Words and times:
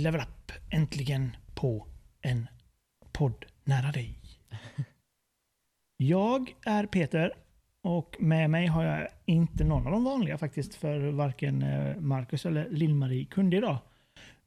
Level 0.00 0.20
Up 0.20 0.52
äntligen 0.70 1.36
på 1.54 1.86
en 2.22 2.46
podd 3.12 3.44
nära 3.64 3.92
dig. 3.92 4.18
Jag 5.96 6.54
är 6.66 6.86
Peter 6.86 7.32
och 7.82 8.16
med 8.18 8.50
mig 8.50 8.66
har 8.66 8.84
jag 8.84 9.08
inte 9.24 9.64
någon 9.64 9.86
av 9.86 9.92
de 9.92 10.04
vanliga 10.04 10.38
faktiskt 10.38 10.74
för 10.74 11.10
varken 11.10 11.62
eh, 11.62 11.96
Marcus 11.96 12.46
eller 12.46 12.70
Lill-Marie 12.70 13.26
kunde 13.26 13.56
idag. 13.56 13.78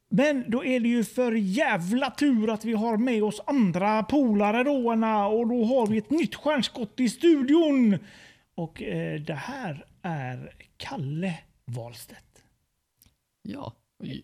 Men 0.10 0.46
då 0.48 0.66
är 0.66 0.80
det 0.80 0.90
ju 0.90 1.04
för 1.04 1.32
jävla 1.32 2.12
tur 2.12 2.54
att 2.54 2.66
vi 2.66 2.74
har 2.74 2.98
med 2.98 3.24
oss 3.24 3.42
andra 3.46 4.04
polare 4.04 4.64
då 4.64 4.88
och 5.38 5.48
då 5.48 5.66
har 5.66 5.88
vi 5.88 5.98
ett 5.98 6.10
nytt 6.10 6.36
stjärnskott 6.36 7.00
i 7.00 7.10
studion. 7.10 7.98
Och 8.56 8.84
eh, 8.84 9.22
det 9.22 9.34
här 9.34 9.86
är 10.02 10.56
Kalle 10.78 11.40
Wahlstedt. 11.66 12.44
Ja, 13.42 13.74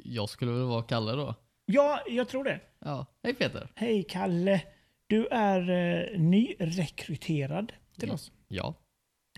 jag 0.04 0.30
skulle 0.30 0.52
väl 0.52 0.64
vara 0.64 0.82
Kalle 0.84 1.12
då. 1.12 1.36
Ja, 1.66 2.00
jag 2.08 2.28
tror 2.30 2.44
det. 2.44 2.60
Ja, 2.80 3.06
hej 3.24 3.34
Peter. 3.34 3.72
Hej 3.76 4.04
Kalle. 4.10 4.62
Du 5.08 5.28
är 5.28 5.60
eh, 5.70 6.20
nyrekryterad 6.20 7.74
till 8.00 8.12
oss. 8.12 8.32
Ja. 8.48 8.74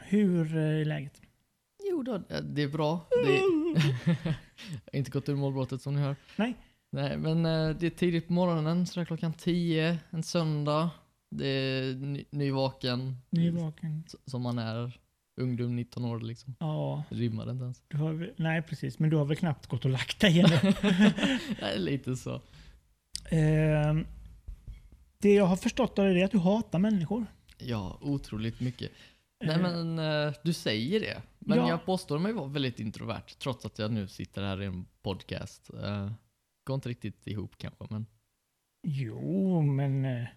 Hur 0.02 0.58
eh, 0.58 0.64
är 0.64 0.86
läget? 0.86 1.22
Jo 1.90 2.04
då, 2.04 2.16
eh, 2.16 2.42
det 2.44 2.62
är 2.64 2.68
bra. 2.68 3.08
Det 3.26 3.32
jag 3.38 3.42
har 4.92 4.94
inte 4.98 5.12
gått 5.12 5.30
ur 5.30 5.36
målbrottet 5.36 5.82
som 5.82 5.96
ni 5.96 6.02
hör. 6.02 6.16
Nej. 6.36 6.54
Nej, 6.92 7.18
men 7.18 7.46
eh, 7.46 7.70
det 7.70 7.86
är 7.86 7.90
tidigt 7.90 8.28
på 8.28 8.34
morgonen, 8.34 8.88
sådär 8.88 9.06
klockan 9.06 9.34
10, 9.34 9.98
en 10.10 10.24
söndag. 10.24 10.90
Det 11.36 11.48
är 11.48 11.94
ny, 11.96 12.26
nyvaken. 12.30 13.18
Nyvaken. 13.30 14.04
S- 14.08 14.16
Som 14.26 14.42
man 14.42 14.60
är. 14.60 15.00
Ungdom, 15.42 15.76
19 15.76 16.06
år 16.06 16.20
liksom. 16.20 16.56
Ja, 16.60 17.04
Det 17.10 17.16
rimmar 17.16 17.52
inte 17.52 17.64
ens. 17.64 17.84
du 17.88 17.98
har, 17.98 18.14
väl- 18.14 18.34
nej 18.38 18.62
precis. 18.62 19.00
Men 19.00 19.10
du 19.10 19.18
har 19.18 19.26
väl 19.26 19.38
knappt 19.38 19.68
gått 19.68 19.86
och 19.86 19.92
lagt 19.92 20.20
dig 20.20 20.40
ännu. 20.40 20.74
Nej, 21.62 21.80
lite 21.80 22.16
så. 22.16 22.34
eh, 23.32 23.96
det 25.18 25.34
jag 25.34 25.46
har 25.46 25.56
förstått 25.56 26.00
av 26.00 26.06
det 26.06 26.22
är 26.22 26.26
att 26.26 26.32
du 26.32 26.38
hatar 26.40 26.80
människor. 26.80 27.26
Ja, 27.58 27.98
otroligt 28.02 28.60
mycket. 28.60 28.92
Nej 29.44 29.56
Eh, 29.56 29.62
men 29.62 30.00
eh, 30.00 30.34
du 30.44 30.54
säger 30.54 31.00
det. 31.00 31.22
Men 31.40 31.58
Ja. 31.58 31.70
jag 31.70 31.86
påstår 31.86 32.20
mig 32.20 32.34
vara 32.34 32.48
väldigt 32.48 32.80
introvert 32.80 33.24
trots 33.40 33.66
att 33.66 33.80
jag 33.80 33.92
nu 33.92 34.08
sitter 34.08 34.44
här 34.44 34.62
i 34.62 34.66
en 34.66 34.86
podcast. 35.02 35.70
Uh, 35.74 36.12
går 36.64 36.76
inte 36.76 36.90
riktigt 36.90 37.28
ihop 37.28 37.58
kanske 37.58 37.86
men 37.90 38.06
Jo, 38.88 39.62
men 39.62 40.06
eh, 40.06 40.28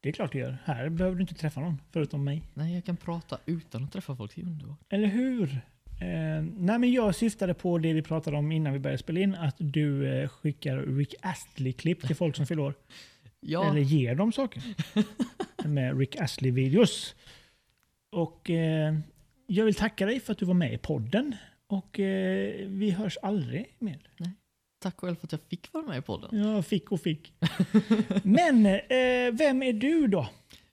det 0.00 0.08
är 0.08 0.12
klart 0.12 0.32
du 0.32 0.38
gör. 0.38 0.58
Här 0.64 0.88
behöver 0.88 1.16
du 1.16 1.20
inte 1.22 1.34
träffa 1.34 1.60
någon 1.60 1.80
förutom 1.92 2.24
mig. 2.24 2.42
nej 2.54 2.74
jag 2.74 2.84
kan 2.84 2.96
prata 2.96 3.38
utan 3.46 3.84
att 3.84 3.92
träffa 3.92 4.16
folk. 4.16 4.34
Det 4.34 4.40
är 4.40 4.46
underbart. 4.46 4.78
Eller 4.88 5.08
hur? 5.08 5.60
Eh, 6.00 6.42
nej, 6.56 6.78
men 6.78 6.92
jag 6.92 7.14
syftade 7.14 7.54
på 7.54 7.78
det 7.78 7.92
vi 7.92 8.02
pratade 8.02 8.36
om 8.36 8.52
innan 8.52 8.72
vi 8.72 8.78
började 8.78 8.98
spela 8.98 9.20
in. 9.20 9.34
Att 9.34 9.56
du 9.58 10.08
eh, 10.08 10.28
skickar 10.28 10.76
Rick 10.78 11.14
Astley-klipp 11.22 12.06
till 12.06 12.16
folk 12.16 12.36
som 12.36 12.46
fyller 12.46 12.62
år. 12.62 12.74
Ja, 13.40 13.70
Eller 13.70 13.80
ger 13.80 14.14
dem 14.14 14.32
saker. 14.32 14.62
med 15.68 15.98
Rick 15.98 16.16
Astley-videos. 16.16 17.14
Och 18.12 18.50
eh, 18.50 18.94
jag 19.46 19.64
vill 19.64 19.74
tacka 19.74 20.06
dig 20.06 20.20
för 20.20 20.32
att 20.32 20.38
du 20.38 20.46
var 20.46 20.54
med 20.54 20.72
i 20.72 20.78
podden. 20.78 21.36
Och 21.66 22.00
eh, 22.00 22.68
vi 22.68 22.90
hörs 22.90 23.16
aldrig 23.22 23.66
mer. 23.78 23.98
Tack 24.78 25.00
själv 25.00 25.16
för 25.16 25.26
att 25.26 25.32
jag 25.32 25.40
fick 25.40 25.72
vara 25.72 25.86
med 25.86 25.98
i 25.98 26.02
podden. 26.02 26.42
Jag 26.42 26.66
fick 26.66 26.92
och 26.92 27.00
fick. 27.00 27.32
Men 28.22 28.66
eh, 28.66 29.32
vem 29.32 29.62
är 29.62 29.72
du 29.72 30.06
då? 30.06 30.28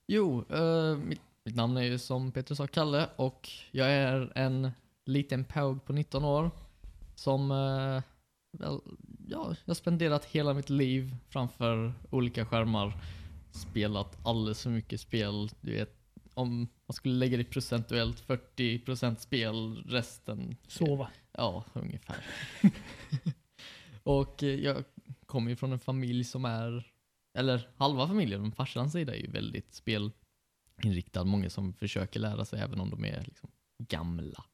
Jo, 0.07 0.45
eh, 0.49 0.97
mitt, 0.97 1.21
mitt 1.45 1.55
namn 1.55 1.77
är 1.77 1.81
ju 1.81 1.99
som 1.99 2.31
Peter 2.31 2.55
sa 2.55 2.67
Kalle 2.67 3.09
och 3.15 3.49
jag 3.71 3.91
är 3.91 4.31
en 4.35 4.71
liten 5.05 5.43
påg 5.43 5.85
på 5.85 5.93
19 5.93 6.25
år 6.25 6.51
som 7.15 7.51
eh, 7.51 8.03
väl, 8.59 8.79
ja, 9.27 9.55
jag 9.65 9.67
har 9.67 9.73
spenderat 9.73 10.25
hela 10.25 10.53
mitt 10.53 10.69
liv 10.69 11.15
framför 11.29 11.93
olika 12.09 12.45
skärmar. 12.45 12.93
Spelat 13.51 14.17
alldeles 14.25 14.63
för 14.63 14.69
mycket 14.69 15.01
spel. 15.01 15.49
Du 15.61 15.71
vet, 15.71 15.95
om 16.33 16.67
man 16.87 16.93
skulle 16.93 17.15
lägga 17.15 17.37
det 17.37 17.43
procentuellt 17.43 18.27
40% 18.27 19.15
spel, 19.15 19.83
resten 19.87 20.55
Sova. 20.67 21.07
Ja, 21.31 21.65
ungefär. 21.73 22.15
och 24.05 24.43
eh, 24.43 24.49
jag 24.49 24.83
kommer 25.25 25.49
ju 25.49 25.55
från 25.55 25.71
en 25.71 25.79
familj 25.79 26.23
som 26.23 26.45
är, 26.45 26.91
eller 27.37 27.69
halva 27.77 28.07
familjen, 28.07 28.41
men 28.41 28.51
farsans 28.51 28.91
sida 28.91 29.15
är 29.15 29.19
ju 29.19 29.31
väldigt 29.31 29.73
spelinriktad. 29.73 31.23
Många 31.23 31.49
som 31.49 31.73
försöker 31.73 32.19
lära 32.19 32.45
sig 32.45 32.59
även 32.59 32.79
om 32.79 32.89
de 32.89 33.05
är 33.05 33.23
liksom 33.23 33.49
gamla. 33.77 34.45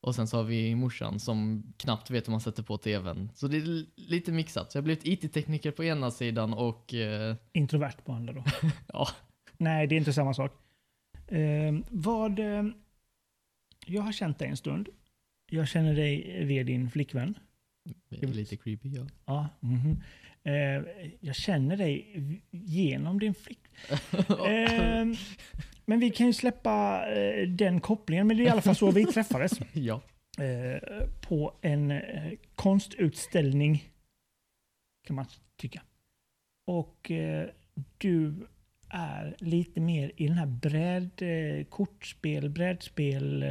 Och 0.00 0.14
sen 0.14 0.26
så 0.26 0.36
har 0.36 0.44
vi 0.44 0.74
morsan 0.74 1.20
som 1.20 1.62
knappt 1.76 2.10
vet 2.10 2.28
hur 2.28 2.30
man 2.30 2.40
sätter 2.40 2.62
på 2.62 2.78
tvn. 2.78 3.30
Så 3.34 3.48
det 3.48 3.56
är 3.56 3.86
lite 3.96 4.32
mixat. 4.32 4.72
Så 4.72 4.78
jag 4.78 4.82
har 4.82 4.84
blivit 4.84 5.06
IT-tekniker 5.06 5.70
på 5.70 5.84
ena 5.84 6.10
sidan 6.10 6.54
och 6.54 6.94
eh, 6.94 7.36
Introvert 7.52 8.04
på 8.04 8.12
andra 8.12 8.32
då. 8.32 8.44
ja, 8.86 9.08
Nej, 9.56 9.86
det 9.86 9.94
är 9.94 9.96
inte 9.96 10.12
samma 10.12 10.34
sak. 10.34 10.52
Eh, 11.26 11.74
vad... 11.90 12.38
Eh, 12.38 12.64
jag 13.86 14.02
har 14.02 14.12
känt 14.12 14.38
dig 14.38 14.48
en 14.48 14.56
stund. 14.56 14.88
Jag 15.50 15.68
känner 15.68 15.94
dig 15.94 16.44
via 16.44 16.64
din 16.64 16.90
flickvän. 16.90 17.38
Lite 18.10 18.56
creepy 18.56 18.88
ja. 18.88 19.06
Ja, 19.26 19.48
mhm. 19.60 20.02
eh, 20.44 21.12
jag 21.20 21.34
känner 21.34 21.76
dig 21.76 22.06
genom 22.50 23.18
din 23.18 23.34
flickvän. 23.34 23.64
Eh, 24.28 25.18
men 25.86 26.00
vi 26.00 26.10
kan 26.10 26.26
ju 26.26 26.32
släppa 26.32 27.06
eh, 27.12 27.48
den 27.48 27.80
kopplingen. 27.80 28.26
Men 28.26 28.36
det 28.36 28.42
är 28.42 28.46
i 28.46 28.48
alla 28.48 28.62
fall 28.62 28.76
så 28.76 28.90
vi 28.90 29.04
träffades. 29.04 29.52
ja. 29.72 30.02
Eh, 30.38 31.08
på 31.20 31.54
en 31.60 31.90
eh, 31.90 32.32
konstutställning. 32.54 33.84
Kan 35.06 35.16
man 35.16 35.26
tycka. 35.56 35.82
Och 36.66 37.10
eh, 37.10 37.48
du 37.98 38.46
är 38.88 39.36
lite 39.38 39.80
mer 39.80 40.12
i 40.16 40.26
den 40.26 40.36
här 40.36 40.46
bräd, 40.46 41.22
kortspel, 41.70 42.50
brädspel 42.50 43.44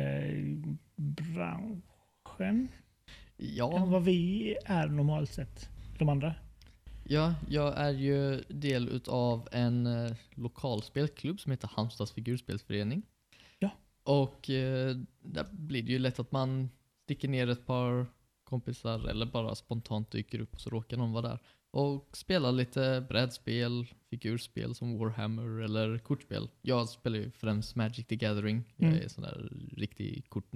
branschen. 0.95 2.67
Ja. 3.37 3.77
Än 3.77 3.91
vad 3.91 4.03
vi 4.03 4.55
är 4.65 4.87
normalt 4.87 5.29
sett. 5.31 5.69
De 5.99 6.09
andra. 6.09 6.35
Ja, 7.05 7.35
jag 7.49 7.77
är 7.77 7.91
ju 7.91 8.43
del 8.47 8.89
utav 8.89 9.47
en 9.51 9.85
eh, 9.87 10.11
lokal 10.35 10.83
spelklubb 10.83 11.39
som 11.39 11.51
heter 11.51 11.69
Halmstads 11.73 12.11
figurspelsförening. 12.11 13.01
Ja. 13.59 13.69
Och 14.03 14.49
eh, 14.49 14.95
där 15.21 15.45
blir 15.51 15.83
det 15.83 15.91
ju 15.91 15.99
lätt 15.99 16.19
att 16.19 16.31
man 16.31 16.69
sticker 17.03 17.27
ner 17.27 17.47
ett 17.49 17.65
par 17.65 18.05
kompisar 18.43 19.07
eller 19.09 19.25
bara 19.25 19.55
spontant 19.55 20.11
dyker 20.11 20.39
upp 20.41 20.53
och 20.53 20.61
så 20.61 20.69
råkar 20.69 20.97
någon 20.97 21.11
vara 21.11 21.27
där. 21.27 21.39
Och 21.71 22.17
spelar 22.17 22.51
lite 22.51 23.05
brädspel, 23.09 23.87
figurspel 24.09 24.75
som 24.75 24.97
Warhammer 24.97 25.61
eller 25.61 25.97
kortspel. 25.97 26.49
Jag 26.61 26.89
spelar 26.89 27.17
ju 27.17 27.31
främst 27.31 27.75
Magic 27.75 28.07
the 28.07 28.15
Gathering. 28.15 28.63
Jag 28.75 28.89
Mm. 28.89 29.03
är 29.03 29.07
sån 29.07 29.23
där 29.23 29.49
riktig 29.77 30.29
kort, 30.29 30.51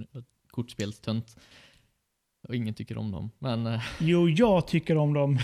kortspelstönt. 0.50 1.36
Och 2.48 2.56
ingen 2.56 2.74
tycker 2.74 2.98
om 2.98 3.10
dem. 3.10 3.30
Men 3.38 3.66
eh, 3.66 3.82
Jo, 4.00 4.28
jag 4.28 4.66
tycker 4.66 4.96
om 4.96 5.14
dem. 5.14 5.38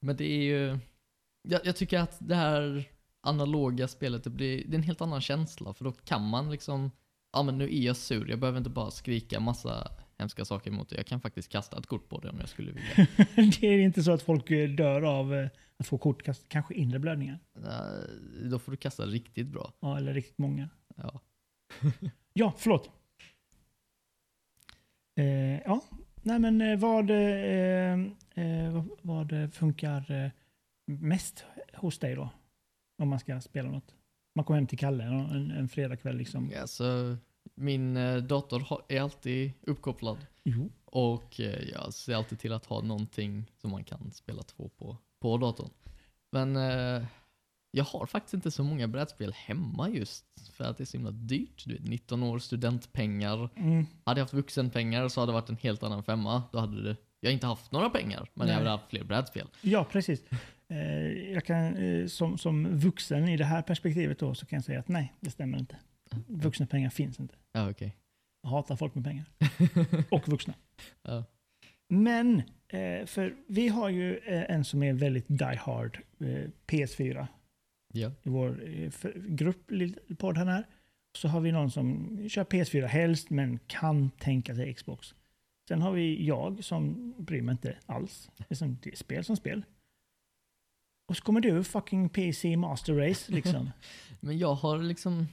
Men 0.00 0.16
det 0.16 0.24
är 0.24 0.42
ju... 0.42 0.78
Jag, 1.48 1.60
jag 1.64 1.76
tycker 1.76 1.98
att 1.98 2.16
det 2.20 2.34
här 2.34 2.84
analoga 3.20 3.88
spelet, 3.88 4.24
det, 4.24 4.30
blir, 4.30 4.64
det 4.66 4.74
är 4.74 4.78
en 4.78 4.82
helt 4.82 5.00
annan 5.00 5.20
känsla. 5.20 5.74
För 5.74 5.84
då 5.84 5.92
kan 5.92 6.28
man 6.28 6.50
liksom... 6.50 6.90
Ja 7.32 7.42
men 7.42 7.58
nu 7.58 7.64
är 7.64 7.80
jag 7.80 7.96
sur, 7.96 8.30
jag 8.30 8.38
behöver 8.38 8.58
inte 8.58 8.70
bara 8.70 8.90
skrika 8.90 9.40
massa 9.40 9.90
hemska 10.18 10.44
saker 10.44 10.70
emot 10.70 10.88
det. 10.88 10.96
Jag 10.96 11.06
kan 11.06 11.20
faktiskt 11.20 11.48
kasta 11.48 11.78
ett 11.78 11.86
kort 11.86 12.08
på 12.08 12.20
det 12.20 12.30
om 12.30 12.36
jag 12.40 12.48
skulle 12.48 12.72
vilja. 12.72 13.06
det 13.60 13.66
är 13.66 13.78
inte 13.78 14.02
så 14.02 14.12
att 14.12 14.22
folk 14.22 14.50
eh, 14.50 14.68
dör 14.68 15.02
av 15.02 15.34
eh, 15.34 15.48
att 15.76 15.86
få 15.86 15.98
kortkast. 15.98 16.48
Kanske 16.48 16.74
inre 16.74 16.98
blödningar. 16.98 17.38
Då 18.50 18.58
får 18.58 18.72
du 18.72 18.76
kasta 18.76 19.06
riktigt 19.06 19.46
bra. 19.46 19.72
Ja, 19.80 19.96
eller 19.96 20.14
riktigt 20.14 20.38
många. 20.38 20.68
Ja. 20.96 21.20
Ja, 22.32 22.54
förlåt. 22.58 22.99
Eh, 25.16 25.60
ja, 25.60 25.80
nej 26.22 26.38
men 26.38 26.60
eh, 26.60 26.78
vad, 26.78 27.10
eh, 27.10 27.92
eh, 28.34 28.72
vad, 28.72 28.88
vad 29.02 29.54
funkar 29.54 30.24
eh, 30.24 30.30
mest 30.86 31.44
hos 31.74 31.98
dig 31.98 32.14
då? 32.14 32.30
Om 33.02 33.08
man 33.08 33.18
ska 33.18 33.40
spela 33.40 33.70
något. 33.70 33.94
Man 34.34 34.44
kommer 34.44 34.58
hem 34.58 34.66
till 34.66 34.78
Kalle 34.78 35.04
en, 35.04 35.50
en 35.50 35.68
fredagkväll 35.68 36.16
liksom. 36.16 36.52
Alltså, 36.60 37.16
min 37.54 37.94
dator 38.28 38.62
är 38.88 39.00
alltid 39.00 39.52
uppkopplad. 39.62 40.26
Jo. 40.44 40.70
Och 40.84 41.40
jag 41.72 41.94
ser 41.94 42.14
alltid 42.14 42.38
till 42.38 42.52
att 42.52 42.66
ha 42.66 42.82
någonting 42.82 43.50
som 43.56 43.70
man 43.70 43.84
kan 43.84 44.12
spela 44.12 44.42
två 44.42 44.68
på, 44.68 44.96
på 45.20 45.36
datorn. 45.36 45.70
Men 46.32 46.56
jag 47.70 47.84
har 47.84 48.06
faktiskt 48.06 48.34
inte 48.34 48.50
så 48.50 48.64
många 48.64 48.88
brädspel 48.88 49.32
hemma 49.32 49.88
just 49.88 50.24
för 50.52 50.64
att 50.64 50.76
det 50.76 50.84
är 50.84 50.86
så 50.86 50.96
himla 50.96 51.10
dyrt. 51.10 51.64
Du 51.66 51.74
vet, 51.74 51.88
19 51.88 52.22
år, 52.22 52.38
studentpengar. 52.38 53.48
Mm. 53.56 53.86
Hade 54.04 54.20
jag 54.20 54.24
haft 54.24 54.34
vuxenpengar 54.34 55.08
så 55.08 55.20
hade 55.20 55.32
det 55.32 55.34
varit 55.34 55.48
en 55.48 55.56
helt 55.56 55.82
annan 55.82 56.02
femma. 56.02 56.42
Då 56.52 56.58
hade 56.58 56.82
det, 56.82 56.96
jag 57.20 57.32
inte 57.32 57.46
haft 57.46 57.72
några 57.72 57.90
pengar, 57.90 58.28
men 58.34 58.46
Nej. 58.46 58.54
jag 58.54 58.58
hade 58.58 58.70
haft 58.70 58.90
fler 58.90 59.04
brädspel. 59.04 59.46
Ja, 59.60 59.84
precis. 59.84 60.22
Eh, 60.68 61.32
jag 61.32 61.44
kan, 61.44 61.76
eh, 61.76 62.06
som, 62.06 62.38
som 62.38 62.78
vuxen 62.78 63.28
i 63.28 63.36
det 63.36 63.44
här 63.44 63.62
perspektivet 63.62 64.18
då, 64.18 64.34
så 64.34 64.46
kan 64.46 64.56
jag 64.56 64.64
säga 64.64 64.80
att 64.80 64.88
nej, 64.88 65.12
det 65.20 65.30
stämmer 65.30 65.58
inte. 65.58 65.76
Vuxna 66.26 66.66
pengar 66.66 66.90
finns 66.90 67.20
inte. 67.20 67.34
Ja, 67.52 67.70
okej. 67.70 67.96
Jag 68.42 68.50
hatar 68.50 68.76
folk 68.76 68.94
med 68.94 69.04
pengar. 69.04 69.24
Och 70.10 70.28
vuxna. 70.28 70.54
Ja. 71.02 71.24
Men, 71.88 72.42
eh, 72.68 73.06
för 73.06 73.34
vi 73.46 73.68
har 73.68 73.88
ju 73.88 74.20
en 74.26 74.64
som 74.64 74.82
är 74.82 74.92
väldigt 74.92 75.24
die 75.28 75.56
hard 75.56 75.98
eh, 76.20 76.50
PS4 76.66 77.26
Ja. 77.92 78.12
i 78.22 78.28
vår 78.28 78.68
eh, 78.68 78.92
grupp, 79.16 79.70
podd 80.18 80.36
här. 80.36 80.66
Så 81.18 81.28
har 81.28 81.40
vi 81.40 81.52
någon 81.52 81.70
som 81.70 82.18
kör 82.28 82.44
PS4 82.44 82.86
helst, 82.86 83.30
men 83.30 83.58
kan 83.66 84.10
tänka 84.10 84.54
sig 84.54 84.74
Xbox. 84.74 85.14
Sen 85.68 85.82
har 85.82 85.92
vi 85.92 86.26
jag 86.26 86.64
som 86.64 87.14
bryr 87.18 87.42
mig 87.42 87.52
inte 87.52 87.76
alls. 87.86 88.30
Det 88.36 88.44
är, 88.48 88.54
som, 88.54 88.78
det 88.82 88.92
är 88.92 88.96
spel 88.96 89.24
som 89.24 89.36
spel. 89.36 89.64
Och 91.08 91.16
så 91.16 91.22
kommer 91.22 91.40
du 91.40 91.64
fucking 91.64 92.08
PC 92.08 92.56
Master 92.56 92.94
Race 92.94 93.32
liksom. 93.32 93.70
Men 94.20 94.38
jag 94.38 94.54
har 94.54 94.78
liksom, 94.78 95.28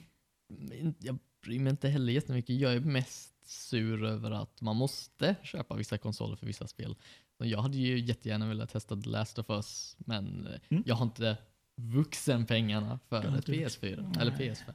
jag 0.98 1.18
bryr 1.42 1.58
mig 1.60 1.70
inte 1.70 1.88
heller 1.88 2.12
jättemycket. 2.12 2.56
Jag 2.56 2.72
är 2.74 2.80
mest 2.80 3.34
sur 3.50 4.04
över 4.04 4.30
att 4.30 4.60
man 4.60 4.76
måste 4.76 5.36
köpa 5.42 5.74
vissa 5.76 5.98
konsoler 5.98 6.36
för 6.36 6.46
vissa 6.46 6.66
spel. 6.66 6.96
Jag 7.38 7.62
hade 7.62 7.76
ju 7.76 7.98
jättegärna 7.98 8.48
velat 8.48 8.70
testa 8.70 8.96
The 8.96 9.08
Last 9.08 9.38
of 9.38 9.50
Us, 9.50 9.96
men 9.98 10.46
eh, 10.46 10.60
Mm. 10.70 10.82
jag 10.86 10.94
har 10.94 11.04
inte 11.06 11.36
vuxenpengarna 11.80 12.98
för 13.08 13.18
ett 13.38 13.48
inte 13.48 13.52
PS4 13.52 14.20
eller 14.20 14.30
Nej. 14.38 14.50
PS5. 14.50 14.72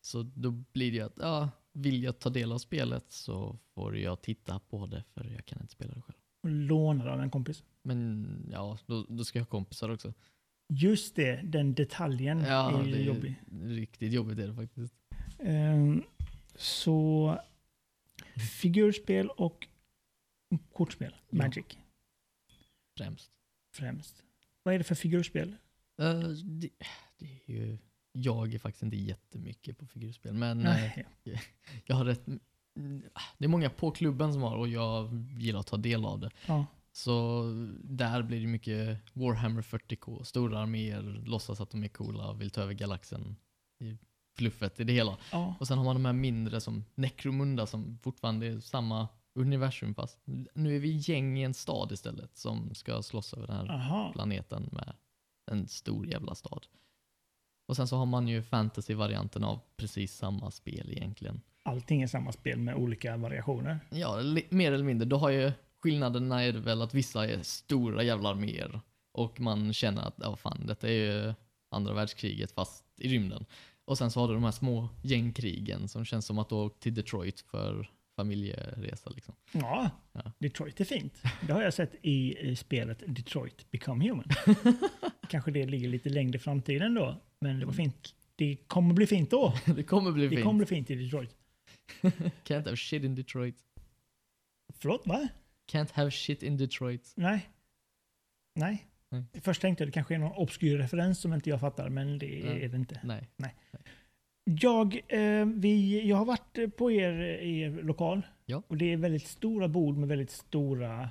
Så 0.00 0.22
då 0.22 0.50
blir 0.50 0.90
det 0.90 0.96
ju 0.96 1.02
att, 1.02 1.16
ja, 1.16 1.50
vill 1.72 2.02
jag 2.02 2.18
ta 2.18 2.30
del 2.30 2.52
av 2.52 2.58
spelet 2.58 3.04
så 3.12 3.58
får 3.74 3.98
jag 3.98 4.22
titta 4.22 4.58
på 4.58 4.86
det 4.86 5.04
för 5.14 5.24
jag 5.24 5.44
kan 5.46 5.60
inte 5.60 5.72
spela 5.72 5.94
det 5.94 6.00
själv. 6.02 6.16
Och 6.42 6.50
lånar 6.50 7.06
av 7.06 7.20
en 7.20 7.30
kompis. 7.30 7.64
Men 7.82 8.26
ja, 8.52 8.78
då, 8.86 9.06
då 9.08 9.24
ska 9.24 9.38
jag 9.38 9.44
ha 9.44 9.50
kompisar 9.50 9.88
också. 9.90 10.12
Just 10.68 11.16
det, 11.16 11.40
den 11.44 11.74
detaljen 11.74 12.40
Ja, 12.40 12.80
är 12.82 12.84
det 12.86 12.96
är 12.98 13.02
jobbig. 13.04 13.34
riktigt 13.62 14.12
jobbigt 14.12 14.38
är 14.38 14.48
det 14.48 14.54
faktiskt. 14.54 14.94
Ehm, 15.38 16.02
så 16.54 17.38
figurspel 18.60 19.28
och 19.28 19.66
kortspel. 20.72 21.14
Ja. 21.30 21.36
Magic 21.38 21.64
Främst. 22.98 23.30
främst. 23.74 24.22
Vad 24.62 24.74
är 24.74 24.78
det 24.78 24.84
för 24.84 24.94
figurspel? 24.94 25.56
Eh, 25.98 26.28
det, 26.44 26.70
det 27.18 27.26
är 27.46 27.50
ju, 27.52 27.78
jag 28.12 28.54
är 28.54 28.58
faktiskt 28.58 28.82
inte 28.82 28.96
jättemycket 28.96 29.78
på 29.78 29.86
figurspel, 29.86 30.34
men 30.34 30.58
eh, 30.58 30.64
Nej. 30.64 31.06
jag 31.84 31.96
har 31.96 32.04
rätt, 32.04 32.26
mm, 32.26 33.02
det 33.38 33.44
är 33.44 33.48
många 33.48 33.70
på 33.70 33.90
klubben 33.90 34.32
som 34.32 34.42
har 34.42 34.56
och 34.56 34.68
jag 34.68 35.26
gillar 35.38 35.60
att 35.60 35.66
ta 35.66 35.76
del 35.76 36.04
av 36.04 36.20
det. 36.20 36.30
Ja. 36.46 36.66
Så 36.92 37.42
där 37.84 38.22
blir 38.22 38.40
det 38.40 38.46
mycket 38.46 39.00
Warhammer 39.12 39.62
40K, 39.62 40.22
stora 40.22 40.58
arméer, 40.58 41.22
låtsas 41.26 41.60
att 41.60 41.70
de 41.70 41.84
är 41.84 41.88
coola 41.88 42.28
och 42.28 42.40
vill 42.40 42.50
ta 42.50 42.60
över 42.60 42.72
galaxen 42.72 43.36
i 43.80 43.98
fluffet 44.36 44.80
i 44.80 44.84
det 44.84 44.92
hela. 44.92 45.16
Ja. 45.32 45.54
Och 45.60 45.66
sen 45.66 45.78
har 45.78 45.84
man 45.84 45.96
de 45.96 46.04
här 46.04 46.12
mindre 46.12 46.60
som 46.60 46.84
Necromunda 46.94 47.66
som 47.66 47.98
fortfarande 48.02 48.46
är 48.46 48.60
samma 48.60 49.08
universum 49.34 49.94
fast 49.94 50.18
nu 50.54 50.76
är 50.76 50.80
vi 50.80 50.96
gäng 50.96 51.38
i 51.38 51.42
en 51.42 51.54
stad 51.54 51.92
istället 51.92 52.36
som 52.36 52.74
ska 52.74 53.02
slåss 53.02 53.34
över 53.34 53.46
den 53.46 53.56
här 53.56 53.70
Aha. 53.70 54.10
planeten 54.12 54.68
med 54.72 54.94
en 55.46 55.68
stor 55.68 56.06
jävla 56.06 56.34
stad. 56.34 56.66
Och 57.68 57.76
sen 57.76 57.88
så 57.88 57.96
har 57.96 58.06
man 58.06 58.28
ju 58.28 58.42
fantasy-varianten 58.42 59.44
av 59.44 59.60
precis 59.76 60.16
samma 60.16 60.50
spel 60.50 60.90
egentligen. 60.90 61.40
Allting 61.62 62.02
är 62.02 62.06
samma 62.06 62.32
spel 62.32 62.58
med 62.58 62.74
olika 62.74 63.16
variationer. 63.16 63.80
Ja, 63.90 64.22
mer 64.48 64.72
eller 64.72 64.84
mindre. 64.84 65.08
Då 65.08 65.16
har 65.16 65.30
ju 65.30 65.52
skillnaden 65.78 66.32
är 66.32 66.52
väl 66.52 66.82
att 66.82 66.94
vissa 66.94 67.26
är 67.26 67.42
stora 67.42 68.02
jävla 68.02 68.28
arméer 68.28 68.80
och 69.12 69.40
man 69.40 69.72
känner 69.72 70.02
att, 70.02 70.14
ja 70.16 70.36
fan, 70.36 70.66
detta 70.66 70.88
är 70.88 70.92
ju 70.92 71.34
andra 71.70 71.94
världskriget 71.94 72.52
fast 72.52 72.84
i 72.96 73.08
rymden. 73.08 73.46
Och 73.84 73.98
sen 73.98 74.10
så 74.10 74.20
har 74.20 74.28
du 74.28 74.34
de 74.34 74.44
här 74.44 74.50
små 74.50 74.88
gängkrigen 75.02 75.88
som 75.88 76.04
känns 76.04 76.26
som 76.26 76.38
att 76.38 76.48
du 76.48 76.54
åkt 76.54 76.80
till 76.80 76.94
Detroit 76.94 77.40
för 77.40 77.90
familjeresa 78.16 79.10
liksom. 79.10 79.34
Ja, 79.52 79.90
Ja. 80.12 80.32
Detroit 80.38 80.80
är 80.80 80.84
fint. 80.84 81.22
Det 81.46 81.52
har 81.52 81.62
jag 81.62 81.74
sett 81.74 81.94
i, 82.02 82.56
spelet 82.56 83.02
Detroit 83.06 83.70
Become 83.70 84.08
Human. 84.08 84.28
Kanske 85.28 85.50
det 85.50 85.66
ligger 85.66 85.88
lite 85.88 86.08
längre 86.08 86.36
i 86.36 86.38
framtiden 86.38 86.94
då, 86.94 87.20
men 87.40 87.60
det 87.60 87.66
var 87.66 87.72
fint. 87.72 88.14
Det 88.36 88.56
kommer 88.66 88.94
bli 88.94 89.06
fint 89.06 89.30
då. 89.30 89.54
det 89.76 89.82
kommer 89.82 90.12
bli 90.12 90.22
Det 90.24 90.30
fint. 90.30 90.42
kommer 90.42 90.56
bli 90.58 90.66
fint 90.66 90.90
i 90.90 90.94
Detroit. 90.94 91.36
Can't 92.44 92.64
have 92.64 92.76
shit 92.76 93.04
in 93.04 93.14
Detroit. 93.14 93.56
Förlåt, 94.78 95.06
va? 95.06 95.28
Can't 95.72 95.88
have 95.92 96.10
shit 96.10 96.42
in 96.42 96.56
Detroit. 96.56 97.12
Nej. 97.16 97.48
Nej. 98.54 98.86
Nej. 99.10 99.24
Först 99.42 99.60
tänkte 99.60 99.82
jag 99.84 99.88
det 99.88 99.92
kanske 99.92 100.14
är 100.14 100.18
någon 100.18 100.32
obskyr 100.32 100.78
referens 100.78 101.20
som 101.20 101.32
inte 101.32 101.50
jag 101.50 101.60
fattar, 101.60 101.88
men 101.88 102.18
det 102.18 102.26
Nej. 102.44 102.64
är 102.64 102.68
det 102.68 102.76
inte. 102.76 103.00
Nej. 103.04 103.28
Jag, 104.50 105.00
eh, 105.08 105.46
vi, 105.46 106.02
jag 106.08 106.16
har 106.16 106.24
varit 106.24 106.76
på 106.76 106.90
er, 106.90 107.12
er 107.42 107.70
lokal 107.82 108.22
Ja. 108.46 108.62
och 108.68 108.76
det 108.76 108.92
är 108.92 108.96
väldigt 108.96 109.26
stora 109.26 109.68
bord 109.68 109.96
med 109.96 110.08
väldigt 110.08 110.30
stora 110.30 111.10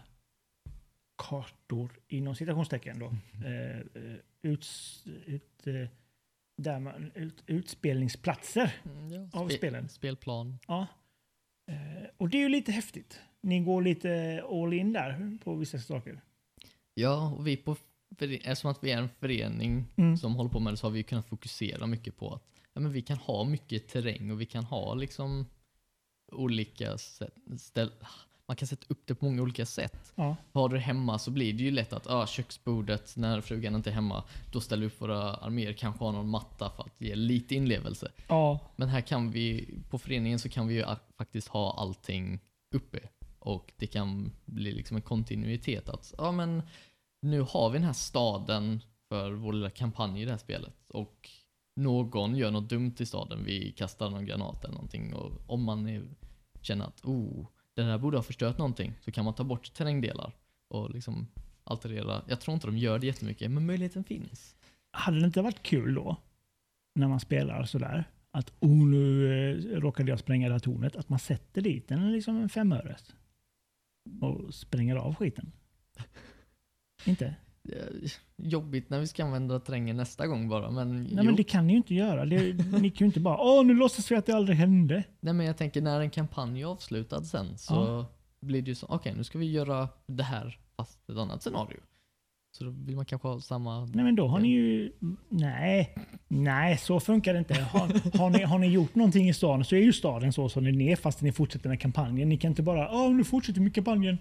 kartor 1.17 1.89
inom 2.07 2.35
citationstecken 2.35 2.99
då. 2.99 3.05
Eh, 3.47 3.77
eh, 3.79 4.15
uts, 4.41 5.03
ut, 5.25 5.67
eh, 5.67 5.87
där 6.57 6.79
man, 6.79 7.11
ut, 7.15 7.43
utspelningsplatser 7.47 8.73
Mm, 8.85 9.11
ja, 9.13 9.39
av 9.39 9.49
spe- 9.49 9.57
spelen. 9.57 9.89
Spelplan. 9.89 10.57
Ja. 10.67 10.87
Eh, 11.71 12.09
och 12.17 12.29
det 12.29 12.37
är 12.37 12.41
ju 12.41 12.49
lite 12.49 12.71
häftigt. 12.71 13.19
Ni 13.41 13.59
går 13.59 13.81
lite 13.81 14.43
all 14.49 14.73
in 14.73 14.93
där 14.93 15.37
på 15.43 15.55
vissa 15.55 15.79
saker. 15.79 16.21
Ja, 16.93 17.33
och 17.37 17.47
vi 17.47 17.57
på 17.57 17.75
eftersom 18.43 18.71
att 18.71 18.83
vi 18.83 18.91
är 18.91 18.97
en 18.97 19.09
förening 19.09 19.85
Mm. 19.97 20.17
som 20.17 20.35
håller 20.35 20.49
på 20.49 20.59
med 20.59 20.73
det 20.73 20.77
så 20.77 20.87
har 20.87 20.91
vi 20.91 21.03
kunnat 21.03 21.27
fokusera 21.29 21.87
mycket 21.87 22.17
på 22.17 22.33
att 22.33 22.54
ja, 22.75 22.81
men 22.81 22.91
vi 22.91 23.01
kan 23.01 23.17
ha 23.17 23.43
mycket 23.43 23.87
terräng 23.87 24.31
och 24.31 24.41
vi 24.41 24.45
kan 24.45 24.63
ha 24.63 24.93
liksom 24.93 25.45
olika 26.31 26.97
sätt, 26.97 27.33
ställ, 27.59 27.91
man 28.47 28.57
kan 28.57 28.67
sätta 28.67 28.85
upp 28.89 29.01
det 29.05 29.15
på 29.15 29.25
många 29.25 29.41
olika 29.41 29.65
sätt. 29.65 30.13
Ja. 30.15 30.35
Har 30.53 30.69
du 30.69 30.75
det 30.75 30.81
hemma 30.81 31.19
så 31.19 31.31
blir 31.31 31.53
det 31.53 31.63
ju 31.63 31.71
lätt 31.71 31.93
att 31.93 32.07
ah, 32.07 32.27
köksbordet 32.27 33.13
när 33.17 33.41
frugan 33.41 33.75
inte 33.75 33.89
är 33.89 33.93
hemma, 33.93 34.23
då 34.51 34.61
ställer 34.61 34.81
vi 34.81 34.87
upp 34.87 35.01
våra 35.01 35.33
arméer, 35.33 35.73
kanske 35.73 36.03
har 36.03 36.11
någon 36.11 36.29
matta 36.29 36.69
för 36.69 36.83
att 36.83 37.01
ge 37.01 37.15
lite 37.15 37.55
inlevelse. 37.55 38.11
Ja, 38.27 38.59
Men 38.75 38.89
här 38.89 39.01
kan 39.01 39.31
vi, 39.31 39.73
på 39.89 39.99
föreningen 39.99 40.39
så 40.39 40.49
kan 40.49 40.67
vi 40.67 40.73
ju 40.75 40.85
faktiskt 41.17 41.47
ha 41.47 41.73
allting 41.79 42.39
uppe. 42.75 42.99
Och 43.39 43.73
det 43.77 43.87
kan 43.87 44.31
bli 44.45 44.71
liksom 44.71 44.97
en 44.97 45.01
kontinuitet 45.01 45.89
att, 45.89 46.13
ja 46.17 46.31
men 46.31 46.61
nu 47.21 47.41
har 47.41 47.69
vi 47.69 47.77
den 47.77 47.85
här 47.85 47.93
staden 47.93 48.81
för 49.09 49.31
vår 49.31 49.53
lilla 49.53 49.69
kampanj 49.69 50.21
i 50.21 50.25
det 50.25 50.31
här 50.31 50.37
spelet. 50.37 50.89
Och 50.89 51.29
någon 51.75 52.35
gör 52.35 52.51
något 52.51 52.69
dumt 52.69 52.95
i 52.97 53.05
staden, 53.05 53.45
vi 53.45 53.71
kastar 53.71 54.09
någon 54.09 54.25
granat 54.25 54.63
eller 54.63 54.73
någonting. 54.73 55.13
Och 55.13 55.31
om 55.47 55.63
man 55.63 55.87
är, 55.87 56.03
känner 56.61 56.85
att, 56.85 57.05
oh, 57.05 57.47
den 57.73 57.85
här 57.85 57.97
borde 57.97 58.17
ha 58.17 58.23
förstört 58.23 58.57
någonting, 58.57 58.93
så 59.01 59.11
kan 59.11 59.25
man 59.25 59.33
ta 59.33 59.43
bort 59.43 59.73
terrängdelar. 59.73 60.33
Och 60.67 60.89
liksom 60.89 61.27
alterera. 61.63 62.21
Jag 62.27 62.41
tror 62.41 62.53
inte 62.53 62.67
de 62.67 62.77
gör 62.77 62.99
det 62.99 63.07
jättemycket, 63.07 63.51
men 63.51 63.65
möjligheten 63.65 64.03
finns. 64.03 64.55
hade 64.91 65.19
det 65.19 65.25
inte 65.25 65.41
varit 65.41 65.63
kul 65.63 65.93
då, 65.93 66.17
när 66.95 67.07
man 67.07 67.19
spelar 67.19 67.63
sådär, 67.63 68.03
att 68.31 68.53
oh, 68.59 68.87
nu 68.87 69.27
eh, 69.33 69.79
råkade 69.79 70.09
jag 70.09 70.19
spränga 70.19 70.47
det 70.47 70.53
här 70.53 70.59
tornet, 70.59 70.95
att 70.95 71.09
man 71.09 71.19
sätter 71.19 71.61
dit 71.61 71.91
en, 71.91 72.11
liksom 72.11 72.37
en 72.37 72.49
femöres 72.49 73.15
och 74.21 74.53
spränger 74.53 74.95
av 74.95 75.15
skiten? 75.15 75.51
Inte? 77.05 77.35
Eh, 77.69 78.09
Jobbigt 78.37 78.89
när 78.89 78.99
vi 78.99 79.07
ska 79.07 79.23
använda 79.25 79.59
terrängen 79.59 79.97
nästa 79.97 80.27
gång 80.27 80.49
bara, 80.49 80.71
men 80.71 81.03
Nej 81.03 81.13
jo. 81.17 81.23
men 81.23 81.35
det 81.35 81.43
kan 81.43 81.67
ni 81.67 81.73
ju 81.73 81.77
inte 81.77 81.95
göra. 81.95 82.25
Det, 82.25 82.53
ni 82.81 82.89
kan 82.89 82.95
ju 82.99 83.05
inte 83.05 83.19
bara 83.19 83.37
åh 83.37 83.65
nu 83.65 83.73
låtsas 83.73 84.11
vi 84.11 84.15
att 84.15 84.25
det 84.25 84.33
aldrig 84.33 84.57
hände. 84.57 85.03
Nej 85.19 85.33
men 85.33 85.45
jag 85.45 85.57
tänker 85.57 85.81
när 85.81 86.01
en 86.01 86.09
kampanj 86.09 86.61
är 86.61 86.65
avslutad 86.65 87.23
sen 87.23 87.57
så 87.57 87.73
Ja. 87.73 88.05
blir 88.41 88.61
det 88.61 88.67
ju 88.69 88.75
så, 88.75 88.85
okej 88.89 89.13
nu 89.17 89.23
ska 89.23 89.37
vi 89.39 89.51
göra 89.51 89.89
det 90.07 90.23
här 90.23 90.59
fast 90.77 91.09
ett 91.09 91.17
annat 91.17 91.41
scenario. 91.43 91.77
Så 92.57 92.63
då 92.63 92.69
vill 92.69 92.95
man 92.95 93.05
kanske 93.05 93.27
ha 93.27 93.39
samma... 93.41 93.85
Nej 93.85 94.05
men 94.05 94.15
då 94.15 94.27
har 94.27 94.39
ni 94.39 94.47
ju... 94.49 94.91
Nej, 95.29 95.95
nej 96.27 96.77
så 96.77 96.99
funkar 96.99 97.33
det 97.33 97.39
inte. 97.39 97.53
Har, 97.53 98.17
har, 98.17 98.29
ni, 98.29 98.43
har 98.43 98.59
ni 98.59 98.67
gjort 98.67 98.95
någonting 98.95 99.29
i 99.29 99.33
staden 99.33 99.65
så 99.65 99.75
är 99.75 99.79
ju 99.79 99.93
staden 99.93 100.33
så 100.33 100.49
som 100.49 100.63
den 100.63 100.81
är 100.81 100.95
fast 100.95 101.21
ni 101.21 101.31
fortsätter 101.31 101.69
med 101.69 101.81
kampanjen. 101.81 102.29
Ni 102.29 102.37
kan 102.37 102.51
inte 102.51 102.63
bara 102.63 102.91
åh 102.91 103.11
nu 103.13 103.23
fortsätter 103.23 103.59
vi 103.59 103.63
med 103.63 103.75
kampanjen. 103.75 104.17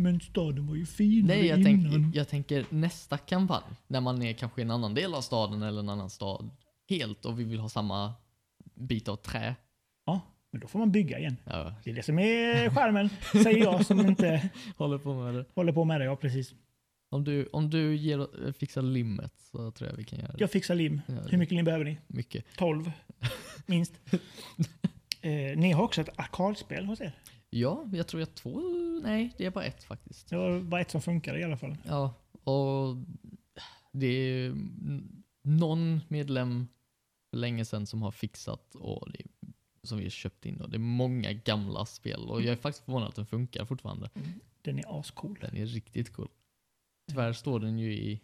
Men 0.00 0.20
staden 0.20 0.66
var 0.66 0.74
ju 0.74 0.86
finare 0.86 1.36
Nej 1.36 1.46
jag, 1.46 1.64
tänk, 1.64 2.16
jag 2.16 2.28
tänker 2.28 2.66
nästa 2.70 3.18
kampanj, 3.18 3.64
när 3.86 4.00
man 4.00 4.22
är 4.22 4.32
kanske 4.32 4.60
i 4.60 4.64
en 4.64 4.70
annan 4.70 4.94
del 4.94 5.14
av 5.14 5.20
staden 5.20 5.62
eller 5.62 5.80
en 5.80 5.88
annan 5.88 6.10
stad 6.10 6.50
helt 6.88 7.24
och 7.24 7.40
vi 7.40 7.44
vill 7.44 7.60
ha 7.60 7.68
samma 7.68 8.14
bit 8.74 9.08
av 9.08 9.16
trä. 9.16 9.54
Ja, 10.06 10.20
men 10.50 10.60
då 10.60 10.68
får 10.68 10.78
man 10.78 10.92
bygga 10.92 11.18
igen. 11.18 11.36
Ja, 11.44 11.74
Det 11.84 11.90
är 11.90 11.94
det 11.94 12.02
som 12.02 12.18
är 12.18 12.70
skärmen, 12.70 13.10
säger 13.32 13.64
jag 13.64 13.86
som 13.86 14.00
inte 14.00 14.50
håller 14.76 14.98
på 14.98 15.14
med 15.14 15.34
det. 15.34 15.44
håller 15.54 15.72
på 15.72 15.84
med 15.84 16.00
det. 16.00 16.04
Ja, 16.04 16.16
precis. 16.16 16.54
Om 17.10 17.24
du, 17.24 17.46
om 17.46 17.70
du 17.70 17.96
ger, 17.96 18.52
fixar 18.52 18.82
limmet 18.82 19.32
så 19.52 19.70
tror 19.70 19.90
jag 19.90 19.96
vi 19.96 20.04
kan 20.04 20.18
göra 20.18 20.32
det. 20.32 20.40
Jag 20.40 20.50
fixar 20.50 20.74
lim. 20.74 21.00
Ja, 21.06 21.14
Hur 21.30 21.38
mycket 21.38 21.54
lim 21.56 21.64
behöver 21.64 21.84
ni? 21.84 21.98
Mycket. 22.06 22.44
12, 22.56 22.92
minst. 23.66 23.92
eh, 25.20 25.30
ni 25.56 25.72
har 25.72 25.82
också 25.84 26.00
ett 26.00 26.18
arkadspel 26.18 26.86
hos 26.86 27.00
er. 27.00 27.12
Ja, 27.50 27.84
jag 27.92 28.06
tror 28.06 28.20
jag 28.20 28.34
två, 28.34 28.60
nej 29.02 29.34
det 29.38 29.46
är 29.46 29.50
bara 29.50 29.64
ett 29.64 29.84
faktiskt. 29.84 30.28
Det 30.28 30.36
var 30.36 30.60
bara 30.60 30.80
ett 30.80 30.90
som 30.90 31.02
funkade 31.02 31.40
i 31.40 31.44
alla 31.44 31.56
fall. 31.56 31.76
Ja, 31.84 32.14
och 32.44 32.96
det 33.92 34.06
är 34.06 34.54
någon 35.42 36.00
medlem 36.08 36.68
för 37.30 37.36
länge 37.38 37.64
sedan 37.64 37.86
som 37.86 38.02
har 38.02 38.10
fixat 38.10 38.74
och 38.74 39.12
det 39.12 39.22
som 39.82 39.98
vi 39.98 40.04
har 40.04 40.10
köpt 40.10 40.46
in 40.46 40.60
och 40.60 40.70
det 40.70 40.76
är 40.76 40.78
många 40.78 41.32
gamla 41.32 41.86
spel 41.86 42.20
och 42.20 42.42
jag 42.42 42.52
är 42.52 42.56
faktiskt 42.56 42.84
förvånad 42.84 43.08
att 43.08 43.16
den 43.16 43.26
funkar 43.26 43.64
fortfarande. 43.64 44.10
Den 44.62 44.78
är 44.78 45.00
ascool. 45.00 45.38
Den 45.40 45.56
är 45.56 45.66
riktigt 45.66 46.12
cool. 46.12 46.28
Tyvärr 47.08 47.32
står 47.32 47.60
den 47.60 47.78
ju 47.78 47.92
i 47.92 48.20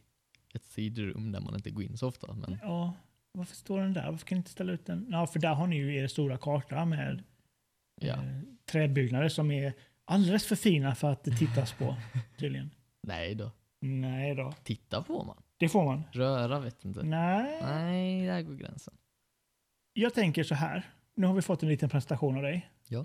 ett 0.55 0.65
sidrum 0.65 1.33
där 1.33 1.41
man 1.41 1.55
inte 1.55 1.71
går 1.71 1.83
in 1.85 1.97
så 1.99 2.09
ofta. 2.09 2.33
Men 2.33 2.59
Ja, 2.63 2.95
varför 3.33 3.57
står 3.57 3.81
den 3.81 3.93
där? 3.93 4.11
Varför 4.11 4.27
kan 4.27 4.37
ni 4.37 4.41
inte 4.41 4.51
ställa 4.51 4.73
ut 4.73 4.87
den? 4.87 5.07
Ja, 5.11 5.27
för 5.27 5.39
där 5.41 5.55
har 5.55 5.67
ni 5.67 5.77
ju 5.77 5.97
er 5.97 6.07
stora 6.07 6.39
karta 6.39 6.85
med 6.85 7.23
ja. 8.01 8.15
eh, 8.15 8.41
träbyggnader 8.67 9.29
som 9.29 9.51
är 9.51 9.73
alldeles 10.05 10.47
för 10.47 10.57
fina 10.57 10.95
för 10.95 11.13
att 11.13 11.25
tittas 11.25 11.73
på, 11.73 11.97
tydligen. 12.39 12.71
Nej 13.03 13.35
då. 13.35 13.51
Nej 13.81 14.35
då. 14.35 14.53
Titta 14.63 15.03
på 15.03 15.25
man. 15.25 15.43
Det 15.57 15.69
får 15.69 15.85
man. 15.85 16.03
Röra 16.13 16.61
vet 16.61 16.85
inte. 16.85 17.03
Nej. 17.03 17.63
Nej, 17.63 18.27
där 18.27 18.43
går 18.43 18.55
gränsen. 18.55 18.95
Jag 19.93 20.15
tänker 20.15 20.43
så 20.43 20.55
här. 20.55 20.91
Nu 21.17 21.27
har 21.27 21.35
vi 21.35 21.43
fått 21.43 21.63
en 21.63 21.69
liten 21.69 21.89
presentation 21.89 22.37
av 22.37 22.43
dig. 22.43 22.71
Ja. 22.89 23.05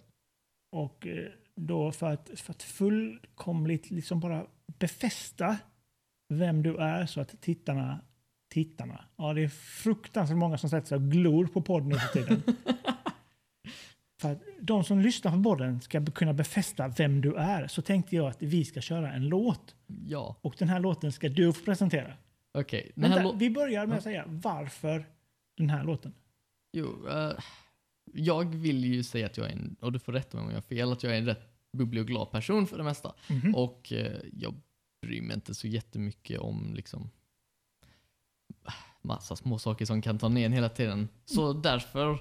Och 0.71 1.07
eh, 1.07 1.31
då 1.55 1.91
för 1.91 2.11
att, 2.13 2.29
för 2.35 2.51
att 2.51 2.63
fullkomligt 2.63 3.91
liksom 3.91 4.19
bara 4.19 4.47
befästa 4.79 5.57
vem 6.29 6.63
du 6.63 6.77
är 6.77 7.05
så 7.05 7.21
att 7.21 7.41
tittarna, 7.41 8.01
tittarna, 8.49 9.05
ja 9.15 9.33
det 9.33 9.43
är 9.43 9.47
fruktansvärt 9.83 10.37
många 10.37 10.57
som 10.57 10.69
sätter 10.69 10.87
sig 10.87 10.95
och 10.95 11.11
glor 11.11 11.47
på 11.47 11.61
podden 11.61 11.89
nu 11.89 11.95
för 11.95 12.13
tiden. 12.13 12.43
för 14.21 14.31
att 14.31 14.41
de 14.61 14.83
som 14.83 14.99
lyssnar 14.99 15.31
på 15.31 15.43
podden 15.43 15.81
ska 15.81 16.05
kunna 16.05 16.33
befästa 16.33 16.87
vem 16.87 17.21
du 17.21 17.35
är 17.35 17.67
så 17.67 17.81
tänkte 17.81 18.15
jag 18.15 18.27
att 18.27 18.41
vi 18.41 18.65
ska 18.65 18.81
köra 18.81 19.11
en 19.13 19.27
låt. 19.29 19.75
Ja, 20.05 20.35
Och 20.41 20.55
den 20.59 20.69
här 20.69 20.79
låten 20.79 21.11
ska 21.11 21.29
du 21.29 21.53
få 21.53 21.65
presentera. 21.65 22.13
okej. 22.53 22.91
Vänta, 22.95 23.19
lå- 23.21 23.37
vi 23.39 23.49
börjar 23.49 23.85
med 23.85 23.97
att 23.97 24.03
säga 24.03 24.23
varför 24.27 25.05
den 25.57 25.69
här 25.69 25.83
låten. 25.83 26.13
Jo, 26.73 27.07
eh, 27.09 27.31
jag 28.13 28.55
vill 28.55 28.85
ju 28.85 29.03
säga 29.03 29.25
att 29.25 29.37
jag 29.37 29.47
är 29.47 29.51
en, 29.51 29.75
och 29.81 29.91
du 29.91 29.99
får 29.99 30.13
rätta 30.13 30.37
mig 30.37 30.43
om 30.43 30.49
jag 30.49 30.57
har 30.57 30.61
fel, 30.61 30.91
att 30.91 31.03
jag 31.03 31.13
är 31.13 31.17
en 31.17 31.25
rätt 31.25 31.49
bubblig 31.77 32.01
och 32.01 32.07
glad 32.07 32.31
person 32.31 32.67
för 32.67 32.77
det 32.77 32.83
mesta. 32.83 33.13
Mhm. 33.29 33.55
Och 33.55 33.93
eh, 33.93 34.19
jag 34.33 34.53
bryr 35.01 35.21
mig 35.21 35.33
inte 35.35 35.53
så 35.55 35.67
jättemycket 35.67 36.39
om 36.39 36.73
liksom 36.75 37.09
massa 39.01 39.35
små 39.35 39.59
saker 39.59 39.85
som 39.85 40.01
kan 40.01 40.17
ta 40.17 40.29
ner 40.29 40.45
en 40.45 40.53
hela 40.53 40.69
tiden. 40.69 41.07
Så 41.25 41.53
därför 41.53 42.19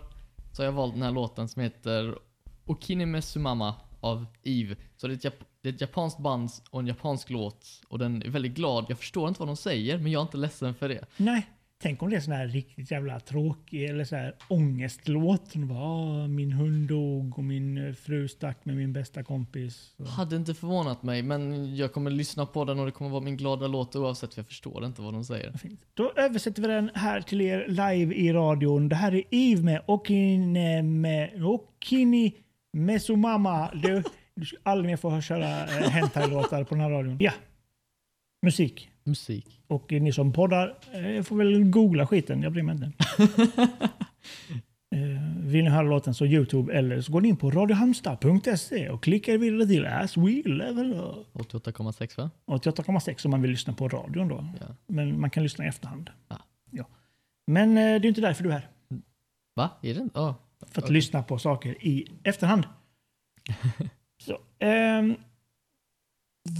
så 0.59 0.63
har 0.63 0.67
jag 0.67 0.73
valt 0.73 0.95
den 0.95 1.03
här 1.03 1.13
låten 1.13 1.49
som 1.49 1.63
heter 1.63 2.19
Okinime 2.65 3.23
Sumama 3.23 3.75
av 4.01 4.27
Eve. 4.43 4.77
Så 4.97 5.07
det 5.09 5.13
är, 5.13 5.17
ett 5.17 5.25
Jap- 5.25 5.45
det 5.63 5.69
är 5.69 5.73
ett 5.73 5.81
japanskt 5.81 6.19
band 6.19 6.51
och 6.71 6.81
en 6.81 6.87
japansk 6.87 7.31
låt 7.31 7.67
och 7.89 7.99
den 7.99 8.23
är 8.23 8.29
väldigt 8.29 8.53
glad. 8.55 8.87
Jag 8.89 8.99
förstår 8.99 9.29
inte 9.29 9.41
vad 9.41 9.49
de 9.49 9.57
säger 9.57 9.99
men 9.99 10.13
jag 10.13 10.21
är 10.21 10.23
inte 10.23 10.37
ledsen 10.37 10.75
för 10.75 10.89
det. 10.89 11.07
Nej, 11.17 11.47
tänk 11.83 12.03
om 12.03 12.11
det 12.11 12.17
är 12.17 12.21
sån 12.21 12.33
här 12.33 12.47
riktigt 12.47 12.91
jävla 12.91 13.21
tråkig 13.21 13.85
eller 13.85 14.05
så 14.05 14.17
här 14.17 14.35
ångestlåt. 14.49 15.55
Hon 15.55 15.69
bara, 15.69 15.79
"Ah, 15.79 16.27
min 16.29 16.53
hund 16.53 16.89
dog 16.89 17.39
och 17.39 17.45
min 17.45 17.87
eh, 17.89 17.93
fru 17.95 18.29
stack 18.29 18.65
med 18.65 18.77
min 18.77 18.93
bästa 18.93 19.23
kompis. 19.25 19.95
Så. 19.97 20.05
Hade 20.05 20.37
inte 20.37 20.55
förvånat 20.55 21.03
mig 21.03 21.23
men 21.23 21.77
jag 21.77 21.93
kommer 21.93 22.11
lyssna 22.11 22.47
på 22.47 22.65
den 22.65 22.79
och 22.79 22.87
det 22.87 22.93
kommer 22.93 23.11
vara 23.11 23.21
min 23.23 23.37
glada 23.37 23.67
låt 23.67 23.97
oavsett 23.97 24.35
för 24.35 24.41
jag 24.41 24.47
förstår 24.47 24.87
inte 24.87 25.03
vad 25.03 25.13
de 25.13 25.25
säger. 25.25 25.53
Fint. 25.53 25.81
Då 25.95 26.13
översätter 26.17 26.63
vi 26.63 26.69
den 26.69 26.91
här 26.95 27.21
till 27.21 27.41
er 27.41 27.67
live 27.69 28.15
i 28.15 28.33
radion. 28.33 28.89
Det 28.89 28.97
här 28.97 29.15
är 29.15 29.23
Eve 29.31 29.63
med 29.63 29.83
Okine 29.87 30.83
med 30.83 31.45
Okini 31.45 32.33
Mesumama. 32.73 33.71
Du, 33.75 34.03
du 34.35 34.47
ska 34.47 34.57
aldrig 34.63 34.91
mer 34.91 34.97
få 34.97 35.21
köra 35.21 35.65
eh, 35.65 35.89
hentai-låtar 35.91 36.65
på 36.65 36.75
den 36.75 36.81
här 36.85 36.91
radion. 36.91 37.17
Ja. 37.21 37.33
Musik. 38.43 38.91
Musik. 39.09 39.61
Och 39.67 39.93
ni 39.93 40.13
som 40.13 40.33
poddar 40.33 40.75
eh, 40.93 41.23
får 41.23 41.37
väl 41.37 41.65
googla 41.65 42.07
skiten. 42.07 42.43
Jag 42.43 42.53
bryr 42.53 42.63
mig 42.63 42.75
inte. 42.75 42.93
Eh, 44.91 45.37
vill 45.37 45.65
ni 45.65 45.71
höra 45.71 45.83
låten 45.83 46.15
så 46.15 46.27
Youtube 46.27 46.73
eller 46.73 47.01
så 47.01 47.13
går 47.13 47.21
ni 47.21 47.29
in 47.29 47.37
på 47.37 47.51
radiohamstad.se 47.51 48.89
och 48.89 49.03
klickar 49.03 49.39
vidare 49.39 49.67
till 49.67 49.87
As 49.87 50.17
We 50.17 50.43
Level 50.45 50.93
Up. 50.93 51.27
88,6 51.33 52.17
va? 52.17 52.31
88,6 52.47 53.25
om 53.25 53.31
man 53.31 53.43
vill 53.43 53.51
lyssna 53.51 53.73
på 53.73 53.89
radion 53.89 54.29
då. 54.29 54.47
Ja. 54.61 54.67
Men 54.87 55.21
man 55.21 55.31
kan 55.31 55.43
lyssna 55.43 55.65
i 55.65 55.69
efterhand. 55.69 56.11
Ja. 56.29 56.37
Ja. 56.71 56.85
Men 57.47 57.71
eh, 57.71 58.01
det 58.01 58.07
är 58.07 58.07
inte 58.07 58.21
därför 58.21 58.45
du 58.45 58.51
är 58.51 58.53
här. 58.53 58.69
Va? 59.55 59.71
Är 59.83 59.95
det 59.95 60.01
inte? 60.01 60.19
Ja. 60.19 60.35
För 60.61 60.81
att 60.81 60.85
Okej. 60.85 60.95
lyssna 60.95 61.23
på 61.23 61.39
saker 61.39 61.87
i 61.87 62.07
efterhand. 62.23 62.65
så, 64.23 64.39
ehm, 64.59 65.17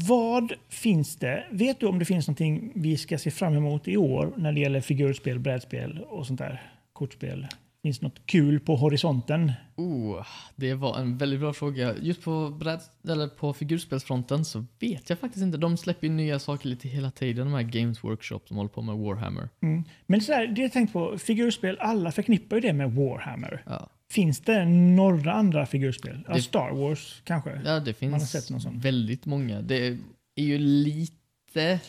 vad 0.09 0.53
finns 0.69 1.17
det? 1.17 1.45
Vet 1.51 1.81
du 1.81 1.87
om 1.87 1.99
det 1.99 2.05
finns 2.05 2.29
någonting 2.29 2.73
vi 2.75 2.97
ska 2.97 3.19
se 3.19 3.31
fram 3.31 3.57
emot 3.57 3.89
i 3.89 3.97
år 3.97 4.33
när 4.37 4.53
det 4.53 4.61
gäller 4.61 4.81
figurspel, 4.81 5.39
brädspel 5.39 6.05
och 6.09 6.27
sånt 6.27 6.39
där? 6.39 6.63
Kortspel. 6.93 7.47
Finns 7.83 7.99
det 7.99 8.07
något 8.07 8.27
kul 8.27 8.61
på 8.61 8.77
horisonten? 8.77 9.53
Oh, 9.77 10.27
det 10.57 10.75
var 10.75 10.99
en 10.99 11.19
väldigt 11.19 11.41
bra 11.41 11.53
fråga. 11.53 11.95
Just 12.01 12.23
på, 12.23 12.51
bräd, 12.51 12.81
eller 13.09 13.29
på 13.29 13.53
figurspelsfronten 13.53 14.45
så 14.45 14.65
vet 14.81 15.11
jag 15.11 15.19
faktiskt 15.19 15.43
inte. 15.43 15.59
De 15.59 15.77
släpper 15.77 16.07
ju 16.07 16.13
nya 16.13 16.39
saker 16.39 16.69
lite 16.69 16.89
hela 16.89 17.11
tiden, 17.11 17.47
de 17.47 17.55
här 17.55 17.63
Games 17.63 18.05
Workshop 18.05 18.41
som 18.45 18.57
håller 18.57 18.71
på 18.71 18.83
med 18.83 18.97
Warhammer. 18.97 19.49
Mm. 19.63 19.85
Men 20.07 20.21
så 20.21 20.33
det 20.33 20.63
jag 20.63 20.73
tänkt 20.73 20.93
på, 20.93 21.19
figurspel, 21.19 21.77
alla 21.81 22.13
förknippar 22.13 22.57
ju 22.57 22.61
det 22.61 22.73
med 22.73 22.93
Warhammer. 22.93 23.63
Ja, 23.67 23.89
Finns 24.11 24.41
det 24.41 24.65
några 24.65 25.33
andra 25.33 25.67
figurspel? 25.67 26.25
Ja, 26.29 26.39
Star 26.39 26.71
Wars 26.71 27.23
kanske? 27.25 27.51
ja 27.65 27.81
det 27.81 28.01
Man 28.03 28.13
har 28.13 28.19
finns 28.19 28.31
sett 28.31 28.51
någon 28.51 28.61
sån. 28.61 28.79
väldigt 28.81 29.27
många. 29.27 29.63
Det 29.63 29.87
är 30.35 30.43
ju 30.43 30.59
lite 30.59 31.81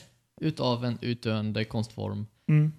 utav 0.42 0.86
en 0.86 0.98
utdöende 1.02 1.66
konstform. 1.66 2.28
Mm. 2.50 2.74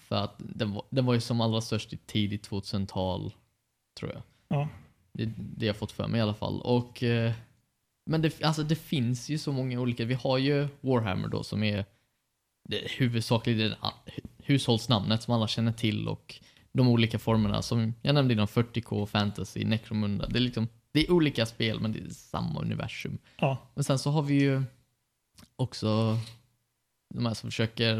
För 0.00 0.16
att 0.16 0.34
den 0.38 0.72
var, 0.72 0.84
den 0.90 1.06
var 1.06 1.14
ju 1.14 1.20
som 1.20 1.40
allra 1.40 1.60
störst 1.60 1.92
i 1.92 1.96
tidigt 1.96 2.48
2000-tal, 2.50 3.34
tror 3.98 4.12
jag. 4.12 4.22
Ja. 4.48 4.68
Det, 5.12 5.24
det 5.36 5.66
har 5.66 5.66
jag 5.66 5.76
fått 5.76 5.92
för 5.92 6.08
mig 6.08 6.18
i 6.18 6.22
alla 6.22 6.34
fall. 6.34 6.60
Och, 6.60 7.02
eh, 7.02 7.32
men 8.06 8.22
det, 8.22 8.42
alltså 8.42 8.62
det 8.62 8.76
finns 8.76 9.28
ju 9.28 9.38
så 9.38 9.52
många 9.52 9.80
olika. 9.80 10.04
Vi 10.04 10.14
har 10.14 10.38
ju 10.38 10.68
Warhammer 10.80 11.28
då 11.28 11.42
som 11.42 11.62
är 11.62 11.84
det, 12.68 12.90
huvudsakligen 12.98 13.58
det 13.58 13.76
hushållsnamnet 14.38 15.22
som 15.22 15.34
alla 15.34 15.48
känner 15.48 15.72
till 15.72 16.08
och 16.08 16.40
de 16.72 16.88
olika 16.88 17.18
formerna 17.18 17.62
som 17.62 17.94
jag 18.02 18.14
nämnde 18.14 18.34
innan 18.34 18.46
40K, 18.46 19.06
fantasy, 19.06 19.64
Necromunda. 19.64 20.26
Det 20.26 20.38
är, 20.38 20.40
liksom, 20.40 20.68
det 20.92 21.00
är 21.06 21.10
olika 21.12 21.46
spel 21.46 21.80
men 21.80 21.92
det 21.92 21.98
är 21.98 22.08
samma 22.08 22.60
universum. 22.60 23.18
ja. 23.40 23.58
Men 23.74 23.84
sen 23.84 23.98
så 23.98 24.10
har 24.10 24.22
vi 24.22 24.34
ju 24.40 24.62
också 25.56 26.18
de 27.14 27.26
här 27.26 27.34
som 27.34 27.50
försöker, 27.50 27.96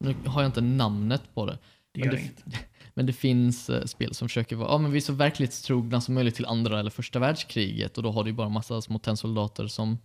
nu 0.00 0.14
har 0.26 0.42
jag 0.42 0.48
inte 0.48 0.60
namnet 0.60 1.34
på 1.34 1.46
det, 1.46 1.58
Det 1.92 2.00
Men 2.00 2.04
gör 2.04 2.12
det- 2.16 2.20
inget. 2.20 2.44
men 2.94 3.06
det 3.06 3.12
finns 3.12 3.70
eh, 3.70 3.84
spel 3.84 4.14
som 4.14 4.28
försöker 4.28 4.56
vara, 4.56 4.68
ja 4.72 4.78
men 4.78 4.90
vi 4.92 4.96
är 4.96 5.00
så 5.00 5.12
verklighetstrogna 5.12 6.00
som 6.00 6.14
möjligt 6.14 6.34
till 6.34 6.46
andra 6.46 6.80
eller 6.80 6.90
första 6.90 7.18
världskriget 7.18 7.96
och 7.96 8.02
då 8.02 8.10
har 8.12 8.24
du 8.24 8.30
ju 8.30 8.36
bara 8.36 8.48
massa 8.48 8.80
små 8.82 8.98
tennsoldater 8.98 9.66
som 9.66 9.98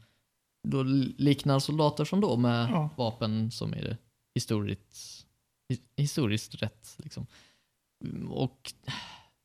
då 0.68 0.84
liknar 1.18 1.60
soldater 1.60 2.06
som 2.06 2.22
då 2.22 2.38
med 2.38 2.70
Ja. 2.70 2.90
vapen 2.98 3.52
som 3.52 3.74
är 3.74 3.98
historiskt, 4.36 5.26
his- 5.74 5.82
historiskt 5.98 6.56
rätt 6.56 6.96
liksom. 6.98 7.26
Och 8.30 8.74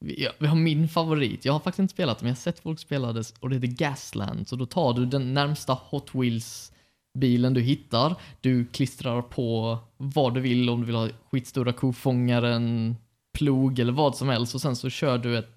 ja, 0.04 0.30
vi 0.38 0.46
har 0.46 0.56
min 0.56 0.88
favorit, 0.88 1.44
jag 1.44 1.52
har 1.52 1.60
faktiskt 1.60 1.78
inte 1.78 1.94
spelat 1.94 2.18
det 2.18 2.22
men 2.24 2.28
jag 2.28 2.36
har 2.36 2.40
sett 2.40 2.60
folk 2.60 2.78
spela 2.78 3.12
det 3.12 3.32
och 3.40 3.48
det 3.50 3.54
heter 3.56 3.66
Gasland. 3.66 4.48
Så 4.48 4.56
då 4.56 4.66
tar 4.66 4.92
du 4.92 5.06
den 5.06 5.34
närmsta 5.34 5.72
Hot 5.72 6.14
Wheels 6.14 6.72
bilen 7.18 7.54
du 7.54 7.60
hittar, 7.60 8.14
du 8.40 8.64
klistrar 8.66 9.22
på 9.22 9.78
vad 9.96 10.34
du 10.34 10.40
vill 10.40 10.70
om 10.70 10.80
du 10.80 10.86
vill 10.86 10.94
ha 10.96 11.08
skitstora 11.30 11.72
kofångare, 11.72 12.54
en 12.54 12.96
plog 13.38 13.78
eller 13.78 13.92
vad 13.92 14.16
som 14.16 14.28
helst 14.28 14.54
och 14.54 14.60
sen 14.60 14.76
så 14.76 14.90
kör 14.90 15.18
du 15.18 15.38
ett 15.38 15.50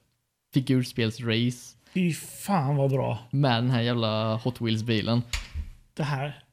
figurspelsrace 0.53 1.75
Fy 1.93 2.13
fan 2.13 2.75
vad 2.75 2.89
bra. 2.89 3.19
med 3.31 3.63
den 3.63 3.69
här 3.69 3.81
jävla 3.81 4.35
Hot 4.35 4.61
Wheels-bilen. 4.61 5.21
Det 5.93 6.03
här 6.03 6.43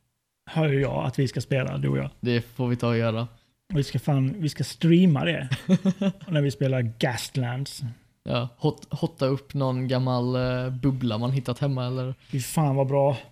hör 0.50 0.68
ju 0.68 0.80
jag 0.80 1.04
att 1.04 1.18
vi 1.18 1.28
ska 1.28 1.40
spela, 1.40 1.78
du 1.78 1.88
och 1.88 1.98
jag. 1.98 2.10
Det 2.20 2.42
får 2.42 2.68
vi 2.68 2.76
ta 2.76 2.88
och 2.88 2.96
göra. 2.96 3.28
Vi 3.74 3.82
ska, 3.82 3.98
fan, 3.98 4.34
vi 4.38 4.48
ska 4.48 4.64
streama 4.64 5.24
det. 5.24 5.48
när 6.28 6.42
vi 6.42 6.50
spelar 6.50 6.82
Gastlands. 6.98 7.82
Ja, 8.24 8.48
hot, 8.58 8.86
hotta 8.90 9.26
upp 9.26 9.54
någon 9.54 9.88
gammal 9.88 10.36
eh, 10.36 10.70
bubbla 10.70 11.18
man 11.18 11.32
hittat 11.32 11.58
hemma 11.58 11.86
eller? 11.86 12.14
Fy 12.30 12.40
fan 12.40 12.76
vad 12.76 12.86
bra. 12.86 13.16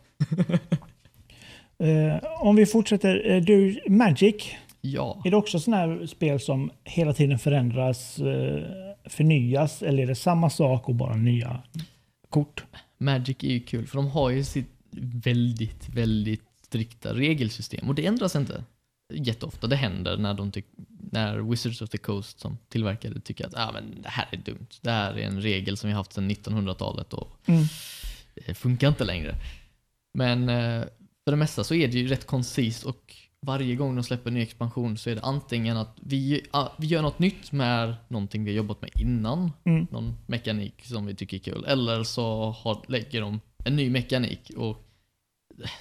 Eh, 1.82 2.16
om 2.40 2.56
vi 2.56 2.66
fortsätter. 2.66 3.30
eh, 3.30 3.42
du, 3.42 3.80
Magic. 3.88 4.34
Ja. 4.80 5.22
Är 5.24 5.30
det 5.30 5.36
också 5.36 5.60
sådana 5.60 5.82
här 5.82 6.06
spel 6.06 6.40
som 6.40 6.70
hela 6.84 7.12
tiden 7.12 7.38
förändras, 7.38 8.18
eh, 8.18 8.62
förnyas? 9.04 9.82
Eller 9.82 10.02
är 10.02 10.06
det 10.06 10.14
samma 10.14 10.50
sak 10.50 10.88
och 10.88 10.94
bara 10.94 11.16
nya 11.16 11.62
kort? 12.30 12.64
Magic 12.98 13.36
är 13.40 13.48
ju 13.48 13.60
kul 13.60 13.86
för 13.86 13.96
de 13.96 14.08
har 14.08 14.30
ju 14.30 14.44
sitt 14.44 14.70
väldigt, 15.24 15.88
väldigt 15.88 16.44
strikta 16.66 17.14
regelsystem 17.14 17.88
och 17.88 17.94
det 17.94 18.06
ändras 18.06 18.36
inte 18.36 18.64
jätteofta. 19.12 19.66
Det 19.66 19.76
händer 19.76 20.16
när, 20.16 20.34
de 20.34 20.52
när 21.12 21.38
Wizards 21.38 21.82
of 21.82 21.90
the 21.90 21.98
Coast 21.98 22.40
som 22.40 22.58
tillverkare 22.68 23.20
tycker 23.20 23.46
att 23.46 23.54
ah, 23.56 23.70
men 23.72 24.02
det 24.02 24.08
här 24.08 24.28
är 24.30 24.36
dumt. 24.36 24.66
Det 24.80 24.90
här 24.90 25.14
är 25.18 25.26
en 25.26 25.42
regel 25.42 25.76
som 25.76 25.88
vi 25.88 25.94
haft 25.94 26.12
sedan 26.12 26.30
1900-talet 26.30 27.12
och 27.12 27.36
Mm. 27.46 27.64
det 28.46 28.54
funkar 28.54 28.88
inte 28.88 29.04
längre. 29.04 29.34
Men 30.14 30.48
eh, 30.48 30.80
för 31.24 31.30
det 31.30 31.36
mesta 31.36 31.64
så 31.64 31.74
är 31.74 31.88
det 31.88 31.98
ju 31.98 32.08
rätt 32.08 32.26
koncist 32.26 32.84
och 32.84 33.14
varje 33.46 33.74
gång 33.76 33.96
de 33.96 34.02
släpper 34.04 34.30
en 34.30 34.34
ny 34.34 34.42
expansion 34.42 34.96
så 34.98 35.10
är 35.10 35.14
det 35.14 35.22
antingen 35.22 35.76
att 35.76 35.96
vi, 36.00 36.46
ah, 36.50 36.68
vi 36.78 36.86
gör 36.86 37.02
något 37.02 37.18
nytt 37.18 37.52
med 37.52 37.94
någonting 38.08 38.44
vi 38.44 38.50
har 38.50 38.56
jobbat 38.56 38.80
med 38.82 38.90
innan, 38.94 39.52
Mm. 39.64 39.86
någon 39.90 40.16
mekanik 40.26 40.84
som 40.86 41.06
vi 41.06 41.14
tycker 41.14 41.36
är 41.36 41.40
kul, 41.40 41.64
eller 41.68 42.04
så 42.04 42.50
har, 42.50 42.84
lägger 42.88 43.20
de 43.20 43.40
en 43.64 43.76
ny 43.76 43.90
mekanik 43.90 44.50
och 44.56 44.86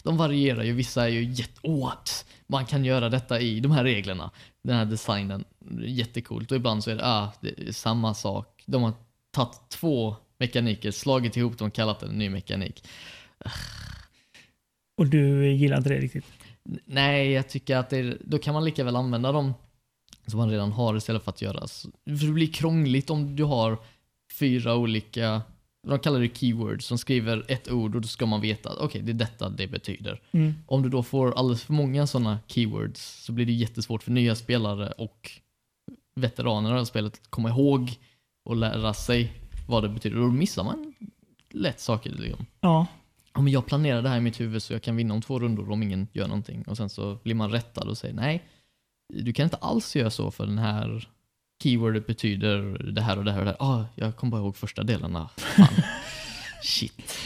de 0.04 0.18
varierar 0.18 0.64
ju. 0.64 0.74
Vissa 0.74 1.04
är 1.04 1.08
ju 1.10 1.24
jätte... 1.24 1.60
Åh, 1.64 1.94
man 2.48 2.66
kan 2.66 2.86
göra 2.86 3.10
detta 3.10 3.40
i 3.40 3.60
de 3.60 3.72
här 3.72 3.84
reglerna. 3.84 4.32
Den 4.64 4.76
här 4.76 4.86
designen. 4.86 5.46
Jättecoolt. 5.80 6.52
Och 6.52 6.58
ibland 6.58 6.84
så 6.84 6.92
är 6.92 6.96
det, 6.96 7.06
ah, 7.06 7.34
det 7.42 7.68
är 7.68 7.72
samma 7.72 8.14
sak. 8.14 8.64
De 8.66 8.84
har 8.84 8.94
tagit 9.32 9.70
två 9.70 10.16
mekaniker, 10.38 10.92
slagit 10.92 11.38
ihop 11.38 11.58
dem 11.58 11.68
och 11.68 11.74
kallat 11.74 12.00
det 12.00 12.06
en 12.06 12.18
ny 12.18 12.30
mekanik. 12.30 12.88
Och 14.98 15.08
du 15.08 15.54
gillar 15.54 15.78
inte 15.78 15.90
det 15.90 16.00
riktigt? 16.00 16.26
Nej, 16.86 17.32
jag 17.32 17.50
tycker 17.50 17.78
att 17.78 17.90
det 17.90 17.98
är, 17.98 18.18
då 18.22 18.38
kan 18.38 18.54
man 18.54 18.66
lika 18.66 18.84
väl 18.84 18.96
använda 18.96 19.32
dem 19.32 19.54
som 20.28 20.38
man 20.38 20.50
redan 20.50 20.72
har 20.72 20.98
istället 20.98 21.24
för 21.24 21.32
att 21.32 21.42
göra. 21.42 21.68
För 22.06 22.26
det 22.26 22.32
blir 22.32 22.54
krångligt 22.54 23.10
om 23.10 23.36
du 23.36 23.44
har 23.44 23.78
fyra 24.40 24.76
olika, 24.76 25.42
de 25.88 26.00
kallar 26.00 26.20
det 26.20 26.38
keywords, 26.38 26.86
som 26.86 26.98
skriver 26.98 27.46
ett 27.48 27.72
ord 27.72 27.96
och 27.96 28.02
då 28.02 28.08
ska 28.08 28.26
man 28.26 28.42
veta 28.42 28.70
att 28.70 28.78
okej, 28.78 29.02
det 29.02 29.12
är 29.12 29.14
detta 29.14 29.50
det 29.50 29.68
betyder. 29.68 30.22
Mm. 30.32 30.54
Om 30.68 30.82
du 30.84 30.90
då 30.90 31.04
får 31.04 31.38
alldeles 31.38 31.64
för 31.64 31.74
många 31.74 32.08
sådana 32.08 32.40
keywords 32.48 33.24
så 33.26 33.32
blir 33.32 33.46
det 33.46 33.52
jättesvårt 33.52 34.04
för 34.04 34.12
nya 34.12 34.36
spelare 34.36 34.92
och 34.92 35.32
veteraner 36.16 36.74
av 36.74 36.86
spelet 36.86 37.14
att 37.14 37.30
komma 37.30 37.50
ihåg 37.50 38.00
och 38.46 38.56
lära 38.56 38.94
sig 38.94 39.34
vad 39.68 39.84
det 39.84 39.90
betyder. 39.90 40.18
Och 40.18 40.26
då 40.26 40.32
missar 40.32 40.64
man 40.64 40.94
lätt 41.50 41.80
saker. 41.80 42.10
Liksom. 42.10 42.46
Ja. 42.62 42.88
Ja, 43.34 43.42
men 43.42 43.54
jag 43.54 43.66
planerar 43.66 44.02
det 44.02 44.10
här 44.10 44.18
i 44.18 44.22
mitt 44.22 44.40
huvud 44.40 44.64
så 44.64 44.74
jag 44.74 44.82
kan 44.82 44.96
vinna 44.96 45.14
om 45.14 45.22
två 45.22 45.40
rundor 45.40 45.72
om 45.72 45.84
ingen 45.84 46.08
gör 46.14 46.28
någonting. 46.28 46.64
Och 46.68 46.78
sen 46.78 46.90
så 46.90 47.18
blir 47.24 47.36
man 47.36 47.52
rättad 47.52 47.88
och 47.88 47.98
säger 47.98 48.16
nej, 48.16 48.44
du 49.14 49.34
kan 49.34 49.44
inte 49.44 49.58
alls 49.58 49.96
göra 49.96 50.10
så 50.10 50.32
för 50.32 50.46
den 50.46 50.58
här 50.58 51.10
keywordet 51.63 52.08
betyder 52.08 52.78
det 52.92 53.01
här 53.01 53.18
och 53.18 53.25
det 53.25 53.32
här 53.32 53.39
och 53.39 53.46
det 53.46 53.56
här. 53.60 53.66
Ah, 53.74 53.86
jag 53.96 54.16
kommer 54.16 54.32
bara 54.32 54.42
ihåg 54.42 54.56
första 54.56 54.84
delarna. 54.84 55.30
Fan. 55.38 55.68
Shit. 56.63 57.25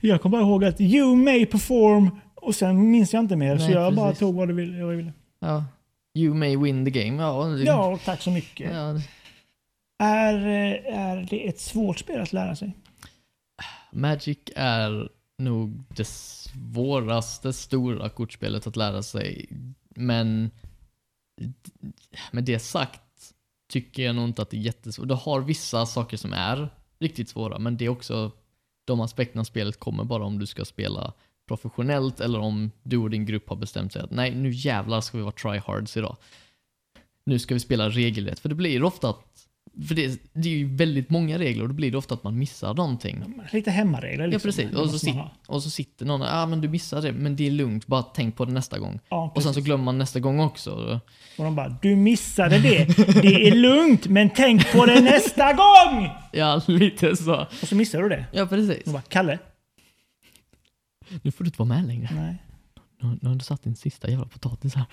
Jag 0.00 0.20
kommer 0.22 0.38
bara 0.38 0.48
ihåg 0.48 0.64
att 0.64 0.80
you 0.80 1.16
may 1.16 1.46
perform 1.46 2.10
och 2.34 2.54
sen 2.54 2.90
minns 2.90 3.12
jag 3.12 3.20
inte 3.20 3.36
mer. 3.36 3.58
så 3.58 3.64
Nej, 3.64 3.72
jag 3.72 3.94
bara 3.94 4.06
precis. 4.08 4.18
tog 4.20 4.34
vad 4.34 4.48
du 4.48 4.54
ville. 4.54 4.78
Jag 4.78 4.86
ville. 4.86 5.12
Ja. 5.40 5.64
You 6.14 6.34
may 6.34 6.56
win 6.56 6.84
the 6.84 6.90
game. 6.90 7.22
Ja, 7.22 7.44
det- 7.44 7.62
Ja, 7.64 7.98
tack 8.04 8.22
så 8.22 8.30
mycket. 8.30 8.72
ja, 8.74 8.92
det- 8.92 9.02
Är, 10.04 10.34
är 10.86 11.26
det 11.30 11.48
ett 11.48 11.60
svårt 11.60 11.98
spel 11.98 12.20
att 12.20 12.32
lära 12.32 12.56
sig? 12.56 12.72
Magic 13.92 14.38
är 14.56 15.08
nog 15.38 15.82
det 15.88 16.06
svåraste 16.08 17.52
stora 17.52 18.08
kortspelet 18.08 18.66
att 18.66 18.76
lära 18.76 19.02
sig. 19.02 19.48
Men 19.96 20.50
med 22.30 22.44
det 22.44 22.58
sagt 22.58 23.00
tycker 23.68 24.02
jag 24.02 24.14
nog 24.14 24.24
inte 24.24 24.42
att 24.42 24.50
det 24.50 24.56
är 24.56 24.60
jättesvårt. 24.60 25.08
Det 25.08 25.14
har 25.14 25.40
vissa 25.40 25.86
saker 25.86 26.16
som 26.16 26.32
är 26.32 26.68
riktigt 26.98 27.28
svåra, 27.28 27.58
men 27.58 27.76
det 27.76 27.84
är 27.84 27.88
också 27.88 28.30
de 28.84 29.00
aspekterna 29.00 29.40
av 29.40 29.44
spelet 29.44 29.80
kommer 29.80 30.04
bara 30.04 30.24
om 30.24 30.38
du 30.38 30.46
ska 30.46 30.64
spela 30.64 31.12
professionellt 31.48 32.20
eller 32.20 32.38
om 32.38 32.70
du 32.82 32.96
och 32.96 33.10
din 33.10 33.26
grupp 33.26 33.48
har 33.48 33.56
bestämt 33.56 33.92
sig 33.92 34.02
att 34.02 34.10
nej, 34.10 34.34
nu 34.34 34.50
jävlar 34.50 35.00
ska 35.00 35.18
vi 35.18 35.22
vara 35.22 35.32
tryhards 35.32 35.96
idag. 35.96 36.16
Nu 37.26 37.38
ska 37.38 37.54
vi 37.54 37.60
spela 37.60 37.88
regelrätt, 37.88 38.38
för 38.38 38.48
det 38.48 38.54
blir 38.54 38.82
ofta 38.82 39.10
att 39.10 39.45
för 39.88 39.94
det, 39.94 40.20
det 40.32 40.48
är 40.48 40.56
ju 40.58 40.76
väldigt 40.76 41.10
många 41.10 41.38
regler 41.38 41.62
och 41.62 41.68
då 41.68 41.74
blir 41.74 41.90
det 41.90 41.98
ofta 41.98 42.14
att 42.14 42.24
man 42.24 42.38
missar 42.38 42.74
någonting. 42.74 43.24
Lite 43.52 43.70
hemmaregler 43.70 44.24
Ja 44.24 44.30
liksom. 44.30 44.48
precis, 44.48 44.70
Det 44.70 44.76
och 44.78 44.90
så, 44.90 44.98
sit, 44.98 45.14
och 45.46 45.62
så 45.62 45.70
sitter 45.70 46.06
någon 46.06 46.22
och 46.22 46.26
ja 46.28 46.42
ah, 46.42 46.46
men 46.46 46.60
du 46.60 46.68
missade 46.68 47.02
det, 47.06 47.12
men 47.12 47.36
det 47.36 47.46
är 47.46 47.50
lugnt, 47.50 47.86
bara 47.86 48.02
tänk 48.02 48.36
på 48.36 48.44
det 48.44 48.52
nästa 48.52 48.78
gång. 48.78 49.00
Ja, 49.08 49.32
Och 49.34 49.42
sen 49.42 49.42
så 49.42 49.48
precis. 49.48 49.64
glömmer 49.64 49.84
man 49.84 49.98
nästa 49.98 50.20
gång 50.20 50.40
också. 50.40 51.00
Och 51.38 51.44
de 51.44 51.54
bara, 51.56 51.78
du 51.82 51.96
missade 51.96 52.58
det. 52.58 52.84
Det 53.22 53.48
är 53.48 53.54
lugnt, 53.54 54.06
men 54.06 54.30
tänk 54.30 54.72
på 54.72 54.86
det 54.86 55.00
nästa 55.00 55.52
gång! 55.52 56.08
Ja, 56.32 56.60
lite 56.66 57.16
så. 57.16 57.40
Och 57.62 57.68
så 57.68 57.76
missar 57.76 58.02
du 58.02 58.08
det. 58.08 58.24
Ja 58.32 58.46
precis. 58.46 58.84
De 58.84 58.90
bara, 58.92 59.02
Kalle? 59.02 59.38
Nu 61.22 61.30
får 61.30 61.44
du 61.44 61.48
inte 61.48 61.58
vara 61.58 61.68
med 61.68 61.86
längre. 61.86 62.08
Nej. 62.14 62.36
Nu, 63.02 63.18
nu 63.22 63.28
har 63.28 63.36
du 63.36 63.44
satt 63.44 63.62
din 63.62 63.76
sista 63.76 64.10
jävla 64.10 64.26
potatis 64.26 64.74
här. 64.74 64.84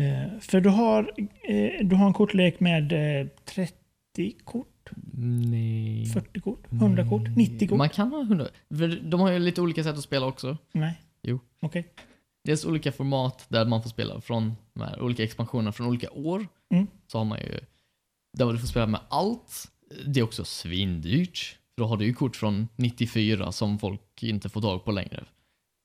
Eh, 0.00 0.40
för 0.40 0.60
du 0.60 0.68
har, 0.68 1.12
eh, 1.48 1.86
du 1.86 1.96
har 1.96 2.06
en 2.06 2.12
kortlek 2.12 2.60
med 2.60 2.92
eh, 2.92 3.26
30 3.54 3.74
kort, 4.44 4.90
Nej. 5.12 6.06
40 6.06 6.40
kort, 6.40 6.72
100 6.72 7.08
kort, 7.08 7.36
90 7.36 7.68
kort. 7.68 7.78
Man 7.78 7.88
kan 7.88 8.12
ha 8.12 8.22
100. 8.22 8.46
För 8.68 9.00
de 9.10 9.20
har 9.20 9.32
ju 9.32 9.38
lite 9.38 9.60
olika 9.60 9.84
sätt 9.84 9.96
att 9.96 10.02
spela 10.02 10.26
också. 10.26 10.56
Nej. 10.72 11.00
Jo. 11.22 11.40
Okej. 11.60 11.92
Dels 12.44 12.64
olika 12.64 12.92
format 12.92 13.46
där 13.48 13.64
man 13.64 13.82
får 13.82 13.90
spela 13.90 14.20
från 14.20 14.56
de 14.74 14.82
här 14.82 15.00
olika 15.00 15.24
expansionerna 15.24 15.72
från 15.72 15.86
olika 15.86 16.10
år. 16.10 16.46
Mm. 16.70 16.86
Så 17.06 17.18
har 17.18 17.24
man 17.24 17.38
ju 17.38 17.60
där 18.36 18.52
du 18.52 18.58
får 18.58 18.66
spela 18.66 18.86
med 18.86 19.00
allt. 19.08 19.72
Det 20.06 20.20
är 20.20 20.24
också 20.24 20.44
svindyrt. 20.44 21.58
För 21.74 21.82
då 21.82 21.88
har 21.88 21.96
du 21.96 22.04
ju 22.04 22.14
kort 22.14 22.36
från 22.36 22.68
94 22.76 23.52
som 23.52 23.78
folk 23.78 24.22
inte 24.22 24.48
får 24.48 24.60
tag 24.60 24.84
på 24.84 24.92
längre. 24.92 25.24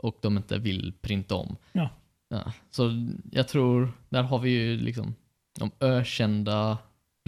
Och 0.03 0.17
de 0.21 0.37
inte 0.37 0.57
vill 0.57 0.93
printa 1.01 1.35
om. 1.35 1.55
Ja. 1.71 1.89
Ja, 2.29 2.53
så 2.69 3.07
jag 3.31 3.47
tror, 3.47 3.91
där 4.09 4.23
har 4.23 4.39
vi 4.39 4.49
ju 4.49 4.77
liksom 4.77 5.15
de 5.59 5.71
ökända 5.79 6.77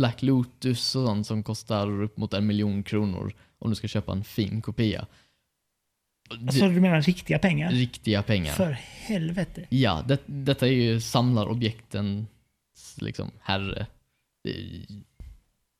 Black 0.03 0.21
Lotus 0.21 0.95
och 0.95 1.05
sånt 1.05 1.27
som 1.27 1.43
kostar 1.43 2.01
upp 2.01 2.17
mot 2.17 2.33
en 2.33 2.47
miljon 2.47 2.83
kronor 2.83 3.33
om 3.59 3.69
du 3.69 3.75
ska 3.75 3.87
köpa 3.87 4.11
en 4.11 4.23
fin 4.23 4.61
kopia. 4.61 5.07
Alltså 6.29 6.67
du 6.69 6.81
menar 6.81 7.01
riktiga 7.01 7.39
pengar? 7.39 7.71
Riktiga 7.71 8.23
pengar. 8.23 8.53
För 8.53 8.71
helvete. 8.81 9.65
Ja, 9.69 10.03
det, 10.07 10.19
detta 10.25 10.67
är 10.67 10.71
ju 10.71 11.01
samlarobjektens 11.01 12.27
liksom 12.97 13.31
herre. 13.41 13.87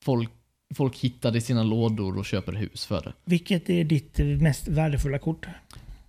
Folk, 0.04 0.30
folk 0.74 0.98
hittar 0.98 1.30
det 1.30 1.38
i 1.38 1.40
sina 1.40 1.62
lådor 1.62 2.18
och 2.18 2.24
köper 2.24 2.52
hus 2.52 2.86
för 2.86 3.02
det. 3.02 3.12
Vilket 3.24 3.70
är 3.70 3.84
ditt 3.84 4.18
mest 4.18 4.68
värdefulla 4.68 5.18
kort? 5.18 5.46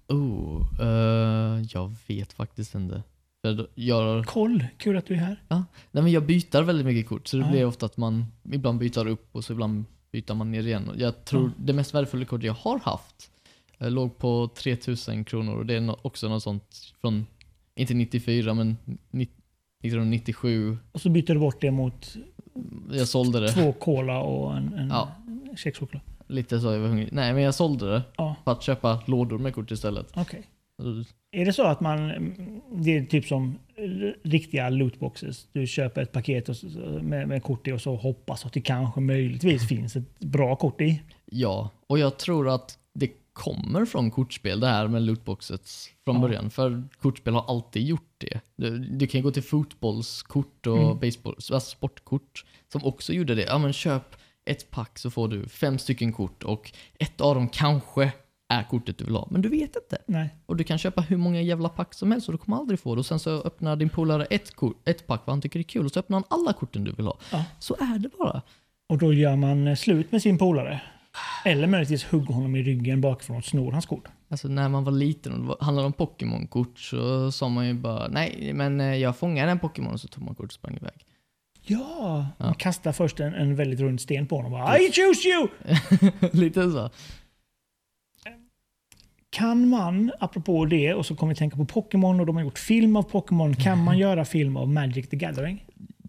Oh, 0.07 0.81
eh, 0.81 1.65
jag 1.69 1.95
vet 2.07 2.33
faktiskt 2.33 2.75
inte. 2.75 3.03
För 3.45 3.67
jag, 3.75 4.25
Koll, 4.25 4.65
kul 4.77 4.97
att 4.97 5.05
du 5.05 5.13
är 5.13 5.17
här. 5.17 5.37
nej 5.49 6.03
men 6.03 6.11
jag 6.11 6.25
byter 6.25 6.61
väldigt 6.63 6.85
mycket 6.85 7.07
kort, 7.09 7.27
så 7.27 7.37
det 7.37 7.43
Ja. 7.43 7.49
blir 7.51 7.65
ofta 7.65 7.85
att 7.85 7.97
man 7.97 8.25
ibland 8.51 8.79
byter 8.79 9.07
upp 9.07 9.27
och 9.31 9.43
så 9.43 9.53
ibland 9.53 9.85
byter 10.11 10.33
man 10.33 10.51
ner 10.51 10.67
igen. 10.67 10.89
Och 10.89 10.97
Jag 10.97 11.25
tror 11.25 11.43
Ja. 11.43 11.51
det 11.65 11.73
mest 11.73 11.93
värdefulla 11.93 12.25
kortet 12.25 12.45
jag 12.45 12.53
har 12.53 12.79
haft 12.79 13.31
eh, 13.79 13.91
låg 13.91 14.17
på 14.17 14.49
3000 14.55 15.23
kronor 15.25 15.55
och 15.57 15.65
det 15.65 15.73
är 15.75 15.81
nå- 15.81 15.99
också 16.01 16.27
något 16.29 16.43
sånt 16.43 16.93
från, 17.01 17.25
inte 17.75 17.93
94 17.93 18.53
men 18.53 18.77
ni- 19.11 19.29
1997. 19.83 20.77
Och 20.91 21.01
så 21.01 21.09
byter 21.09 21.33
du 21.33 21.39
bort 21.39 21.61
det 21.61 21.71
mot 21.71 22.15
Jag 22.91 23.07
sålde 23.07 23.39
det. 23.39 23.47
två 23.51 23.73
cola 23.73 24.19
och 24.19 24.57
en, 24.57 24.73
en 24.73 24.89
Ja. 24.89 25.11
kexchoklad. 25.57 26.01
Lite 26.27 26.59
så, 26.59 26.71
jag 26.71 26.79
var 26.79 26.87
hungrig. 26.87 27.09
Nej, 27.11 27.33
men 27.33 27.43
jag 27.43 27.55
sålde 27.55 27.91
det 27.91 28.01
Ja, 28.17 28.35
för 28.43 28.51
att 28.51 28.63
köpa 28.63 28.99
lådor 29.05 29.37
med 29.37 29.53
kort 29.55 29.71
istället. 29.71 30.11
okej. 30.15 30.43
Är 31.31 31.45
det 31.45 31.53
så 31.53 31.63
att 31.63 31.81
man, 31.81 32.07
det 32.71 32.97
är 32.97 33.05
typ 33.05 33.25
som 33.25 33.59
riktiga 34.23 34.69
lootboxes. 34.69 35.47
Du 35.51 35.67
köper 35.67 36.01
ett 36.01 36.11
paket 36.11 36.49
och, 36.49 36.55
med, 37.03 37.27
med 37.27 37.43
kort 37.43 37.67
i 37.67 37.71
och 37.71 37.81
så 37.81 37.95
hoppas 37.95 38.45
att 38.45 38.53
det 38.53 38.61
kanske 38.61 39.01
möjligtvis 39.01 39.67
finns 39.67 39.95
ett 39.95 40.19
bra 40.19 40.55
kort 40.55 40.81
i. 40.81 41.01
Ja, 41.25 41.69
och 41.87 41.99
jag 41.99 42.17
tror 42.19 42.49
att 42.49 42.79
det 42.93 43.11
kommer 43.33 43.85
från 43.85 44.11
kortspel 44.11 44.59
det 44.59 44.67
här 44.67 44.87
med 44.87 45.01
lootboxes 45.01 45.89
från 46.05 46.15
Ja. 46.15 46.21
början. 46.21 46.49
För 46.49 46.83
kortspel 46.99 47.33
har 47.33 47.45
alltid 47.47 47.83
gjort 47.83 48.13
det. 48.17 48.39
Du, 48.55 48.77
du 48.79 49.07
kan 49.07 49.21
gå 49.21 49.31
till 49.31 49.43
fotbollskort 49.43 50.67
och 50.67 50.77
Mm. 50.77 50.99
baseball, 50.99 51.33
alltså 51.37 51.59
sportkort 51.59 52.45
som 52.71 52.83
också 52.85 53.13
gjorde 53.13 53.35
det. 53.35 53.43
Ja 53.43 53.57
men 53.57 53.73
köp 53.73 54.15
ett 54.45 54.71
pack 54.71 54.99
så 54.99 55.11
får 55.11 55.27
du 55.27 55.47
fem 55.47 55.77
stycken 55.77 56.13
kort 56.13 56.43
och 56.43 56.71
ett 56.99 57.21
av 57.21 57.35
dem 57.35 57.49
kanske 57.49 58.11
är 58.53 58.63
kortet 58.63 58.97
du 58.97 59.05
vill 59.05 59.15
ha. 59.15 59.27
Men 59.31 59.41
du 59.41 59.49
vet 59.49 59.75
inte. 59.75 59.97
Nej. 60.07 60.29
Och 60.45 60.55
du 60.55 60.63
kan 60.63 60.77
köpa 60.77 61.01
hur 61.01 61.17
många 61.17 61.41
jävla 61.41 61.69
pack 61.69 61.93
som 61.93 62.11
helst 62.11 62.27
och 62.27 62.31
du 62.31 62.37
kommer 62.37 62.57
aldrig 62.57 62.79
få 62.79 62.95
det. 62.95 62.99
Och 62.99 63.05
sen 63.05 63.19
så 63.19 63.41
öppnar 63.41 63.75
din 63.75 63.89
polare 63.89 64.25
ett, 64.25 64.55
kort, 64.55 64.89
ett 64.89 65.07
pack 65.07 65.21
vad 65.25 65.33
han 65.33 65.41
tycker 65.41 65.59
är 65.59 65.63
kul 65.63 65.85
och 65.85 65.91
så 65.91 65.99
öppnar 65.99 66.15
han 66.17 66.23
alla 66.29 66.53
korten 66.53 66.83
du 66.83 66.91
vill 66.91 67.05
ha. 67.05 67.17
Ja. 67.31 67.43
Så 67.59 67.73
är 67.79 67.99
det 67.99 68.09
bara. 68.17 68.41
Och 68.89 68.97
då 68.97 69.13
gör 69.13 69.35
man 69.35 69.75
slut 69.77 70.11
med 70.11 70.21
sin 70.21 70.37
polare. 70.37 70.81
Eller 71.45 71.67
möjligtvis 71.67 72.03
hugger 72.05 72.33
honom 72.33 72.55
i 72.55 72.63
ryggen 72.63 73.01
bakifrån 73.01 73.37
och 73.37 73.45
snor 73.45 73.71
hans 73.71 73.85
kort. 73.85 74.07
Alltså 74.29 74.47
när 74.47 74.69
man 74.69 74.83
var 74.83 74.91
liten 74.91 75.33
och 75.33 75.39
det 75.39 75.45
var- 75.45 75.57
handlade 75.61 75.85
om 75.85 75.93
Pokémon-kort 75.93 76.79
så 76.79 77.31
sa 77.31 77.49
man 77.49 77.67
ju 77.67 77.73
bara 77.73 78.07
nej, 78.07 78.51
men 78.53 78.81
eh, 78.81 78.95
jag 78.95 79.17
fångade 79.17 79.51
en 79.51 79.59
Pokémon 79.59 79.93
och 79.93 79.99
så 79.99 80.07
tog 80.07 80.23
man 80.23 80.35
kort 80.35 80.45
och 80.45 80.51
sprang 80.51 80.75
iväg. 80.75 81.05
Ja, 81.61 82.25
Ja. 82.37 82.45
man 82.45 82.53
kastar 82.55 82.91
först 82.91 83.19
en, 83.19 83.33
en 83.33 83.55
väldigt 83.55 83.79
rund 83.79 84.01
sten 84.01 84.27
på 84.27 84.35
honom 84.35 84.53
och 84.53 84.59
bara 84.59 84.79
I 84.79 84.91
choose 84.91 85.27
you! 85.29 85.47
Lite 86.31 86.71
så. 86.71 86.89
Kan 89.35 89.69
man, 89.69 90.11
apropå 90.19 90.65
det, 90.65 90.93
och 90.93 91.05
så 91.05 91.15
kommer 91.15 91.33
vi 91.33 91.37
tänka 91.37 91.57
på 91.57 91.65
Pokémon 91.65 92.19
och 92.19 92.25
de 92.25 92.35
har 92.35 92.43
gjort 92.43 92.57
film 92.59 92.95
av 92.95 93.03
Pokémon. 93.03 93.55
Kan 93.55 93.83
man 93.83 93.97
göra 93.97 94.25
film 94.25 94.57
av 94.57 94.69
Magic 94.69 95.09
the 95.09 95.17
Gathering? 95.17 95.65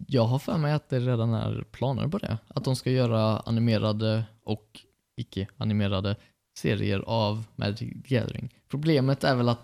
Jag 0.07 0.23
har 0.25 0.39
för 0.39 0.57
mig 0.57 0.73
att 0.73 0.89
det 0.89 0.99
redan 0.99 1.33
är 1.33 1.63
planer 1.71 2.07
på 2.07 2.17
det. 2.17 2.37
Att 2.47 2.63
de 2.63 2.75
ska 2.75 2.91
göra 2.91 3.39
animerade 3.39 4.23
och 4.43 4.79
icke-animerade 5.17 6.15
serier 6.59 6.99
av 7.07 7.43
Magic 7.55 7.79
the 8.07 8.15
Gathering. 8.15 8.49
Problemet 8.69 9.23
är 9.23 9.35
väl 9.35 9.49
att 9.49 9.61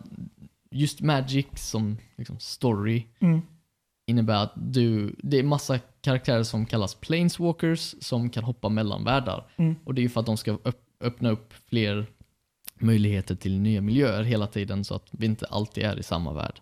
just 0.72 1.02
Magic 1.02 1.46
som 1.56 1.98
liksom 2.18 2.40
story 2.40 3.04
Mm. 3.20 3.42
innebär 4.08 4.44
att 4.44 4.54
du, 4.56 5.16
det 5.24 5.40
är 5.40 5.44
massa 5.44 5.80
karaktärer 6.02 6.44
som 6.44 6.66
kallas 6.66 6.96
planeswalkers 6.96 7.96
som 8.02 8.30
kan 8.30 8.44
hoppa 8.44 8.70
mellan 8.70 9.04
världar. 9.04 9.46
Mm. 9.56 9.76
Och 9.86 9.94
det 9.94 10.02
är 10.02 10.04
ju 10.04 10.10
för 10.10 10.20
att 10.20 10.26
de 10.26 10.38
ska 10.38 10.52
öpp- 10.52 10.88
öppna 11.02 11.30
upp 11.30 11.54
fler 11.70 12.06
möjligheter 12.84 13.36
till 13.36 13.60
nya 13.60 13.82
miljöer 13.82 14.24
hela 14.24 14.48
tiden 14.48 14.84
så 14.84 14.96
att 14.96 15.08
vi 15.12 15.26
inte 15.26 15.46
alltid 15.46 15.84
är 15.84 16.00
i 16.00 16.04
samma 16.04 16.34
värld. 16.34 16.60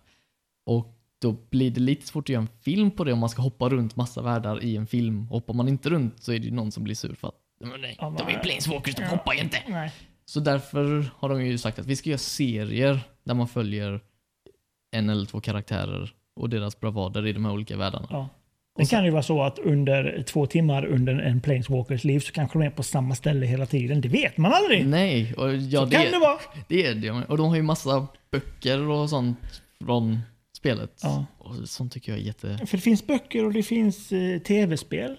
Och 0.66 0.98
då 1.20 1.32
blir 1.32 1.70
det 1.70 1.80
lite 1.80 2.06
svårt 2.06 2.24
att 2.24 2.28
göra 2.28 2.42
en 2.42 2.48
film 2.62 2.90
på 2.90 3.04
det 3.04 3.12
om 3.12 3.18
man 3.18 3.28
ska 3.28 3.42
hoppa 3.42 3.68
runt 3.68 3.96
massa 3.96 4.22
världar 4.22 4.64
i 4.64 4.76
en 4.76 4.86
film. 4.86 5.26
Hoppar 5.26 5.54
man 5.54 5.68
inte 5.68 5.90
runt 5.90 6.22
så 6.22 6.32
är 6.32 6.38
det 6.38 6.44
ju 6.44 6.50
någon 6.50 6.72
som 6.72 6.84
blir 6.84 6.94
sur 6.94 7.14
för 7.14 7.28
att 7.28 7.34
nej, 7.60 7.96
de 8.00 8.16
är 8.16 8.24
men- 8.24 8.40
planeswalkers, 8.42 8.94
de 8.94 9.04
hoppar 9.04 9.34
ju 9.34 9.40
inte. 9.40 9.58
Nej. 9.68 9.92
Så 10.24 10.40
därför 10.40 11.10
har 11.16 11.28
de 11.28 11.46
ju 11.46 11.58
sagt 11.58 11.78
att 11.78 11.86
vi 11.86 11.96
ska 11.96 12.10
göra 12.10 12.18
serier 12.18 13.00
där 13.24 13.34
man 13.34 13.48
följer 13.48 14.00
en 14.96 15.10
eller 15.10 15.26
två 15.26 15.40
karaktärer 15.40 16.14
och 16.36 16.48
deras 16.50 16.80
bravader 16.80 17.26
i 17.26 17.32
de 17.32 17.44
här 17.44 17.52
olika 17.52 17.76
världarna. 17.76 18.06
Ja. 18.10 18.28
Det 18.78 18.86
kan 18.90 19.04
ju 19.04 19.10
vara 19.10 19.22
så 19.22 19.42
att 19.42 19.58
under 19.58 20.22
två 20.26 20.46
timmar 20.46 20.84
under 20.86 21.14
en 21.14 21.40
Planeswalkers 21.40 22.04
liv 22.04 22.20
så 22.20 22.32
kanske 22.32 22.58
de 22.58 22.64
är 22.66 22.70
på 22.70 22.82
samma 22.82 23.14
ställe 23.14 23.46
hela 23.46 23.66
tiden. 23.66 24.00
Det 24.00 24.08
vet 24.08 24.36
man 24.36 24.52
aldrig. 24.52 24.86
Nej, 24.86 25.34
och 25.34 25.54
ja, 25.54 25.80
så 25.80 25.86
det, 25.86 25.96
kan 25.96 26.12
det 26.12 26.18
vara. 26.18 26.38
det 26.68 26.86
är 26.86 26.94
det. 26.94 27.10
Och 27.10 27.36
de 27.36 27.48
har 27.48 27.56
ju 27.56 27.62
massa 27.62 28.06
böcker 28.30 28.88
och 28.88 29.10
sånt 29.10 29.38
från 29.84 30.18
spelet. 30.56 31.00
Ja. 31.02 31.26
Och 31.38 31.68
sånt 31.68 31.92
tycker 31.92 32.12
jag 32.12 32.20
är 32.20 32.24
jätte... 32.24 32.58
För 32.66 32.76
det 32.76 32.82
finns 32.82 33.06
böcker 33.06 33.44
och 33.44 33.52
det 33.52 33.62
finns 33.62 34.12
eh, 34.12 34.38
tv-spel. 34.38 35.16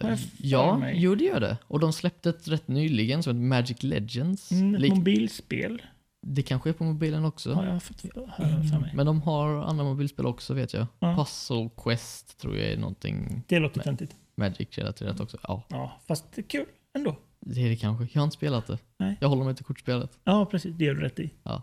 För 0.00 0.18
Ja, 0.38 0.78
mig. 0.78 0.94
jo 0.98 1.14
det 1.14 1.24
gör 1.24 1.40
det. 1.40 1.56
Och 1.66 1.80
de 1.80 1.92
släppte 1.92 2.30
ett 2.30 2.48
rätt 2.48 2.68
nyligen 2.68 3.22
som 3.22 3.30
heter 3.36 3.46
Magic 3.46 3.82
Legends. 3.82 4.52
Mm, 4.52 4.74
ett 4.74 4.80
Lik- 4.80 4.94
mobilspel 4.94 5.82
det 6.26 6.42
kanske 6.42 6.68
är 6.70 6.74
på 6.74 6.84
mobilen 6.84 7.24
också. 7.24 7.52
har 7.52 7.64
jag 7.66 7.82
fått 7.82 8.02
höra 8.14 8.62
för 8.62 8.80
mig. 8.80 8.92
Men 8.94 9.06
de 9.06 9.22
har 9.22 9.48
andra 9.62 9.84
mobilspel 9.84 10.26
också 10.26 10.54
vet 10.54 10.74
jag. 10.74 10.86
Ja. 10.98 11.16
Puzzle 11.16 11.70
Quest 11.76 12.38
tror 12.40 12.56
jag 12.56 12.66
är 12.72 12.76
någonting 12.78 13.42
Det 13.48 13.58
låter 13.58 13.80
töntigt. 13.80 14.16
Magic-relaterat 14.36 15.20
också. 15.20 15.38
Ja, 15.42 15.62
Ja, 15.68 16.00
fast 16.06 16.32
det 16.32 16.40
är 16.40 16.42
kul 16.42 16.66
ändå. 16.98 17.16
det 17.40 17.60
är 17.64 17.68
det 17.68 17.76
kanske. 17.76 18.08
Jag 18.12 18.20
har 18.20 18.24
inte 18.24 18.36
spelat 18.36 18.66
det. 18.66 18.78
Nej. 18.98 19.16
Jag 19.20 19.28
håller 19.28 19.44
mig 19.44 19.54
till 19.56 19.64
kortspelet. 19.64 20.18
Ja, 20.24 20.46
precis. 20.46 20.74
Det 20.74 20.84
gör 20.84 20.94
du 20.94 21.00
rätt 21.00 21.18
i. 21.20 21.30
Ja. 21.42 21.62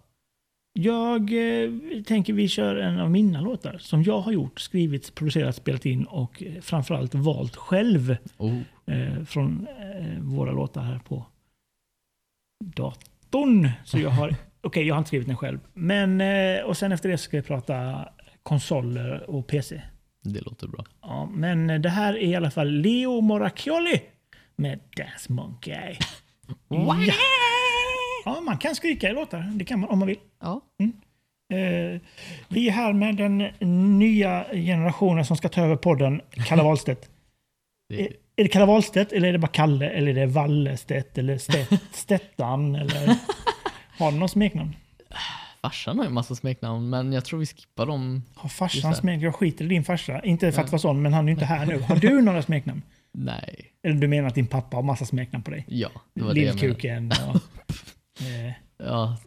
Jag 0.80 1.22
eh, 1.64 1.72
tänker 2.04 2.34
vi 2.34 2.48
kör 2.48 2.76
en 2.76 3.00
av 3.00 3.12
mina 3.12 3.42
låtar 3.42 3.78
som 3.78 4.04
jag 4.04 4.20
har 4.20 4.32
gjort, 4.32 4.60
skrivit, 4.60 5.16
producerat, 5.16 5.56
spelat 5.56 5.86
in 5.86 6.04
och 6.06 6.44
eh, 6.44 6.62
framförallt 6.62 7.16
valt 7.16 7.56
själv 7.56 8.18
Oh. 8.38 8.60
eh, 8.86 9.24
från 9.24 9.68
eh, 9.68 10.20
våra 10.22 10.52
låtar 10.52 10.82
här 10.82 11.00
på 11.00 11.26
datorn. 12.66 13.14
Så 13.84 14.00
jag 14.00 14.10
har, 14.10 14.36
okej 14.62 14.88
jag 14.88 14.96
har 14.96 15.00
inte 15.00 15.08
skrivit 15.08 15.28
den 15.28 15.38
själv. 15.38 15.60
Men, 15.74 16.22
eh, 16.22 16.64
och 16.64 16.78
sen 16.78 16.92
efter 16.92 17.10
det 17.10 17.18
ska 17.18 17.38
vi 17.38 17.44
prata 17.44 18.10
konsoler 18.44 19.30
och 19.30 19.48
PC. 19.48 19.82
Det 20.24 20.42
låter 20.42 20.68
bra. 20.68 20.86
Ja, 21.02 21.30
men 21.34 21.82
det 21.82 21.90
här 21.90 22.14
är 22.14 22.28
i 22.28 22.36
alla 22.36 22.52
fall 22.52 22.72
Leo 22.72 23.22
Moracchioli 23.22 24.02
med 24.56 24.80
Dance 24.98 25.32
Monkey. 25.34 25.96
Ja. 26.70 26.98
ja, 28.26 28.42
man 28.42 28.58
kan 28.58 28.76
skrika 28.76 29.10
i 29.10 29.14
låtar. 29.14 29.52
Det 29.56 29.66
kan 29.66 29.80
man 29.80 29.90
om 29.90 30.00
man 30.00 30.08
vill. 30.08 30.18
Ja. 30.42 30.62
Eh, 31.54 32.02
vi 32.50 32.68
är 32.68 32.72
här 32.72 32.94
med 32.94 33.16
den 33.16 33.38
nya 34.00 34.46
generationen 34.54 35.26
som 35.26 35.38
ska 35.38 35.50
ta 35.50 35.62
över 35.62 35.76
podden, 35.76 36.22
Kalle 36.32 36.64
Wahlstedt. 36.64 37.10
Det, 37.90 38.10
Är, 38.38 38.44
det 38.44 38.50
Kalle 38.50 38.66
Wahlstedt 38.66 39.12
eller 39.12 39.28
är 39.28 39.34
det 39.34 39.40
bara 39.40 39.48
Kalle 39.48 39.90
eller 39.90 40.08
är 40.12 40.14
det 40.14 40.26
Wallestedt 40.26 41.18
eller 41.18 41.38
Stedt, 41.38 41.82
Stettan 41.92 42.76
eller 42.76 43.16
har 43.98 44.12
du 44.12 44.18
någon 44.18 44.30
smeknamn? 44.30 44.76
farsan 45.62 45.98
har 45.98 46.06
ju 46.06 46.12
massa 46.12 46.36
smeknamn, 46.36 46.90
men 46.90 47.14
jag 47.14 47.26
tror 47.26 47.40
vi 47.40 47.46
skippar 47.46 47.86
dem. 47.86 48.24
Har 48.36 48.50
farsan 48.50 48.96
smeknamn? 48.96 49.22
Jag 49.22 49.36
skiter 49.36 49.66
i 49.66 49.68
din 49.68 49.84
farsa. 49.84 50.22
Inte 50.22 50.52
för 50.52 50.62
att 50.62 50.72
vara 50.72 50.80
sån, 50.80 51.02
men 51.02 51.14
han 51.14 51.26
är 51.26 51.28
ju 51.28 51.34
inte 51.34 51.46
här 51.46 51.66
nu. 51.66 51.80
Har 51.80 51.96
du 51.96 52.22
några 52.22 52.42
smeknamn? 52.42 52.82
Nej. 53.12 53.72
Eller 53.84 53.96
du 53.96 54.08
menar 54.08 54.28
att 54.28 54.36
din 54.36 54.48
pappa 54.48 54.78
har 54.78 54.84
massa 54.84 55.06
smeknamn 55.06 55.44
på 55.44 55.52
dig? 55.52 55.66
Ja, 55.68 55.90
det 56.14 56.24
var 56.24 56.34
det 56.34 56.40
jag 56.40 56.56
menade. 56.56 56.68
Lillkuken 56.68 57.12
och... 57.12 57.36
eh, 58.22 58.54
Ja, 58.80 59.18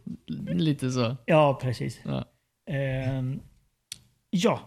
lite 0.55 0.91
så. 0.91 1.17
ja, 1.27 1.59
precis. 1.63 2.01
Ja. 2.05 2.25
Ehm, 2.71 3.41
ja, 4.31 4.53
eh, 4.53 4.59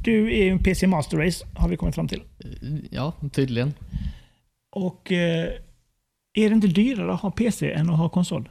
du 0.00 0.38
är 0.38 0.44
ju 0.44 0.50
en 0.50 0.58
PC 0.58 0.86
Master 0.86 1.16
Race 1.16 1.46
har 1.54 1.68
vi 1.68 1.76
kommit 1.76 1.94
fram 1.94 2.08
till. 2.08 2.22
Ja, 2.90 3.12
tydligen. 3.32 3.74
Och 4.70 5.12
eh, 5.12 5.48
är 6.34 6.48
det 6.48 6.54
inte 6.54 6.66
dyrare 6.66 7.12
att 7.12 7.20
ha 7.20 7.30
PC 7.30 7.72
än 7.72 7.90
att 7.90 7.98
ha 7.98 8.08
konsol? 8.08 8.48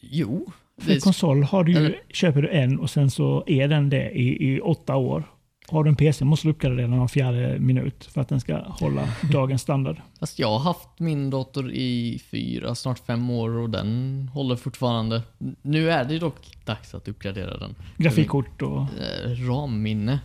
Jo. 0.00 0.52
För 0.78 1.00
konsol 1.00 1.42
har 1.42 1.64
du 1.64 1.72
ju, 1.72 1.94
köper 2.08 2.42
du 2.42 2.48
en 2.48 2.78
och 2.78 2.90
sen 2.90 3.10
så 3.10 3.44
är 3.46 3.68
den 3.68 3.90
det 3.90 4.10
i, 4.10 4.54
i 4.54 4.60
åtta 4.60 4.96
år. 4.96 5.24
Har 5.72 5.84
du 5.84 5.90
en 5.90 5.96
PC 5.96 6.24
måste 6.24 6.46
du 6.46 6.52
uppgradera 6.52 6.86
den 6.86 6.98
var 6.98 7.08
fjärde 7.08 7.58
minut 7.58 8.04
för 8.04 8.20
att 8.20 8.28
den 8.28 8.40
ska 8.40 8.58
hålla 8.58 9.08
dagens 9.32 9.62
standard. 9.62 9.96
fast 10.20 10.38
jag 10.38 10.48
har 10.48 10.58
haft 10.58 10.88
min 10.98 11.30
dator 11.30 11.72
i 11.72 12.22
fyra, 12.30 12.74
snart 12.74 12.98
fem 12.98 13.30
år 13.30 13.50
och 13.50 13.70
den 13.70 14.30
håller 14.34 14.56
fortfarande. 14.56 15.22
Nu 15.62 15.90
är 15.90 16.04
det 16.04 16.18
dock 16.18 16.64
dags 16.64 16.94
att 16.94 17.08
uppgradera 17.08 17.58
den. 17.58 17.74
Grafikkort 17.96 18.62
och... 18.62 18.80
Eh, 18.80 19.30
RAM-minne. 19.48 20.20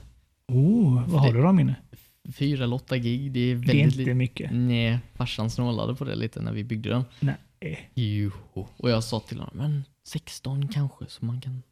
Oh, 0.48 1.04
vad 1.08 1.22
har 1.22 1.34
du 1.34 1.42
då 1.42 1.52
minne? 1.52 1.76
4 2.34 2.64
eller 2.64 2.76
8 2.76 2.98
gig, 2.98 3.32
det 3.32 3.40
är 3.40 3.56
Det 3.56 3.72
är 3.72 3.84
väldigt 3.84 4.00
inte 4.00 4.14
mycket. 4.14 4.52
Nej, 4.54 5.00
farsan 5.16 5.50
snålade 5.50 5.96
på 5.96 6.06
det 6.06 6.16
lite 6.16 6.42
när 6.42 6.54
vi 6.54 6.64
byggde 6.64 6.90
den. 6.90 7.04
Nej. 7.20 7.90
Jo. 7.94 8.32
Och 8.78 8.90
jag 8.90 9.04
sa 9.04 9.20
till 9.20 9.40
honom, 9.40 9.58
men 9.58 9.84
16 10.08 10.68
kanske 10.68 11.06
så 11.08 11.26
man 11.26 11.42
kan, 11.42 11.64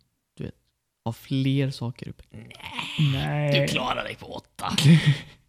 ha 1.05 1.13
fler 1.13 1.69
saker 1.69 2.07
uppe. 2.09 2.23
Nej. 3.13 3.59
Du 3.61 3.67
klarar 3.67 4.03
dig 4.03 4.15
på 4.15 4.25
8. 4.25 4.47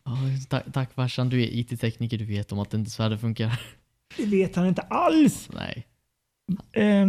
Ja, 0.08 0.16
tack, 0.48 0.64
tack 0.72 0.94
farsan, 0.94 1.28
du 1.28 1.42
är 1.42 1.46
IT-tekniker, 1.46 2.18
du 2.18 2.24
vet 2.24 2.52
om 2.52 2.58
att 2.58 2.74
inte 2.74 2.90
svärdet 2.90 3.20
funkar. 3.20 3.60
Det 4.16 4.26
vet 4.26 4.56
han 4.56 4.66
inte 4.66 4.82
alls. 4.82 5.48
Nej. 5.52 5.86
Eh, 6.72 7.08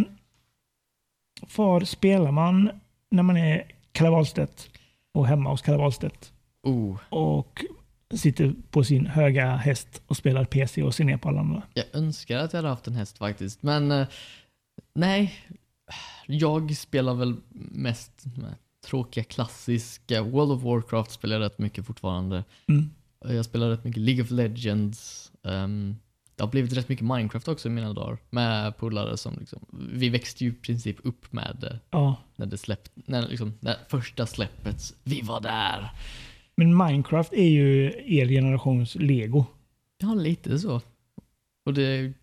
var 1.57 1.81
spelar 1.81 2.31
man 2.31 2.69
när 3.12 3.23
man 3.23 3.38
är 3.38 3.71
Kalle 3.91 4.10
Wahlstedt 4.10 4.69
och 5.13 5.27
hemma 5.27 5.49
hos 5.49 5.62
Kalle 5.62 5.77
Wahlstedt 5.77 6.33
Oh, 6.63 6.97
och 7.10 7.65
sitter 8.15 8.53
på 8.71 8.83
sin 8.83 9.05
höga 9.05 9.55
häst 9.55 10.01
och 10.07 10.17
spelar 10.17 10.45
PC 10.45 10.83
och 10.83 10.95
ser 10.95 11.03
ner 11.03 11.17
på 11.17 11.29
alla 11.29 11.39
andra? 11.39 11.62
jag 11.73 11.86
önskar 11.93 12.38
att 12.38 12.53
jag 12.53 12.57
hade 12.57 12.69
haft 12.69 12.88
en 12.88 12.95
häst 12.95 13.17
faktiskt, 13.17 13.63
men 13.63 13.91
eh, 13.91 14.07
nej. 14.95 15.33
Jag 16.28 16.78
spelar 16.78 17.13
väl 17.13 17.36
mest 17.72 18.24
tråkiga 18.86 19.24
klassiska. 19.24 20.22
World 20.24 20.52
of 20.52 20.63
Warcraft 20.63 21.12
spelar 21.12 21.36
jag 21.36 21.46
rätt 21.46 21.60
mycket 21.60 21.86
fortfarande. 21.86 22.44
Mm. 22.68 22.90
Jag 23.36 23.46
spelar 23.46 23.70
rätt 23.70 23.84
mycket 23.84 24.02
League 24.02 24.24
of 24.24 24.32
Legends. 24.32 25.32
ehm, 25.44 25.96
det 26.36 26.44
har 26.44 26.52
blivit 26.52 26.74
rätt 26.74 26.90
mycket 26.90 27.06
Minecraft 27.06 27.48
också 27.48 27.68
i 27.68 27.72
mina 27.72 27.94
dagar. 27.94 28.18
Med 28.30 28.78
polare 28.78 29.18
som 29.18 29.38
liksom, 29.40 29.66
vi 29.94 30.10
växte 30.10 30.44
ju 30.44 30.50
i 30.50 30.54
princip 30.54 30.98
upp 31.04 31.34
med 31.34 31.58
det 31.62 31.80
Ja. 31.92 32.16
när 32.36 32.46
det 32.46 32.58
släppte, 32.58 32.92
när 33.06 33.28
liksom, 33.28 33.54
när 33.60 33.76
första 33.90 34.26
släppet, 34.26 34.94
vi 35.04 35.22
var 35.22 35.42
där. 35.42 35.92
Men 36.56 36.78
Minecraft 36.78 37.34
är 37.34 37.48
ju 37.50 37.86
er 38.06 38.28
generations 38.28 38.96
lego. 38.96 39.46
Ja, 39.98 40.13
lite 40.13 40.60
så. 40.60 40.82
Och 41.66 41.74
det, 41.74 42.13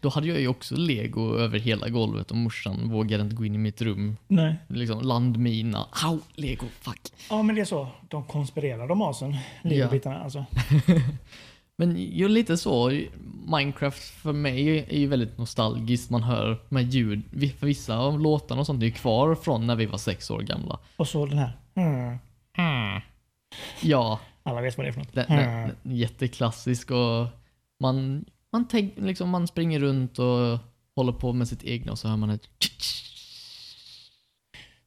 då 0.00 0.08
hade 0.08 0.26
jag 0.26 0.40
ju 0.40 0.48
också 0.48 0.76
lego 0.76 1.36
över 1.36 1.58
hela 1.58 1.88
golvet 1.88 2.30
och 2.30 2.36
morsan 2.36 2.88
vågade 2.90 3.22
inte 3.22 3.36
gå 3.36 3.44
in 3.44 3.54
i 3.54 3.58
mitt 3.58 3.82
rum. 3.82 4.16
Nej. 4.28 4.54
Liksom 4.68 5.00
landmina. 5.00 5.86
Au, 6.04 6.18
lego, 6.34 6.66
fuck. 6.80 7.00
Ja, 7.30 7.42
men 7.42 7.54
det 7.54 7.60
är 7.60 7.64
så. 7.64 7.88
De 8.08 8.24
konspirerar 8.24 8.88
de 8.88 9.02
asen. 9.02 9.36
Legobitarna 9.62 10.18
alltså. 10.20 10.44
Men 11.76 11.96
ju 11.96 12.28
lite 12.28 12.56
så, 12.56 13.00
Minecraft 13.46 14.02
för 14.02 14.32
mig 14.32 14.78
är 14.88 14.98
ju 14.98 15.06
väldigt 15.06 15.38
nostalgiskt. 15.38 16.10
Man 16.10 16.22
hör 16.22 16.58
med 16.68 16.94
ljud, 16.94 17.22
för 17.58 17.66
vissa 17.66 17.98
av 17.98 18.20
låtarna 18.20 18.60
och 18.60 18.66
sånt 18.66 18.82
är 18.82 18.86
ju 18.86 18.92
kvar 18.92 19.34
från 19.34 19.66
när 19.66 19.76
vi 19.76 19.86
var 19.86 19.98
sex 19.98 20.30
år 20.30 20.40
gamla. 20.42 20.78
Och 20.96 21.08
så 21.08 21.26
den 21.26 21.38
här. 21.38 21.56
Mm. 21.74 22.18
Ja, 23.82 24.20
Alla 24.42 24.60
vet 24.60 24.76
vad 24.76 24.86
det 24.86 24.88
är 24.88 24.92
för 24.92 25.00
något. 25.00 25.12
den, 25.14 25.24
Mm. 25.28 25.44
den, 25.68 25.76
den, 25.82 25.96
jätteklassisk 25.96 26.90
och 26.90 27.26
man, 27.80 28.24
man, 28.52 28.68
tänk, 28.68 28.94
liksom, 28.96 29.30
man 29.30 29.46
springer 29.46 29.78
runt 29.78 30.18
och 30.18 30.58
håller 30.96 31.12
på 31.12 31.32
med 31.32 31.48
sitt 31.48 31.64
egna 31.64 31.92
och 31.92 31.98
så 31.98 32.08
hör 32.08 32.16
man 32.16 32.30
ett 32.30 32.48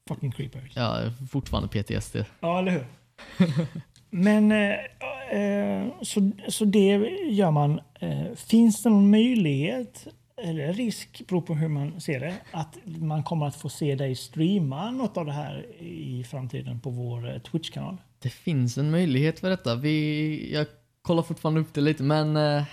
Fucking 0.07 0.31
creepers. 0.31 0.71
Ja, 0.75 1.11
fortfarande 1.31 1.69
PTSD. 1.69 2.15
Ja, 2.39 2.59
eller 2.59 2.71
hur? 2.71 2.85
Men 4.09 4.51
eh, 4.51 5.39
eh, 5.39 5.87
så, 6.01 6.31
så 6.47 6.65
det 6.65 7.09
gör 7.29 7.51
man. 7.51 7.81
Eh, 7.99 8.35
finns 8.35 8.83
det 8.83 8.89
någon 8.89 9.11
möjlighet, 9.11 10.07
eller 10.37 10.73
risk, 10.73 11.21
beror 11.27 11.41
på 11.41 11.55
hur 11.55 11.67
man 11.67 12.01
ser 12.01 12.19
det, 12.19 12.35
att 12.51 12.77
man 12.85 13.23
kommer 13.23 13.47
att 13.47 13.55
få 13.55 13.69
se 13.69 13.95
dig 13.95 14.15
streama 14.15 14.91
något 14.91 15.17
av 15.17 15.25
det 15.25 15.31
här 15.31 15.81
i 15.83 16.23
framtiden 16.23 16.79
på 16.79 16.89
vår 16.89 17.33
eh, 17.33 17.39
Twitch-kanal? 17.39 17.97
Det 18.19 18.29
finns 18.29 18.77
en 18.77 18.91
möjlighet 18.91 19.39
för 19.39 19.49
detta. 19.49 19.75
Vi, 19.75 20.53
jag 20.53 20.67
kollar 21.01 21.23
fortfarande 21.23 21.61
upp 21.61 21.73
det 21.73 21.81
lite, 21.81 22.03
men 22.03 22.37
eh, 22.37 22.63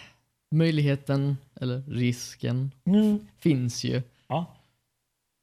möjligheten, 0.50 1.36
eller 1.60 1.82
risken, 1.82 2.70
Mm. 2.84 3.26
finns 3.38 3.84
ju. 3.84 4.02
Ja. 4.28 4.56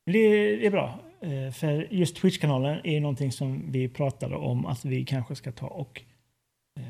Det, 0.06 0.66
är 0.66 0.72
bra. 0.72 1.00
Eh, 1.22 1.52
För 1.52 1.88
just 1.94 2.16
Twitch-kanalen 2.18 2.80
är 2.84 3.00
någonting 3.00 3.32
som 3.32 3.72
vi 3.72 3.90
pratade 3.90 4.36
om 4.36 4.66
att 4.66 4.86
vi 4.86 5.06
kanske 5.06 5.36
ska 5.36 5.52
ta 5.52 5.68
och 5.68 6.02
eh, 6.80 6.84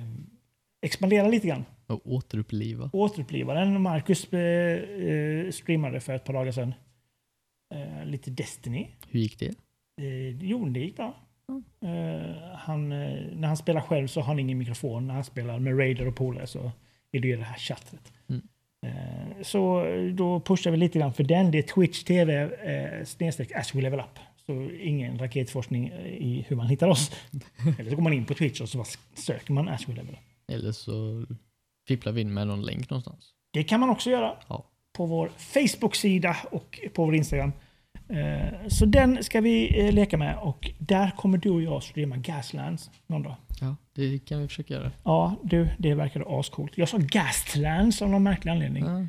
expandera 0.82 1.28
lite 1.28 1.48
grann. 1.48 1.66
Och 1.88 2.02
återuppliva. 2.12 2.90
Återuppliva 2.94 3.54
den. 3.54 3.82
Marcus 3.82 4.34
eh, 4.34 5.52
streamade 5.52 6.00
för 6.00 6.14
ett 6.16 6.24
par 6.24 6.34
dagar 6.34 6.52
sedan. 6.52 6.74
Lite 8.06 8.32
Destiny. 8.32 8.88
Hur 9.10 9.20
gick 9.20 9.40
det? 9.40 9.56
Jo, 10.42 10.66
det 10.70 10.80
gick 10.80 10.96
bra. 10.96 11.16
Mm. 11.50 11.64
Han, 12.56 12.90
när 12.90 13.48
han 13.48 13.58
spelar 13.58 13.82
själv 13.82 14.08
så 14.08 14.20
har 14.20 14.28
han 14.28 14.40
ingen 14.40 14.58
mikrofon. 14.58 15.08
När 15.08 15.14
han 15.14 15.24
spelar 15.24 15.60
med 15.60 15.80
Raider 15.80 16.08
och 16.08 16.16
polare 16.16 16.48
så 16.48 16.72
är 17.18 17.22
det 17.22 17.28
ju 17.28 17.38
det 17.38 17.44
här 17.44 17.58
chattet. 17.58 18.14
Mm. 18.30 18.42
Eh, 18.86 19.42
så 19.44 19.84
då 20.14 20.40
pushar 20.40 20.72
vi 20.72 20.78
lite 20.78 21.00
grann 21.00 21.14
för 21.14 21.24
den. 21.24 21.52
Det 21.52 21.58
är 21.58 21.62
Twitch 21.62 22.04
TV 22.04 22.34
eh, 22.44 23.06
snedstreck 23.06 23.52
as 23.52 23.76
we 23.76 23.82
level 23.82 24.00
up. 24.00 24.20
Så 24.46 24.70
ingen 24.72 25.20
raketforskning 25.20 25.88
eh, 25.88 26.06
i 26.08 26.46
hur 26.48 26.56
man 26.56 26.68
hittar 26.68 26.88
oss. 26.88 27.12
Eller 27.80 27.90
så 27.90 27.96
går 27.96 28.04
man 28.04 28.14
in 28.14 28.26
på 28.26 28.34
Twitch 28.34 28.62
och 28.62 28.70
så 28.70 28.84
söker 29.14 29.54
man 29.54 29.68
as 29.70 29.90
we 29.90 29.94
level 29.94 30.14
up. 30.14 30.20
Eller 30.52 30.72
så 30.72 31.26
fipplar 31.88 32.12
vi 32.12 32.22
in 32.22 32.34
med 32.34 32.48
någon 32.48 32.62
länk 32.62 32.90
någonstans. 32.90 33.34
Det 33.54 33.64
kan 33.64 33.80
man 33.80 33.90
också 33.90 34.10
göra 34.10 34.38
Ja. 34.48 34.66
på 34.94 35.06
vår 35.06 35.30
Facebook-sida 35.38 36.38
och 36.52 36.80
på 36.94 37.06
vår 37.06 37.16
Instagram. 37.16 37.52
Eh, 38.10 38.68
Så 38.68 38.86
den 38.86 39.24
ska 39.24 39.42
vi 39.42 39.86
eh, 39.88 39.94
leka 39.94 40.18
med 40.18 40.38
och 40.38 40.72
där 40.80 41.12
kommer 41.12 41.38
du 41.38 41.50
och 41.50 41.62
jag 41.62 41.84
streama 41.84 42.18
Gaslands 42.18 42.92
någon 43.08 43.24
dag. 43.24 43.36
Ja, 43.62 43.76
det 43.94 44.20
kan 44.20 44.42
vi 44.42 44.48
försöka 44.48 44.74
göra. 44.74 44.92
Ja, 45.04 45.36
du, 45.44 45.68
det 45.80 45.94
verkade 45.94 46.26
ascoolt. 46.28 46.78
Jag 46.78 46.90
sa 46.90 46.98
Gaslands 46.98 48.02
av 48.02 48.10
någon 48.10 48.24
märklig 48.24 48.52
anledning 48.52 48.84
Ja, 48.86 49.06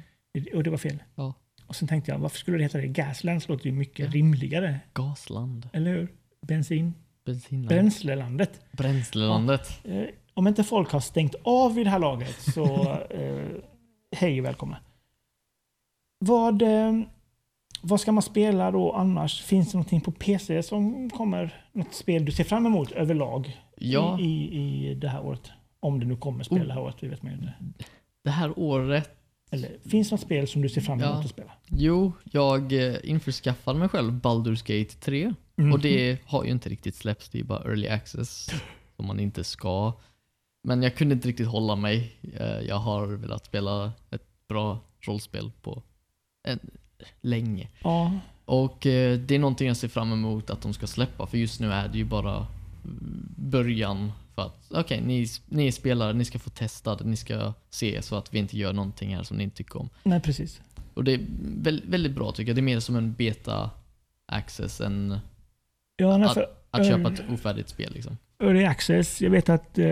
och 0.55 0.63
det 0.63 0.71
var 0.71 0.79
fel. 0.79 0.99
ja. 1.15 1.35
Och 1.67 1.77
sen 1.77 1.89
tänkte 1.89 2.11
jag, 2.11 2.19
varför 2.19 2.39
skulle 2.39 2.57
det 2.57 2.63
heta 2.63 2.79
det? 2.79 2.87
Gaslands 2.87 3.49
låter 3.49 3.67
ju 3.67 3.73
mycket 3.73 4.07
Ja. 4.07 4.11
rimligare, 4.13 4.81
Gasland. 4.93 5.69
eller 5.73 5.91
hur? 5.91 6.09
Bensin, 6.47 6.95
Bensinland. 7.25 7.69
bränslelandet. 7.69 8.61
Bränslelandet. 8.73 9.81
Eh, 9.85 10.03
Om 10.35 10.47
inte 10.47 10.65
folk 10.65 10.91
har 10.93 11.01
stängt 11.01 11.35
av 11.45 11.75
vid 11.75 11.87
det 11.87 11.91
här 11.91 11.99
laget 11.99 12.41
så 12.41 12.93
eh, 13.11 13.47
hej 14.17 14.41
och 14.41 14.47
välkomna. 14.47 14.77
Vad, 16.19 16.63
eh, 16.63 16.93
vad 17.83 18.01
ska 18.01 18.13
man 18.13 18.23
spela 18.23 18.71
då 18.71 18.93
annars? 18.93 19.43
Finns 19.43 19.71
det 19.73 19.77
någonting 19.79 20.01
på 20.01 20.13
PC 20.13 20.63
som 20.63 21.11
kommer? 21.11 21.65
Något 21.73 21.95
spel 21.95 22.25
du 22.25 22.33
ser 22.33 22.45
fram 22.45 22.67
emot 22.67 22.93
överlag 22.93 23.57
Ja, 23.77 24.21
i, 24.21 24.25
i, 24.25 24.89
i 24.91 24.95
det 24.95 25.09
här 25.09 25.25
året? 25.27 25.51
Om 25.81 26.01
det 26.01 26.07
nu 26.07 26.17
kommer 26.17 26.45
spel 26.45 26.61
Oh. 26.63 26.67
det 26.67 26.73
här 26.73 26.81
året, 26.81 26.97
vi 27.01 27.09
vet 27.09 27.23
man 27.23 27.33
ju 27.33 27.39
inte. 27.39 27.55
det 28.25 28.31
här 28.31 28.59
året. 28.59 29.11
Eller 29.51 29.71
finns 29.89 30.09
det 30.09 30.13
något 30.15 30.21
spel 30.21 30.49
som 30.49 30.63
du 30.63 30.69
ser 30.69 30.81
fram 30.81 31.01
emot 31.01 31.15
Ja. 31.15 31.21
att 31.21 31.31
spela? 31.31 31.53
Jo, 31.67 32.13
jag 32.25 32.73
eh, 32.73 32.95
införskaffade 33.05 33.79
mig 33.79 33.89
själv 33.89 34.13
Baldur's 34.21 34.79
Gate 34.79 34.95
3. 35.01 35.35
Mm. 35.59 35.73
Och 35.73 35.81
det 35.81 36.19
har 36.27 36.45
ju 36.45 36.51
inte 36.51 36.69
riktigt 36.69 36.95
släppts, 36.95 37.29
det 37.29 37.41
är 37.41 37.45
bara 37.45 37.63
early 37.65 37.89
access. 37.89 38.47
Som 38.97 39.07
man 39.07 39.21
inte 39.21 39.45
ska. 39.45 39.93
Men 40.65 40.83
jag 40.83 40.95
kunde 40.97 41.15
inte 41.15 41.29
riktigt 41.29 41.47
hålla 41.49 41.77
mig. 41.77 42.13
Eh, 42.41 42.47
Jag 42.61 42.77
har 42.77 43.07
velat 43.07 43.45
spela 43.45 43.93
ett 44.11 44.27
bra 44.49 44.79
rollspel 45.01 45.51
på 45.63 45.83
en, 46.49 46.59
länge. 47.21 47.69
Ja, 47.83 48.13
Och 48.45 48.87
eh, 48.87 49.19
det 49.19 49.35
är 49.35 49.39
någonting 49.39 49.69
jag 49.69 49.77
ser 49.77 49.89
fram 49.89 50.13
emot 50.13 50.51
att 50.51 50.61
de 50.63 50.73
ska 50.75 50.87
släppa, 50.87 51.27
för 51.27 51.39
just 51.39 51.61
nu 51.61 51.73
är 51.73 51.89
det 51.89 51.99
ju 51.99 52.05
bara 52.05 52.47
mm, 52.85 53.29
början 53.37 54.13
för 54.35 54.43
att 54.43 54.67
okej, 54.71 55.01
ni, 55.01 55.27
ni 55.47 55.67
är 55.67 55.73
spelare, 55.73 56.13
ni 56.13 56.25
ska 56.25 56.39
få 56.39 56.51
testa 56.51 56.97
det, 56.97 57.05
ni 57.05 57.17
ska 57.17 57.53
se 57.71 58.03
så 58.03 58.17
att 58.17 58.35
vi 58.35 58.39
inte 58.39 58.59
gör 58.59 58.73
någonting 58.73 59.17
här 59.17 59.23
som 59.23 59.37
ni 59.37 59.45
inte 59.45 59.57
tycker 59.57 59.81
om. 59.81 59.89
nej 60.03 60.21
precis. 60.21 60.61
Och 60.95 61.05
det 61.05 61.13
är 61.15 61.21
väl, 61.63 61.83
väldigt 61.87 62.13
bra 62.13 62.33
tycker 62.33 62.49
jag. 62.51 62.57
Det 62.57 62.61
är 62.61 62.63
mer 62.63 62.81
som 62.81 62.97
en 62.97 63.13
beta 63.13 63.71
access 64.33 64.81
än 64.81 65.19
Ja, 65.97 66.17
nej, 66.17 66.27
att, 66.29 66.35
för 66.35 66.47
att 66.71 66.87
köpa 66.87 67.09
early- 67.11 67.15
ett 67.25 67.31
ofärdigt 67.33 67.69
spel 67.69 67.93
liksom. 67.93 68.17
Early 68.43 68.65
Access, 68.65 69.21
jag 69.23 69.31
vet 69.31 69.49
att 69.49 69.79
eh, 69.79 69.87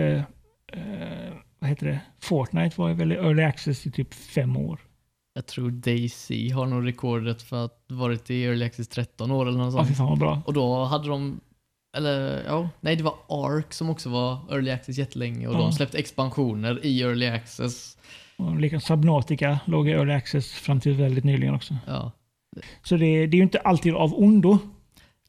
eh, 0.73 1.33
vad 1.59 1.69
heter 1.69 1.85
det? 1.85 1.99
Fortnite 2.19 2.81
var 2.81 2.93
väl 2.93 3.11
Early 3.11 3.43
Access 3.43 3.85
i 3.87 3.91
typ 3.91 4.13
fem 4.13 4.57
år. 4.57 4.79
Jag 5.37 5.45
tror 5.45 5.71
Daisy 5.71 6.49
har 6.51 6.65
nog 6.65 6.87
rekordet 6.87 7.41
för 7.41 7.65
att 7.65 7.85
varit 7.87 8.29
i 8.29 8.43
early 8.43 8.65
access 8.65 8.87
13 8.87 9.31
år 9.31 9.47
eller 9.47 9.57
något 9.57 9.73
Ja, 9.75 9.85
sånt. 9.85 9.97
fan 9.97 10.07
vad 10.09 10.19
bra. 10.19 10.41
Och 10.45 10.53
då 10.53 10.83
hade 10.83 11.07
de, 11.09 11.39
eller 11.97 12.43
ja, 12.45 12.69
nej 12.81 12.95
det 12.95 13.03
var 13.03 13.13
Ark 13.29 13.73
som 13.73 13.89
också 13.89 14.09
var 14.09 14.39
early 14.53 14.71
access 14.71 14.97
jättelänge 14.97 15.47
och 15.47 15.53
Ja. 15.53 15.57
de 15.59 15.71
släppte 15.73 15.97
expansioner 15.97 16.85
i 16.85 17.01
early 17.01 17.27
access. 17.27 17.97
Och 18.37 18.59
likadant 18.59 18.83
Subnautica 18.83 19.59
låg 19.65 19.87
i 19.87 19.91
Early 19.91 20.13
Access 20.13 20.51
fram 20.51 20.79
till 20.79 20.93
väldigt 20.93 21.23
nyligen 21.23 21.55
också. 21.55 21.75
Ja. 21.87 22.11
Så 22.83 22.97
det, 22.97 23.27
det 23.27 23.35
är 23.35 23.37
ju 23.37 23.43
inte 23.43 23.59
alltid 23.59 23.93
av 23.93 24.13
ondo. 24.13 24.57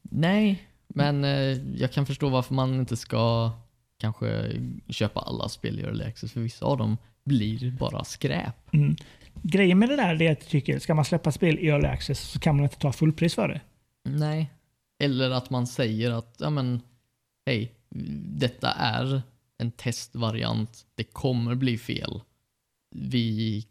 Nej, 0.01 0.63
men 0.87 1.23
eh, 1.23 1.57
jag 1.75 1.91
kan 1.91 2.05
förstå 2.05 2.29
varför 2.29 2.53
man 2.53 2.73
inte 2.73 2.97
ska 2.97 3.51
kanske 3.99 4.51
köpa 4.89 5.19
alla 5.19 5.49
spel 5.49 5.79
i 5.79 5.83
early 5.83 6.03
access 6.03 6.31
för 6.31 6.41
vissa 6.41 6.65
av 6.65 6.77
dem 6.77 6.97
blir 7.25 7.71
bara 7.71 8.03
skräp. 8.03 8.73
Mm. 8.73 8.95
Grejen 9.43 9.79
med 9.79 9.89
det 9.89 9.95
där 9.95 10.21
är 10.21 10.31
att 10.31 10.39
jag 10.41 10.49
tycker, 10.49 10.79
ska 10.79 10.93
man 10.93 11.05
släppa 11.05 11.31
spel 11.31 11.59
i 11.59 11.67
Early 11.67 11.87
Access 11.87 12.19
så 12.19 12.39
kan 12.39 12.55
man 12.55 12.63
inte 12.63 12.77
ta 12.77 12.91
fullpris 12.91 13.35
för 13.35 13.47
det. 13.47 13.61
Nej. 14.03 14.51
Eller 15.03 15.31
att 15.31 15.49
man 15.49 15.67
säger 15.67 16.11
att, 16.11 16.35
ja 16.39 16.49
men, 16.49 16.81
hej, 17.45 17.73
detta 18.39 18.71
är 18.71 19.21
en 19.57 19.71
testvariant. 19.71 20.85
Det 20.95 21.03
kommer 21.03 21.55
bli 21.55 21.77
fel. 21.77 22.21
Vi, 22.95 23.67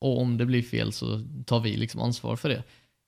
och 0.00 0.20
om 0.20 0.38
det 0.38 0.46
blir 0.46 0.62
fel 0.62 0.92
så 0.92 1.24
tar 1.46 1.60
vi 1.60 1.76
liksom 1.76 2.00
ansvar 2.00 2.36
för 2.36 2.48
det. 2.48 2.62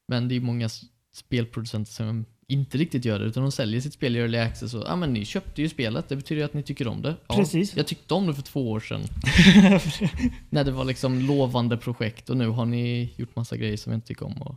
Men 0.08 0.28
det 0.28 0.34
är 0.34 0.40
många 0.40 0.68
spelproducenter 1.12 1.92
som 1.92 2.24
inte 2.54 2.78
riktigt 2.78 3.04
gör 3.04 3.18
det, 3.18 3.24
utan 3.24 3.42
de 3.42 3.52
säljer 3.52 3.80
sitt 3.80 3.92
spel 3.92 4.16
i 4.16 4.18
early 4.18 4.38
access 4.38 4.74
och, 4.74 4.84
ja 4.86 4.96
men 4.96 5.12
ni 5.12 5.24
köpte 5.24 5.62
ju 5.62 5.68
spelet, 5.68 6.08
det 6.08 6.16
betyder 6.16 6.40
ju 6.40 6.44
att 6.46 6.54
ni 6.54 6.62
tycker 6.62 6.88
om 6.88 7.02
det. 7.02 7.16
Ja, 7.28 7.36
Precis. 7.36 7.76
Jag 7.76 7.86
tyckte 7.86 8.14
om 8.14 8.26
det 8.26 8.34
för 8.34 8.42
två 8.42 8.70
år 8.70 8.80
sedan. 8.80 9.00
När 10.50 10.64
det 10.64 10.70
var 10.70 10.84
liksom 10.84 11.18
lovande 11.18 11.76
projekt 11.76 12.30
och 12.30 12.36
nu 12.36 12.48
har 12.48 12.66
ni 12.66 13.14
gjort 13.16 13.36
massa 13.36 13.56
grejer 13.56 13.76
som 13.76 13.92
jag 13.92 13.96
inte 13.96 14.06
tycker 14.06 14.26
om 14.26 14.42
och 14.42 14.54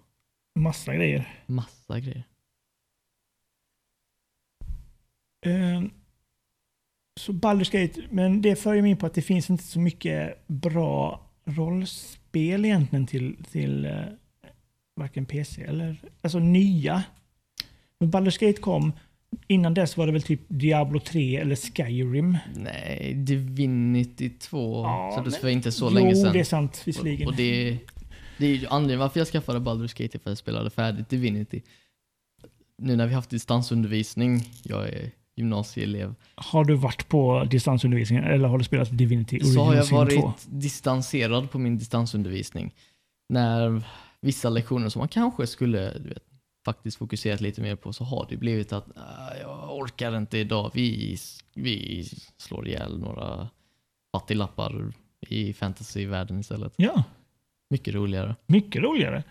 Massa 0.59 0.95
grejer. 0.95 1.43
massa 1.45 1.99
grejer. 1.99 2.23
Ehm, 5.45 5.89
så 7.19 7.31
Baldur's 7.31 7.71
Gate, 7.71 8.01
men 8.09 8.41
det 8.41 8.55
för 8.55 8.73
ju 8.73 8.81
mig 8.81 8.91
in 8.91 8.97
på 8.97 9.05
att 9.05 9.13
det 9.13 9.21
finns 9.21 9.49
inte 9.49 9.63
så 9.63 9.79
mycket 9.79 10.47
bra 10.47 11.21
rollspel 11.45 12.65
egentligen 12.65 13.07
till, 13.07 13.43
till 13.51 13.85
eh, 13.85 14.01
varken 14.95 15.25
PC 15.25 15.63
eller 15.63 16.01
alltså 16.21 16.39
nya. 16.39 17.03
Men 17.99 18.11
Baldur's 18.11 18.39
Gate 18.47 18.61
kom, 18.61 18.91
innan 19.47 19.73
dess 19.73 19.97
var 19.97 20.05
det 20.05 20.11
väl 20.11 20.21
typ 20.21 20.41
Diablo 20.47 20.99
3 20.99 21.37
eller 21.37 21.55
Skyrim. 21.55 22.37
Nej, 22.55 23.13
Divinity 23.13 24.29
2 24.29 24.83
Ja, 24.83 25.11
släpptes 25.13 25.33
men- 25.33 25.41
för 25.41 25.47
inte 25.49 25.71
så 25.71 25.85
jo, 25.85 25.89
länge 25.89 26.15
sedan. 26.15 26.33
det 26.33 26.39
är 26.39 26.43
sant 26.43 26.77
och, 26.81 26.87
visserligen. 26.87 27.27
och 27.27 27.35
det, 27.35 27.77
det 28.37 28.45
är 28.45 28.55
ju 28.55 28.67
anledningen 28.67 28.99
varför 28.99 29.19
jag 29.19 29.27
skaffade 29.27 29.59
Baldur's 29.59 30.03
Gate 30.03 30.19
för 30.19 30.29
att 30.29 30.31
jag 30.31 30.37
spelade 30.37 30.69
färdigt 30.69 31.09
Divinity. 31.09 31.61
Nu 32.81 32.95
när 32.95 33.07
vi 33.07 33.13
haft 33.13 33.29
distansundervisning, 33.29 34.41
jag 34.63 34.87
är 34.89 35.11
gymnasieelev, 35.35 36.15
Har 36.35 36.65
du 36.65 36.75
varit 36.75 37.07
på 37.09 37.43
distansundervisningen 37.51 38.23
eller 38.23 38.47
har 38.47 38.57
du 38.57 38.63
spelat 38.63 38.97
Divinity 38.97 39.39
så 39.39 39.59
har 39.59 39.67
Original 39.77 40.13
jag 40.13 40.21
varit 40.21 40.39
2? 40.41 40.49
distanserad 40.49 41.51
på 41.51 41.59
min 41.59 41.77
distansundervisning. 41.77 42.73
När 43.29 43.83
vissa 44.21 44.49
lektioner 44.49 44.89
som 44.89 44.99
man 44.99 45.07
kanske 45.07 45.47
skulle 45.47 45.93
du 45.99 46.09
vet, 46.09 46.23
faktiskt 46.71 46.97
fokuserat 46.97 47.41
lite 47.41 47.61
mer 47.61 47.75
på 47.75 47.93
så 47.93 48.03
har 48.03 48.25
det 48.29 48.37
blivit 48.37 48.73
att 48.73 48.85
"Ah, 48.97 49.35
jag 49.41 49.75
orkar 49.77 50.17
inte 50.17 50.37
idag, 50.37 50.71
vi, 50.73 51.17
vi 51.53 52.03
slår 52.37 52.67
ihjäl 52.67 52.99
några 52.99 53.49
fattiglappar 54.15 54.93
i 55.27 55.53
fantasyvärlden 55.53 56.39
istället. 56.39 56.73
Ja, 56.75 57.03
Mycket 57.69 57.93
roligare. 57.93 58.35
mycket 58.47 58.81
roligare. 58.83 59.23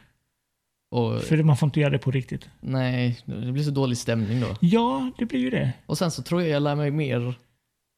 Och 0.91 1.21
För 1.23 1.43
man 1.43 1.57
får 1.57 1.67
inte 1.67 1.81
göra 1.81 1.91
det 1.91 1.99
på 1.99 2.11
riktigt. 2.11 2.49
nej, 2.61 3.19
det 3.25 3.53
blir 3.53 3.63
så 3.63 3.71
dålig 3.71 3.99
stämning 3.99 4.41
då. 4.41 4.47
Ja, 4.61 5.11
det 5.19 5.25
blir 5.27 5.41
ju 5.41 5.51
det. 5.51 5.73
Och 5.87 5.99
sen 5.99 6.11
så 6.11 6.23
tror 6.23 6.41
jag 6.43 6.51
jag 6.51 6.63
lär 6.63 6.75
mig 6.75 6.91
mer 6.91 7.35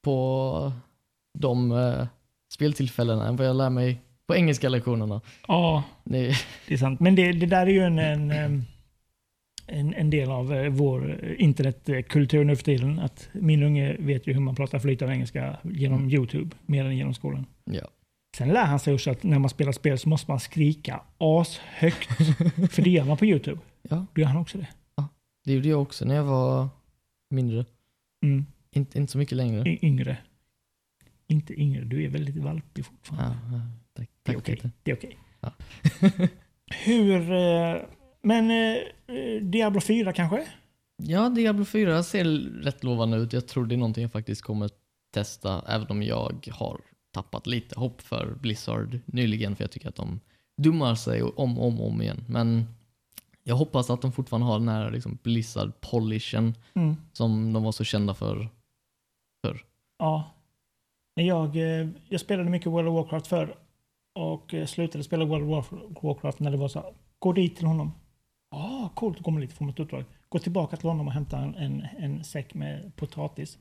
på 0.04 0.72
de 1.38 1.72
eh, 1.72 2.06
speltillfällena 2.54 3.26
än 3.28 3.36
vad 3.36 3.46
jag 3.46 3.56
lär 3.56 3.70
mig 3.70 4.00
på 4.26 4.36
engelska 4.36 4.68
lektionerna. 4.68 5.20
Ja, 5.48 5.82
Det, 6.04 6.34
Det 6.68 6.74
är 6.74 6.78
sant. 6.78 7.00
Men 7.00 7.14
det, 7.14 7.32
det 7.32 7.46
där 7.46 7.66
är 7.66 7.70
ju 7.70 7.80
en, 7.82 7.98
en, 7.98 8.64
en, 9.68 9.94
en 9.94 10.10
del 10.10 10.30
av 10.30 10.52
eh, 10.54 10.68
vår 10.70 11.24
eh, 11.24 11.34
internetkultur 11.44 12.44
nu 12.44 12.56
för 12.56 12.64
tiden. 12.64 12.98
Att 12.98 13.28
min 13.32 13.62
unge 13.62 13.96
vet 13.98 14.26
ju 14.26 14.32
hur 14.32 14.40
man 14.40 14.54
pratar 14.54 14.78
flytande 14.78 15.14
engelska 15.14 15.58
genom 15.62 15.98
Mm. 15.98 16.10
YouTube 16.10 16.56
mer 16.66 16.84
än 16.84 16.96
genom 16.96 17.14
skolan. 17.14 17.46
ja. 17.64 17.88
Sen 18.36 18.48
lär 18.48 18.64
han 18.64 18.78
sig 18.78 18.94
också 18.94 19.10
att 19.10 19.22
när 19.22 19.38
man 19.38 19.50
spelar 19.50 19.72
spel 19.72 19.98
så 19.98 20.08
måste 20.08 20.30
man 20.30 20.40
skrika 20.40 21.00
ashögt. 21.18 22.08
för 22.72 22.82
det 22.82 22.90
gör 22.90 23.04
man 23.04 23.16
på 23.16 23.26
YouTube. 23.26 23.60
ja, 23.82 24.06
Då 24.14 24.20
gör 24.20 24.28
han 24.28 24.36
också 24.36 24.58
det. 24.58 24.68
det 25.44 25.52
gjorde 25.52 25.68
jag 25.68 25.82
också 25.82 26.04
när 26.04 26.14
jag 26.14 26.24
var 26.24 26.68
mindre. 27.30 27.64
Mm. 28.24 28.46
Inte, 28.70 28.98
inte 28.98 29.12
så 29.12 29.18
mycket 29.18 29.36
längre. 29.36 29.68
Y- 29.70 29.78
Yngre. 29.82 30.16
Inte 31.26 31.60
yngre, 31.60 31.84
du 31.84 32.04
är 32.04 32.08
väldigt 32.08 32.36
valpig 32.36 32.82
Ja, 32.82 32.84
fortfarande. 32.90 33.36
ja, 33.52 33.60
tack, 33.94 34.08
Det 34.22 34.32
är 34.32 34.38
okej. 34.38 34.60
Är 34.84 34.94
okej. 34.94 35.18
Ja. 35.40 35.52
Hur... 36.84 37.97
eh, 38.22 38.26
Men 38.28 38.50
eh, 39.06 39.42
Diablo 39.42 39.80
4 39.80 40.12
kanske? 40.12 40.48
Ja, 41.02 41.28
Diablo 41.28 41.64
4 41.64 42.02
ser 42.02 42.24
rätt 42.62 42.84
lovande 42.84 43.16
ut. 43.16 43.32
Jag 43.32 43.46
tror 43.48 43.66
det 43.66 43.74
är 43.74 43.76
någonting 43.76 44.02
jag 44.02 44.12
faktiskt 44.12 44.42
kommer 44.42 44.70
testa, 45.14 45.62
även 45.68 45.86
om 45.88 46.02
jag 46.02 46.48
har 46.52 46.80
tappat 47.10 47.46
lite 47.46 47.80
hopp 47.80 48.02
för 48.02 48.34
Blizzard 48.40 48.98
nyligen 49.06 49.56
för 49.56 49.64
jag 49.64 49.70
tycker 49.70 49.88
att 49.88 49.96
de 49.96 50.20
dummar 50.62 50.94
sig 50.94 51.22
om 51.22 51.58
och 51.58 51.66
om, 51.66 51.80
om 51.80 52.02
igen. 52.02 52.24
Men 52.28 52.64
jag 53.44 53.54
hoppas 53.56 53.90
att 53.90 54.02
de 54.02 54.12
fortfarande 54.12 54.46
har 54.46 54.58
den 54.58 54.68
här 54.68 54.90
liksom 54.90 55.18
Blizzard-polishen 55.22 56.54
Mm. 56.74 56.96
som 57.12 57.52
de 57.52 57.62
var 57.64 57.72
så 57.72 57.84
kända 57.84 58.14
för. 58.14 58.48
Ja. 59.98 60.30
Men 61.16 61.26
Jag, 61.26 61.56
eh, 61.56 61.88
jag 62.08 62.20
spelade 62.20 62.50
mycket 62.50 62.72
World 62.72 62.88
of 62.88 62.94
Warcraft 62.94 63.26
förr. 63.26 63.56
Och 64.14 64.54
eh, 64.54 64.66
slutade 64.66 65.04
spela 65.04 65.24
World 65.24 65.52
of 65.54 65.72
Warcraft 66.02 66.40
när 66.40 66.50
det 66.50 66.56
var 66.56 66.68
så 66.68 66.78
här, 66.80 66.92
Gå 67.18 67.32
dit 67.32 67.56
till 67.56 67.66
honom. 67.66 67.92
Ja, 68.50 68.58
ah, 68.58 68.88
coolt. 68.94 69.22
Kommer 69.22 69.40
lite 69.40 69.54
från 69.54 69.68
ett 69.68 69.80
uppdrag. 69.80 70.04
Gå 70.28 70.38
tillbaka 70.38 70.76
till 70.76 70.88
honom 70.88 71.06
och 71.06 71.12
hämta 71.12 71.38
en, 71.38 71.54
en, 71.54 71.86
en 71.98 72.24
säck 72.24 72.54
med 72.54 72.96
potatis. 72.96 73.58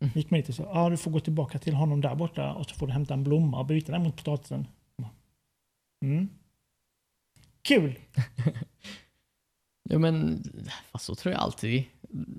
Mm. 0.00 0.12
Gick 0.14 0.30
med 0.30 0.40
dit 0.40 0.48
och 0.48 0.54
sa, 0.54 0.62
ja 0.62 0.70
ah, 0.72 0.90
du 0.90 0.96
får 0.96 1.10
gå 1.10 1.20
tillbaka 1.20 1.58
till 1.58 1.74
honom 1.74 2.00
där 2.00 2.14
borta 2.14 2.54
och 2.54 2.66
så 2.66 2.74
får 2.74 2.86
du 2.86 2.92
hämta 2.92 3.14
en 3.14 3.24
blomma 3.24 3.58
och 3.58 3.66
byta 3.66 3.92
den 3.92 4.02
mot 4.02 4.16
potatisen. 4.16 4.66
Mm. 6.04 6.28
Kul! 7.62 7.98
Jo 9.92 9.98
men, 9.98 10.42
fast 10.92 11.04
så 11.04 11.14
tror 11.14 11.32
jag 11.34 11.42
alltid. 11.42 11.84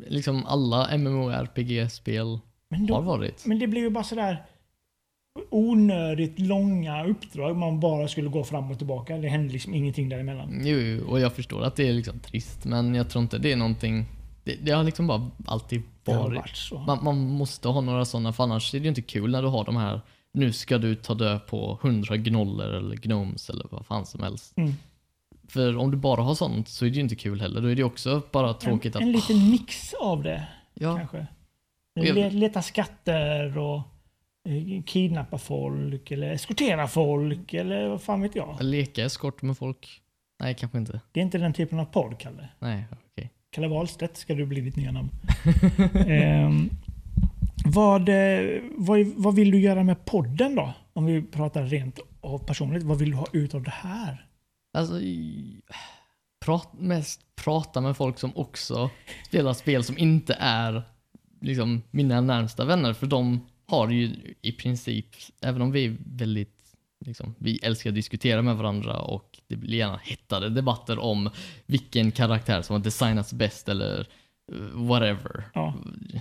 Liksom 0.08 0.46
alla 0.46 0.98
MMORPG-spel 0.98 2.40
har 2.70 2.88
då, 2.88 3.02
varit. 3.02 3.46
men 3.46 3.60
det 3.60 3.68
blir 3.68 3.82
ju 3.82 3.90
bara 3.90 4.04
sådär 4.04 4.46
onödigt 5.52 6.40
långa 6.40 7.06
uppdrag. 7.06 7.58
Man 7.58 7.80
bara 7.80 8.08
skulle 8.08 8.30
gå 8.30 8.44
fram 8.44 8.72
och 8.72 8.78
tillbaka. 8.78 9.18
Det 9.18 9.28
hände 9.28 9.54
liksom 9.54 9.74
ingenting 9.74 10.10
däremellan. 10.10 10.62
Jo, 10.64 10.78
jo, 10.78 11.08
och 11.08 11.20
jag 11.20 11.34
förstår 11.34 11.64
att 11.64 11.76
det 11.76 11.88
är 11.88 11.94
liksom 11.94 12.20
trist, 12.20 12.66
men 12.66 12.96
jag 12.96 13.10
tror 13.10 13.22
inte 13.22 13.38
det 13.38 13.52
är 13.52 13.56
någonting... 13.56 14.06
Det, 14.44 14.56
det 14.56 14.72
har 14.72 14.84
liksom 14.84 15.08
bara 15.08 15.32
alltid 15.46 15.82
varit. 16.06 16.38
varit 16.38 16.56
så. 16.56 16.80
Man, 16.80 17.04
man 17.04 17.18
måste 17.18 17.68
ha 17.68 17.82
några 17.82 18.06
sådana, 18.06 18.34
för 18.34 18.44
annars 18.44 18.74
är 18.74 18.80
det 18.80 18.84
ju 18.84 18.90
inte 18.90 19.02
kul 19.02 19.32
när 19.32 19.42
du 19.42 19.48
har 19.48 19.66
de 19.66 19.76
här 19.76 20.02
nu 20.34 20.54
ska 20.54 20.78
du 20.78 20.96
ta 20.96 21.14
död 21.14 21.48
på 21.48 21.80
hundra 21.82 22.18
gnoller 22.18 22.70
eller 22.70 22.96
gnomes 22.96 23.50
eller 23.50 23.66
vad 23.72 23.86
fan 23.86 24.06
som 24.06 24.24
helst. 24.24 24.58
Mm. 24.58 24.74
För 25.48 25.78
om 25.78 25.92
du 25.92 25.98
bara 25.98 26.22
har 26.22 26.36
sånt 26.36 26.68
så 26.70 26.86
är 26.86 26.90
det 26.90 26.96
ju 26.96 27.02
inte 27.02 27.16
kul 27.16 27.42
heller. 27.42 27.62
Då 27.62 27.68
är 27.68 27.76
det 27.76 27.84
också 27.84 28.22
bara 28.32 28.54
tråkigt 28.54 28.96
en, 28.96 29.02
att... 29.02 29.06
en 29.06 29.12
liten 29.12 29.50
mix 29.50 29.94
av 29.94 30.24
det 30.24 30.48
ja, 30.74 30.98
kanske. 30.98 31.28
leta 32.30 32.62
skatter 32.62 33.58
och 33.58 33.82
kidnappa 34.86 35.38
folk 35.38 36.12
eller 36.12 36.32
eskortera 36.32 36.88
folk 36.88 37.54
eller 37.54 37.88
vad 37.88 38.02
fan 38.02 38.22
vet 38.22 38.36
jag. 38.36 38.58
leka 38.64 39.06
eskort 39.06 39.42
med 39.42 39.58
folk. 39.58 40.02
Nej, 40.40 40.56
kanske 40.56 40.78
inte. 40.78 41.02
Det 41.12 41.20
är 41.20 41.24
inte 41.24 41.38
den 41.38 41.54
typen 41.54 41.80
av 41.80 41.86
podd, 41.86 42.20
Kalle. 42.20 42.48
Nej, 42.60 42.86
okej. 42.92 43.30
Kalle 43.50 43.68
Wahlstedt 43.68 44.18
ska 44.18 44.34
du 44.34 44.46
bli 44.46 44.62
ditt 44.62 44.76
nya 44.76 44.92
namn. 44.92 45.10
Ehm, 46.08 46.70
vad, 47.66 48.10
eh, 48.10 48.62
vad, 48.78 49.06
vad 49.06 49.36
vill 49.36 49.52
du 49.52 49.60
göra 49.60 49.84
med 49.84 50.06
podden 50.06 50.56
då? 50.56 50.74
Om 50.94 51.06
vi 51.06 51.22
pratar 51.22 51.64
rent 51.64 52.00
och 52.22 52.46
personligt. 52.46 52.84
Vad 52.84 52.98
vill 53.00 53.12
du 53.12 53.18
ha 53.18 53.28
ut 53.34 53.56
av 53.56 53.64
det 53.64 53.72
här? 53.72 54.26
Alltså, 54.74 54.94
prat, 56.46 56.70
mest 56.74 57.22
prata 57.36 57.82
med 57.82 57.98
folk 57.98 58.20
som 58.20 58.32
också 58.38 58.90
spelar 59.28 59.54
spel 59.54 59.84
som 59.84 59.98
inte 59.98 60.38
är 60.40 60.84
liksom 61.42 61.82
mina 61.92 62.22
närmsta 62.22 62.66
vänner. 62.66 62.94
För 62.94 63.08
de 63.08 63.48
har 63.72 63.90
ju 63.90 64.16
i 64.42 64.52
princip, 64.52 65.06
även 65.42 65.62
om 65.62 65.72
vi 65.72 65.86
är 65.86 65.98
väldigt, 66.06 66.76
liksom, 67.06 67.36
vi 67.38 67.60
älskar 67.64 67.90
att 67.90 67.96
diskutera 67.96 68.42
med 68.42 68.58
varandra 68.58 69.00
och 69.00 69.40
det 69.48 69.56
blir 69.56 69.78
gärna 69.78 69.98
hettade 69.98 70.50
debatter 70.50 71.00
om 71.00 71.30
vilken 71.66 72.12
karaktär 72.12 72.62
som 72.62 72.74
har 72.74 72.84
designats 72.84 73.34
bäst 73.34 73.70
eller 73.70 74.08
eh, 74.52 74.58
whatever. 74.74 75.44
Ja. 75.54 75.74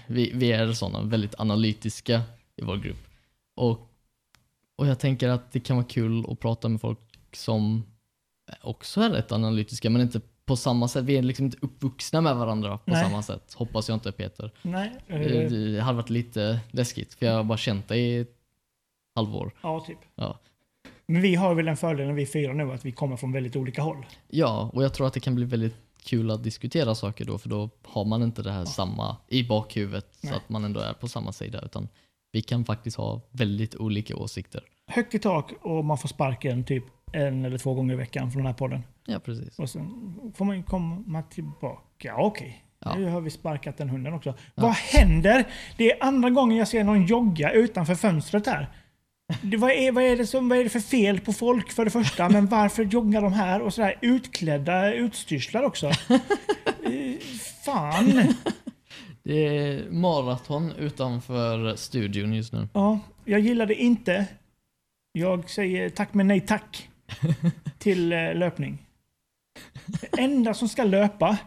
Vi, 0.06 0.30
vi 0.34 0.52
är 0.52 0.72
sådana 0.72 1.02
väldigt 1.02 1.40
analytiska 1.40 2.22
i 2.56 2.62
vår 2.62 2.76
grupp. 2.76 3.06
Och, 3.56 3.90
och 4.76 4.86
jag 4.86 4.98
tänker 4.98 5.28
att 5.28 5.52
det 5.52 5.60
kan 5.60 5.76
vara 5.76 5.86
kul 5.86 6.24
att 6.28 6.40
prata 6.40 6.68
med 6.68 6.80
folk 6.80 6.98
som 7.32 7.86
också 8.60 9.00
är 9.00 9.10
rätt 9.10 9.32
analytiska 9.32 9.90
men 9.90 10.02
inte 10.02 10.20
på 10.50 10.56
samma 10.56 10.88
sätt. 10.88 11.04
Vi 11.04 11.16
är 11.16 11.22
liksom 11.22 11.44
inte 11.44 11.58
uppvuxna 11.60 12.20
med 12.20 12.36
varandra 12.36 12.78
på 12.78 12.90
Nej. 12.90 13.04
samma 13.04 13.22
sätt. 13.22 13.54
Hoppas 13.54 13.88
jag 13.88 13.96
inte 13.96 14.12
Peter. 14.12 14.50
Nej. 14.62 14.90
Eh, 15.06 15.18
Det 15.20 15.80
hade 15.80 15.96
varit 15.96 16.10
lite 16.10 16.60
läskigt 16.70 17.14
för 17.14 17.26
jag 17.26 17.34
har 17.34 17.44
bara 17.44 17.58
känt 17.58 17.88
dig 17.88 18.00
i 18.00 18.18
ett 18.20 18.34
halvår. 19.14 19.52
ja, 19.62 19.80
typ. 19.86 19.98
Ja. 20.14 20.38
Men 21.06 21.22
vi 21.22 21.34
har 21.34 21.54
väl 21.54 21.64
den 21.64 21.76
fördelen 21.76 22.14
vi 22.14 22.26
fyra 22.26 22.52
nu 22.52 22.72
att 22.72 22.84
vi 22.84 22.92
kommer 22.92 23.16
från 23.16 23.32
väldigt 23.32 23.56
olika 23.56 23.82
håll. 23.82 24.06
Ja, 24.28 24.70
och 24.72 24.84
jag 24.84 24.94
tror 24.94 25.06
att 25.06 25.12
det 25.14 25.20
kan 25.20 25.34
bli 25.34 25.44
väldigt 25.44 25.76
kul 26.02 26.30
att 26.30 26.42
diskutera 26.44 26.94
saker 26.94 27.24
då 27.24 27.38
för 27.38 27.48
då 27.48 27.70
har 27.82 28.04
man 28.04 28.22
inte 28.22 28.42
det 28.42 28.52
här 28.52 28.64
samma 28.64 29.16
i 29.28 29.44
bakhuvudet 29.44 30.06
Nej. 30.20 30.32
så 30.32 30.38
att 30.38 30.48
man 30.48 30.64
ändå 30.64 30.80
är 30.80 30.92
på 30.92 31.08
samma 31.08 31.32
sida 31.32 31.60
utan 31.64 31.88
vi 32.32 32.42
kan 32.42 32.64
faktiskt 32.64 32.96
ha 32.96 33.20
väldigt 33.30 33.74
olika 33.76 34.16
åsikter. 34.16 34.62
Högt 34.86 35.14
i 35.14 35.18
tak 35.18 35.52
och 35.62 35.84
man 35.84 35.98
får 35.98 36.08
sparken 36.08 36.64
typ 36.64 36.84
en 37.12 37.44
eller 37.44 37.59
två 37.59 37.75
gånger 37.75 37.94
i 37.94 37.96
veckan 37.96 38.31
från 38.31 38.42
den 38.42 38.46
här 38.46 38.59
podden. 38.59 38.83
Ja, 39.07 39.18
precis. 39.18 39.59
Och 39.59 39.70
sen 39.70 40.14
får 40.35 40.44
man 40.44 40.57
ju 40.57 40.62
komma 40.62 41.23
tillbaka. 41.23 42.14
Okej. 42.16 42.64
Ja. 42.85 42.94
Nu 42.94 43.07
har 43.07 43.20
vi 43.20 43.31
sparkat 43.31 43.79
den 43.79 43.88
hunden 43.88 44.14
också. 44.14 44.35
Vad 44.55 44.73
händer? 44.73 45.44
Det 45.77 45.92
är 45.92 46.05
andra 46.05 46.31
gången 46.31 46.57
jag 46.57 46.68
ser 46.68 46.85
någon 46.85 47.07
jogga 47.07 47.53
utanför 47.53 47.94
fönstret 47.94 48.46
här. 48.46 48.68
Det, 49.42 49.57
vad, 49.57 49.70
är, 49.70 49.92
vad, 49.92 50.05
är 50.05 50.16
det 50.16 50.27
som, 50.27 50.49
vad 50.49 50.59
är 50.59 50.64
det 50.64 50.70
för 50.70 50.81
fel 50.81 51.20
på 51.20 51.33
folk 51.33 51.73
för 51.73 51.85
det 51.85 51.90
första? 51.90 52.29
Men 52.29 52.46
varför 52.46 52.85
joggar 52.85 53.23
de 53.23 53.33
här 53.33 53.61
och 53.61 53.75
sådär 53.75 53.99
utklädda 54.01 54.94
utstyrslar 54.94 55.62
också? 55.62 55.90
Eh, 56.85 57.18
Fan! 57.64 58.35
Det 59.23 59.46
är 59.46 59.90
maraton 59.90 60.73
utanför 60.73 61.77
studion 61.77 62.33
just 62.33 62.53
nu. 62.53 62.68
Ja, 62.75 62.99
jag 63.25 63.40
gillar 63.40 63.66
det 63.66 63.75
inte. 63.75 64.27
Jag 65.12 65.51
säger 65.51 65.90
tack 65.90 66.14
men 66.14 66.27
nej 66.27 66.40
tack 66.40 66.89
till 67.79 68.12
eh, 68.12 68.35
löpning. 68.35 68.87
Det 69.87 70.18
enda 70.20 70.55
som 70.55 70.68
ska 70.68 70.85
löpa, 70.85 71.38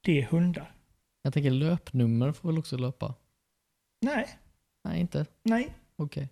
det 0.00 0.20
är 0.20 0.26
hundar. 0.26 0.72
Jag 1.22 1.32
tänker 1.34 1.50
löpnummer 1.50 2.32
får 2.32 2.48
väl 2.48 2.58
också 2.58 2.76
löpa? 2.76 3.14
Nej, 4.00 4.28
Nej, 4.84 5.00
inte? 5.00 5.26
nej. 5.42 5.74
Okej. 5.96 6.28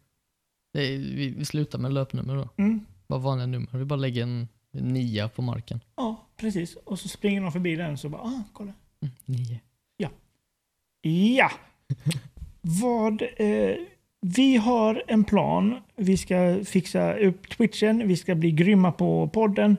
Är- 0.79 0.99
Vi, 0.99 1.29
vi 1.39 1.45
slutar 1.45 1.79
med 1.79 1.93
löpnummer 1.93 2.37
då. 2.37 2.49
Mm. 2.57 2.87
Bara 3.07 3.19
vanliga 3.19 3.47
nummer. 3.47 3.69
Vi 3.79 3.85
bara 3.85 3.97
lägger 3.97 4.23
en, 4.23 4.49
nia 4.71 5.29
på 5.29 5.43
marken. 5.43 5.81
Ja, 5.97 6.27
precis. 6.37 6.77
Och 6.77 6.99
så 6.99 7.09
springer 7.09 7.41
de 7.41 7.53
förbi 7.53 7.77
den 7.77 7.99
så 7.99 8.09
bara, 8.09 8.23
ah, 8.23 8.43
kolla. 8.53 8.73
Mm, 9.01 9.15
nio. 9.25 9.61
Ja! 11.01 11.51
Vad... 12.61 13.23
Eh, 13.37 13.77
vi 14.21 14.57
har 14.57 15.03
en 15.07 15.25
plan. 15.25 15.77
Vi 15.97 16.17
ska 16.17 16.61
fixa 16.65 17.15
upp 17.19 17.49
Twitchen. 17.49 18.09
Vi 18.09 18.17
ska 18.17 18.35
bli 18.35 18.51
grymma 18.51 18.93
på 18.93 19.29
podden. 19.29 19.77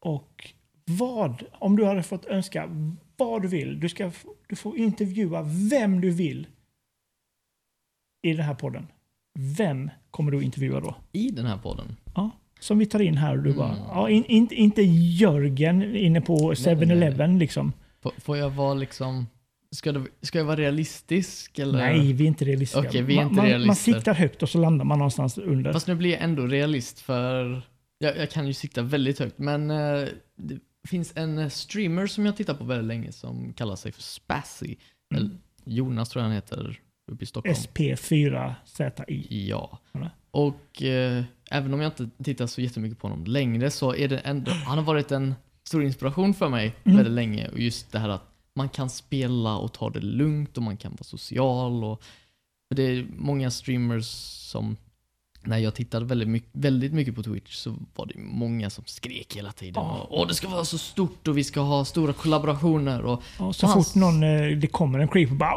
Och 0.00 0.52
vad, 0.84 1.42
om 1.52 1.76
du 1.76 1.84
hade 1.84 2.02
fått 2.02 2.24
önska 2.24 2.68
vad 3.16 3.42
du 3.42 3.48
vill. 3.48 3.80
Du, 3.80 3.88
ska, 3.88 4.10
du 4.46 4.56
får 4.56 4.78
intervjua 4.78 5.42
vem 5.70 6.00
du 6.00 6.10
vill 6.10 6.46
i 8.22 8.32
den 8.32 8.46
här 8.46 8.54
podden. 8.54 8.86
Vem 9.58 9.90
kommer 10.10 10.32
du 10.32 10.42
intervjua 10.42 10.80
då? 10.80 10.94
I 11.12 11.30
den 11.30 11.46
här 11.46 11.58
podden? 11.58 11.96
Ja, 12.14 12.30
som 12.60 12.78
vi 12.78 12.86
tar 12.86 13.00
in 13.00 13.16
här 13.16 13.36
och 13.36 13.42
du 13.42 13.54
bara... 13.54 13.72
Mm. 13.72 13.84
Ja, 13.88 14.10
in, 14.10 14.24
in, 14.24 14.48
inte 14.52 14.82
Jörgen 14.82 15.96
inne 15.96 16.20
på 16.20 16.34
nej, 16.34 16.76
nej. 16.76 16.76
7-Eleven 16.76 17.38
liksom. 17.38 17.72
Får 18.18 18.36
jag 18.36 18.50
vara 18.50 18.74
liksom... 18.74 19.26
Ska, 19.74 19.92
det, 19.92 20.04
ska 20.22 20.38
jag 20.38 20.44
vara 20.44 20.56
realistisk 20.56 21.58
eller? 21.58 21.78
Nej, 21.78 22.12
vi 22.12 22.24
är 22.24 22.28
inte 22.28 22.44
realistiska. 22.44 22.88
Okej, 22.88 23.02
vi 23.02 23.12
är 23.12 23.16
man, 23.16 23.24
inte 23.24 23.36
man, 23.36 23.44
man 23.50 23.58
realister. 23.60 23.92
siktar 23.92 24.14
högt 24.14 24.42
och 24.42 24.48
så 24.48 24.58
landar 24.58 24.84
man 24.84 24.98
någonstans 24.98 25.38
under. 25.38 25.72
Fast 25.72 25.86
nu 25.86 25.94
blir 25.94 26.10
jag 26.10 26.22
ändå 26.22 26.46
realist 26.46 27.00
för 27.00 27.62
jag, 27.98 28.16
jag 28.16 28.30
kan 28.30 28.46
ju 28.46 28.52
sikta 28.52 28.82
väldigt 28.82 29.18
högt 29.18 29.38
men 29.38 29.70
eh, 29.70 30.08
det 30.36 30.58
finns 30.88 31.12
en 31.16 31.38
eh, 31.38 31.48
streamer 31.48 32.06
som 32.06 32.26
jag 32.26 32.36
tittar 32.36 32.54
på 32.54 32.64
väldigt 32.64 32.86
länge 32.86 33.12
som 33.12 33.52
kallar 33.52 33.76
sig 33.76 33.92
för 33.92 34.02
Spazzy. 34.02 34.66
Mm. 34.66 34.76
Eller 35.24 35.30
Jonas 35.64 36.08
tror 36.08 36.20
jag 36.20 36.26
han 36.28 36.34
heter 36.34 36.80
uppe 37.12 37.22
i 37.24 37.26
Stockholm. 37.26 37.54
SP4ZI. 37.54 39.26
Ja. 39.48 39.78
Eller? 39.94 40.10
Och 40.30 40.82
eh, 40.82 41.24
även 41.50 41.74
om 41.74 41.80
jag 41.80 41.88
inte 41.88 42.08
tittar 42.24 42.46
så 42.46 42.60
jättemycket 42.60 42.98
på 42.98 43.08
honom 43.08 43.24
längre 43.24 43.70
så 43.70 43.94
är 43.94 44.08
det 44.08 44.18
ändå, 44.18 44.50
han 44.50 44.78
har 44.78 44.84
varit 44.84 45.12
en 45.12 45.34
stor 45.68 45.84
inspiration 45.84 46.34
för 46.34 46.48
mig 46.48 46.74
Mm. 46.84 46.96
väldigt 46.96 47.14
länge. 47.14 47.48
Och 47.48 47.58
just 47.60 47.92
det 47.92 47.98
här 47.98 48.08
att 48.08 48.31
man 48.56 48.68
kan 48.68 48.90
spela 48.90 49.56
och 49.56 49.72
ta 49.72 49.90
det 49.90 50.00
lugnt 50.00 50.56
och 50.56 50.62
man 50.62 50.76
kan 50.76 50.92
vara 50.92 51.04
social. 51.04 51.84
Och, 51.84 52.02
för 52.68 52.74
det 52.76 52.82
är 52.82 53.06
många 53.16 53.50
streamers 53.50 54.06
som, 54.50 54.76
när 55.42 55.58
jag 55.58 55.74
tittade 55.74 56.06
väldigt 56.06 56.28
mycket, 56.28 56.50
väldigt 56.52 56.92
mycket 56.92 57.14
på 57.14 57.22
Twitch 57.22 57.54
så 57.54 57.74
var 57.94 58.06
det 58.06 58.18
många 58.18 58.70
som 58.70 58.84
skrek 58.86 59.36
hela 59.36 59.52
tiden. 59.52 59.82
Ja. 59.84 60.06
Och, 60.10 60.20
Åh, 60.20 60.26
det 60.28 60.34
ska 60.34 60.48
vara 60.48 60.64
så 60.64 60.78
stort 60.78 61.28
och 61.28 61.38
vi 61.38 61.44
ska 61.44 61.60
ha 61.60 61.84
stora 61.84 62.12
kollaborationer. 62.12 63.02
Och, 63.04 63.22
Och 63.38 63.56
så 63.56 63.66
Och 63.66 63.72
fort 63.72 63.94
någon, 63.94 64.22
eh, 64.22 64.56
det 64.58 64.66
kommer 64.66 64.98
en 64.98 65.08
creeper 65.08 65.34
bara... 65.34 65.54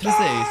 Precis. 0.00 0.46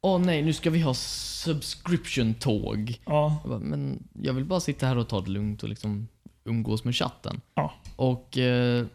Åh 0.00 0.20
nej, 0.20 0.42
nu 0.42 0.52
ska 0.52 0.70
vi 0.70 0.80
ha 0.80 0.94
subscription-tåg. 0.94 3.00
Ja, 3.04 3.36
Jag 3.42 3.50
bara, 3.50 3.58
men 3.58 4.08
jag 4.22 4.32
vill 4.32 4.44
bara 4.44 4.60
sitta 4.60 4.86
här 4.86 4.98
och 4.98 5.08
ta 5.08 5.20
det 5.20 5.30
lugnt 5.30 5.62
och 5.62 5.68
liksom 5.68 6.08
umgås 6.44 6.84
med 6.84 6.96
chatten. 6.96 7.40
Ja. 7.54 7.72
Och 7.96 8.38
eh, 8.38 8.86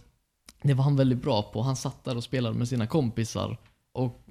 det 0.67 0.73
var 0.73 0.83
han 0.83 0.95
väldigt 0.95 1.21
bra 1.21 1.43
på. 1.43 1.61
Han 1.61 1.75
satt 1.75 2.03
där 2.03 2.17
och 2.17 2.23
spelade 2.23 2.57
med 2.57 2.67
sina 2.67 2.87
kompisar. 2.87 3.57
Och 3.93 4.23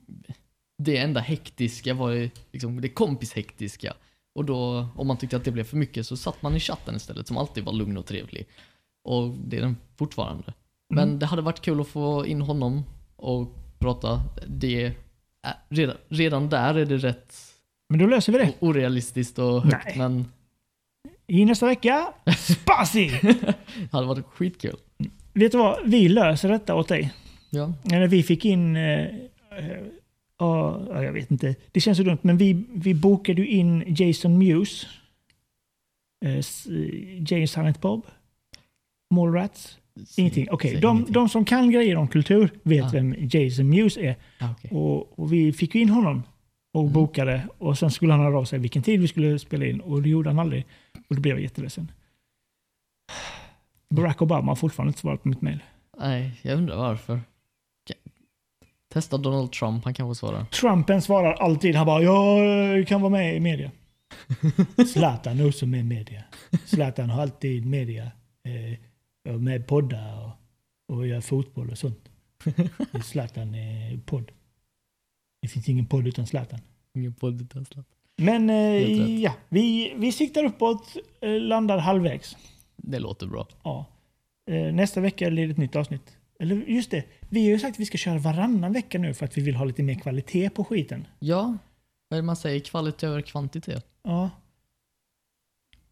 det 0.82 0.96
enda 0.98 1.20
hektiska 1.20 1.94
var 1.94 2.30
liksom 2.52 2.80
det 2.80 2.88
kompishektiska. 2.88 3.94
Och 4.34 4.44
då, 4.44 4.88
om 4.96 5.06
man 5.06 5.16
tyckte 5.16 5.36
att 5.36 5.44
det 5.44 5.50
blev 5.50 5.64
för 5.64 5.76
mycket 5.76 6.06
så 6.06 6.16
satt 6.16 6.42
man 6.42 6.56
i 6.56 6.60
chatten 6.60 6.96
istället 6.96 7.26
som 7.28 7.36
alltid 7.36 7.64
var 7.64 7.72
lugn 7.72 7.96
och 7.96 8.06
trevlig. 8.06 8.46
Och 9.04 9.30
det 9.30 9.56
är 9.56 9.60
den 9.60 9.76
fortfarande. 9.96 10.52
Men 10.94 11.04
Mm. 11.08 11.18
det 11.18 11.26
hade 11.26 11.42
varit 11.42 11.60
kul 11.60 11.80
att 11.80 11.88
få 11.88 12.26
in 12.26 12.40
honom 12.42 12.84
och 13.16 13.48
prata. 13.78 14.22
Det 14.46 14.84
är, 14.84 14.92
redan, 15.68 15.96
redan 16.08 16.48
där 16.48 16.74
är 16.74 16.86
det 16.86 16.96
rätt 16.96 17.34
Men 17.88 17.98
då 17.98 18.06
löser 18.06 18.32
vi 18.32 18.38
det. 18.38 18.52
orealistiskt 18.60 19.38
och 19.38 19.62
högt 19.62 19.86
Nej. 19.86 19.94
men 19.98 20.32
I 21.26 21.44
nästa 21.44 21.66
vecka, 21.66 22.12
Spasi! 22.38 23.08
det 23.22 23.92
hade 23.92 24.06
varit 24.06 24.26
skitkul. 24.26 24.76
Vet 25.36 25.52
du 25.52 25.58
vad? 25.58 25.78
Vi 25.90 26.08
löser 26.08 26.48
detta 26.48 26.74
åt 26.74 26.88
dig. 26.88 27.12
Ja. 27.50 27.72
Eller 27.92 28.06
vi 28.08 28.22
fick 28.22 28.44
in... 28.44 28.76
Eh, 28.76 29.00
eh, 29.04 29.10
ja, 30.38 30.82
jag 31.02 31.12
vet 31.12 31.30
inte. 31.30 31.54
Det 31.72 31.80
känns 31.80 31.98
så 31.98 32.04
dumt, 32.04 32.18
men 32.22 32.36
vi, 32.36 32.64
vi 32.74 32.94
bokade 32.94 33.42
ju 33.42 33.48
in 33.48 33.84
Jason 33.96 34.38
Mewes. 34.38 34.86
Eh, 36.24 36.36
s- 36.36 36.66
Jay 37.28 37.46
Silent 37.46 37.80
Bob. 37.80 38.06
Mallrats. 39.14 39.78
Ingenting. 40.16 40.48
Okej, 40.50 40.70
Säg 40.70 40.80
de, 40.80 41.06
de 41.08 41.28
som 41.28 41.44
kan 41.44 41.70
grejer 41.70 41.96
om 41.96 42.08
kultur 42.08 42.50
vet 42.62 42.84
Ah. 42.84 42.88
vem 42.92 43.14
Jason 43.30 43.68
Mewes 43.68 43.96
är. 43.96 44.16
Ah, 44.40 44.48
okej. 44.58 44.70
Och, 44.70 45.18
och 45.18 45.32
vi 45.32 45.52
fick 45.52 45.74
ju 45.74 45.80
in 45.80 45.88
honom 45.88 46.22
och 46.72 46.80
Mm. 46.82 46.92
bokade. 46.92 47.48
Och 47.58 47.78
sen 47.78 47.90
skulle 47.90 48.12
han 48.12 48.20
höra 48.22 48.38
av 48.38 48.44
sig 48.44 48.58
vilken 48.58 48.82
tid 48.82 49.00
vi 49.00 49.08
skulle 49.08 49.38
spela 49.38 49.66
in. 49.66 49.80
Och 49.80 50.02
det 50.02 50.08
gjorde 50.08 50.28
han 50.30 50.38
aldrig. 50.38 50.64
Och 51.08 51.14
då 51.14 51.20
blev 51.20 51.34
jag 51.36 51.42
jätteledsen. 51.42 51.90
Barack 53.94 54.22
Obama 54.22 54.50
har 54.50 54.56
fortfarande 54.56 54.90
inte 54.90 55.00
svarat 55.00 55.22
på 55.22 55.28
mitt 55.28 55.42
mejl. 55.42 55.62
Nej, 55.98 56.40
jag 56.42 56.58
undrar 56.58 56.76
varför. 56.76 57.20
Testa 58.92 59.18
Donald 59.18 59.52
Trump, 59.52 59.84
han 59.84 59.94
kanske 59.94 60.18
svarar. 60.18 60.44
Trumpen 60.44 61.02
svarar 61.02 61.32
alltid. 61.32 61.74
Han 61.74 61.86
bara 61.86 62.02
jag 62.02 62.88
kan 62.88 63.00
vara 63.00 63.10
med 63.10 63.36
i 63.36 63.40
media. 63.40 63.70
Zlatan 64.92 65.48
också 65.48 65.66
med 65.66 65.80
i 65.80 65.82
media. 65.82 66.24
Zlatan 66.64 67.10
har 67.10 67.22
alltid 67.22 67.66
media. 67.66 68.10
Eh, 68.44 69.36
med 69.38 69.66
poddar 69.66 70.24
och, 70.24 70.96
och 70.96 71.06
gör 71.06 71.20
fotboll 71.20 71.70
och 71.70 71.78
sånt. 71.78 72.08
Zlatan 73.04 73.54
är 73.54 73.98
podd. 73.98 74.32
Det 75.42 75.48
finns 75.48 75.68
ingen 75.68 75.86
podd 75.86 76.06
utan 76.06 76.26
Zlatan. 76.26 76.60
Ingen 76.94 77.14
podd 77.14 77.40
utan 77.40 77.64
Zlatan. 77.64 77.94
Men 78.16 78.50
eh, 78.50 79.20
ja, 79.22 79.32
vi, 79.48 79.94
vi 79.96 80.12
siktar 80.12 80.44
uppåt, 80.44 80.96
eh, 81.20 81.30
landar 81.30 81.78
halvvägs. 81.78 82.36
Det 82.86 82.98
låter 82.98 83.26
bra. 83.26 83.48
Ja. 83.64 83.86
Eh, 84.50 84.74
nästa 84.74 85.00
vecka 85.00 85.30
blir 85.30 85.46
det 85.46 85.52
ett 85.52 85.58
nytt 85.58 85.76
avsnitt. 85.76 86.16
Eller 86.40 86.56
just 86.56 86.90
det, 86.90 87.04
vi 87.28 87.40
har 87.44 87.48
ju 87.50 87.58
sagt 87.58 87.74
att 87.74 87.80
vi 87.80 87.86
ska 87.86 87.98
köra 87.98 88.18
varannan 88.18 88.72
vecka 88.72 88.98
nu 88.98 89.14
för 89.14 89.24
att 89.24 89.38
vi 89.38 89.42
vill 89.42 89.54
ha 89.56 89.64
lite 89.64 89.82
mer 89.82 89.94
kvalitet 89.94 90.50
på 90.50 90.64
skiten. 90.64 91.06
Ja, 91.18 91.58
vad 92.08 92.18
är 92.18 92.22
det 92.22 92.26
man 92.26 92.36
säger? 92.36 92.60
Kvalitet 92.60 93.06
över 93.06 93.20
kvantitet. 93.20 93.86
Ja. 94.02 94.30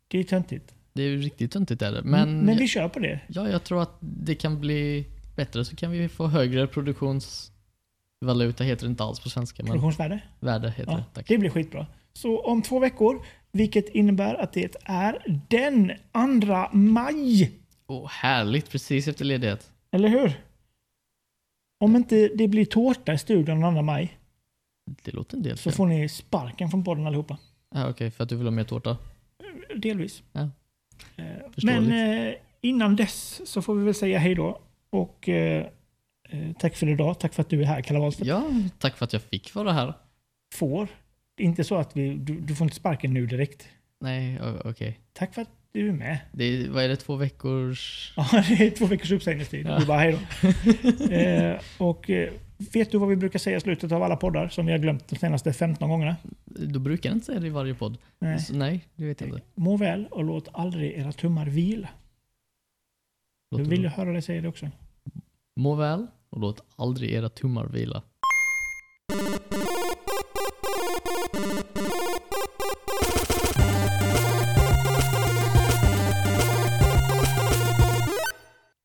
Det 0.08 0.18
är 0.18 0.24
töntigt. 0.24 0.74
Det 0.92 1.02
är 1.02 1.06
ju 1.08 1.16
riktigt 1.20 1.52
töntigt 1.52 1.82
är 1.82 1.92
det. 1.92 2.02
Men, 2.02 2.10
Men, 2.36 2.46
men 2.46 2.56
vi 2.56 2.68
kör 2.68 2.88
på 2.88 2.98
det. 2.98 3.20
ja, 3.28 3.48
jag 3.48 3.64
tror 3.64 3.82
att 3.82 3.96
det 4.00 4.34
kan 4.34 4.60
bli 4.60 5.06
bättre 5.36 5.64
så 5.64 5.76
kan 5.76 5.90
vi 5.90 6.08
få 6.08 6.26
högre 6.26 6.66
produktionsvaluta, 6.66 8.64
heter 8.64 8.86
det 8.86 8.90
inte 8.90 9.04
alls 9.04 9.20
på 9.20 9.30
svenska, 9.30 9.62
men 9.62 9.66
Produktionsvärde. 9.70 10.20
värde 10.40 10.70
heter 10.70 10.92
Ja, 10.92 10.96
det. 10.98 11.04
Tack. 11.12 11.28
det 11.28 11.38
blir 11.38 11.50
skitbra. 11.50 11.86
Så 12.18 12.40
om 12.40 12.62
två 12.62 12.78
veckor, 12.78 13.24
vilket 13.52 13.88
innebär 13.88 14.34
att 14.34 14.52
det 14.52 14.76
är 14.84 15.22
den 15.48 15.92
2 16.42 16.68
maj. 16.72 17.52
Åh, 17.86 18.08
härligt, 18.10 18.70
precis 18.70 19.08
efter 19.08 19.24
ledighet. 19.24 19.70
Eller 19.90 20.08
hur? 20.08 20.32
Om 21.80 21.96
inte 21.96 22.28
det 22.34 22.48
blir 22.48 22.64
tårta 22.64 23.12
i 23.12 23.18
studion 23.18 23.60
den 23.60 23.74
2 23.74 23.82
maj 23.82 24.18
Det 25.02 25.12
låter 25.12 25.36
en 25.36 25.42
del 25.42 25.56
så 25.58 25.62
fel. 25.62 25.72
får 25.72 25.86
ni 25.86 26.08
sparken 26.08 26.70
från 26.70 26.84
podden 26.84 27.06
allihopa. 27.06 27.38
Ja, 27.74 27.88
Okej, 27.90 28.10
för 28.10 28.22
att 28.24 28.28
du 28.30 28.36
vill 28.36 28.46
ha 28.46 28.50
mer 28.50 28.64
tårta. 28.64 28.96
Delvis. 29.76 30.22
Ja. 30.32 30.40
Eh. 31.16 31.24
Men 31.62 31.92
eh, 31.92 32.34
innan 32.60 32.96
dess 32.96 33.40
så 33.50 33.62
får 33.62 33.74
vi 33.74 33.84
väl 33.84 33.94
säga 33.94 34.18
hej 34.18 34.34
då. 34.34 34.60
Och 34.90 35.28
eh, 35.28 35.66
tack 36.58 36.76
för 36.76 36.88
idag. 36.88 37.20
Tack 37.20 37.34
för 37.34 37.42
att 37.42 37.48
du 37.48 37.60
är 37.62 37.66
här, 37.66 37.82
Kalle 37.82 38.00
Wahlstedt. 38.00 38.26
Ja, 38.28 38.44
tack 38.78 38.96
för 38.96 39.04
att 39.04 39.12
jag 39.12 39.22
fick 39.22 39.54
vara 39.54 39.72
här. 39.72 39.94
Får. 40.54 40.88
Det 41.34 41.42
är 41.42 41.46
inte 41.46 41.64
så 41.64 41.76
att 41.76 41.96
vi, 41.96 42.14
du, 42.14 42.40
du 42.40 42.54
får 42.54 42.64
inte 42.64 42.76
sparken 42.76 43.14
nu 43.14 43.26
direkt. 43.26 43.68
Nej, 44.00 44.40
okej. 44.64 45.00
Tack 45.12 45.34
för 45.34 45.42
att 45.42 45.50
du 45.72 45.88
är 45.88 45.92
med. 45.92 46.18
Det 46.32 46.44
är, 46.44 46.68
vad 46.68 46.84
är 46.84 46.88
det, 46.88 46.96
två 46.96 47.16
veckors... 47.16 48.12
Ja, 48.16 48.44
det 48.48 48.66
är 48.66 48.70
två 48.70 48.86
veckors 48.86 49.12
uppsägningstid. 49.12 49.66
Ja. 49.66 49.78
Du 49.78 49.86
bara 49.86 49.98
hej 49.98 50.12
då. 50.12 51.04
eh, 51.14 51.60
och 51.78 52.10
eh, 52.10 52.32
vet 52.72 52.90
du 52.90 52.98
vad 52.98 53.08
vi 53.08 53.16
brukar 53.16 53.38
säga 53.38 53.56
i 53.56 53.60
slutet 53.60 53.92
av 53.92 54.02
alla 54.02 54.16
poddar 54.16 54.48
som 54.48 54.66
vi 54.66 54.72
har 54.72 54.78
glömt 54.78 55.08
de 55.08 55.16
senaste 55.16 55.52
15 55.52 55.88
gångerna? 55.90 56.16
Då 56.44 56.78
brukar 56.80 57.12
inte 57.12 57.26
säga 57.26 57.40
det 57.40 57.46
i 57.46 57.50
varje 57.50 57.74
podd. 57.74 57.98
Nej. 58.18 58.38
Så, 58.38 58.54
nej, 58.54 58.84
det 58.94 59.04
vet 59.04 59.20
jag 59.20 59.30
inte. 59.30 59.42
Må 59.54 59.76
väl 59.76 60.06
och 60.10 60.24
låt 60.24 60.48
aldrig 60.52 60.92
era 60.92 61.12
tummar 61.12 61.46
vila. 61.46 61.88
Jag 63.48 63.58
Låter 63.58 63.70
vill 63.70 63.80
bra. 63.80 63.90
höra 63.90 64.12
dig 64.12 64.22
säga 64.22 64.42
det 64.42 64.48
också. 64.48 64.70
Må 65.56 65.74
väl 65.74 66.06
och 66.30 66.40
låt 66.40 66.64
aldrig 66.76 67.10
era 67.12 67.28
tummar 67.28 67.66
vila. 67.66 68.02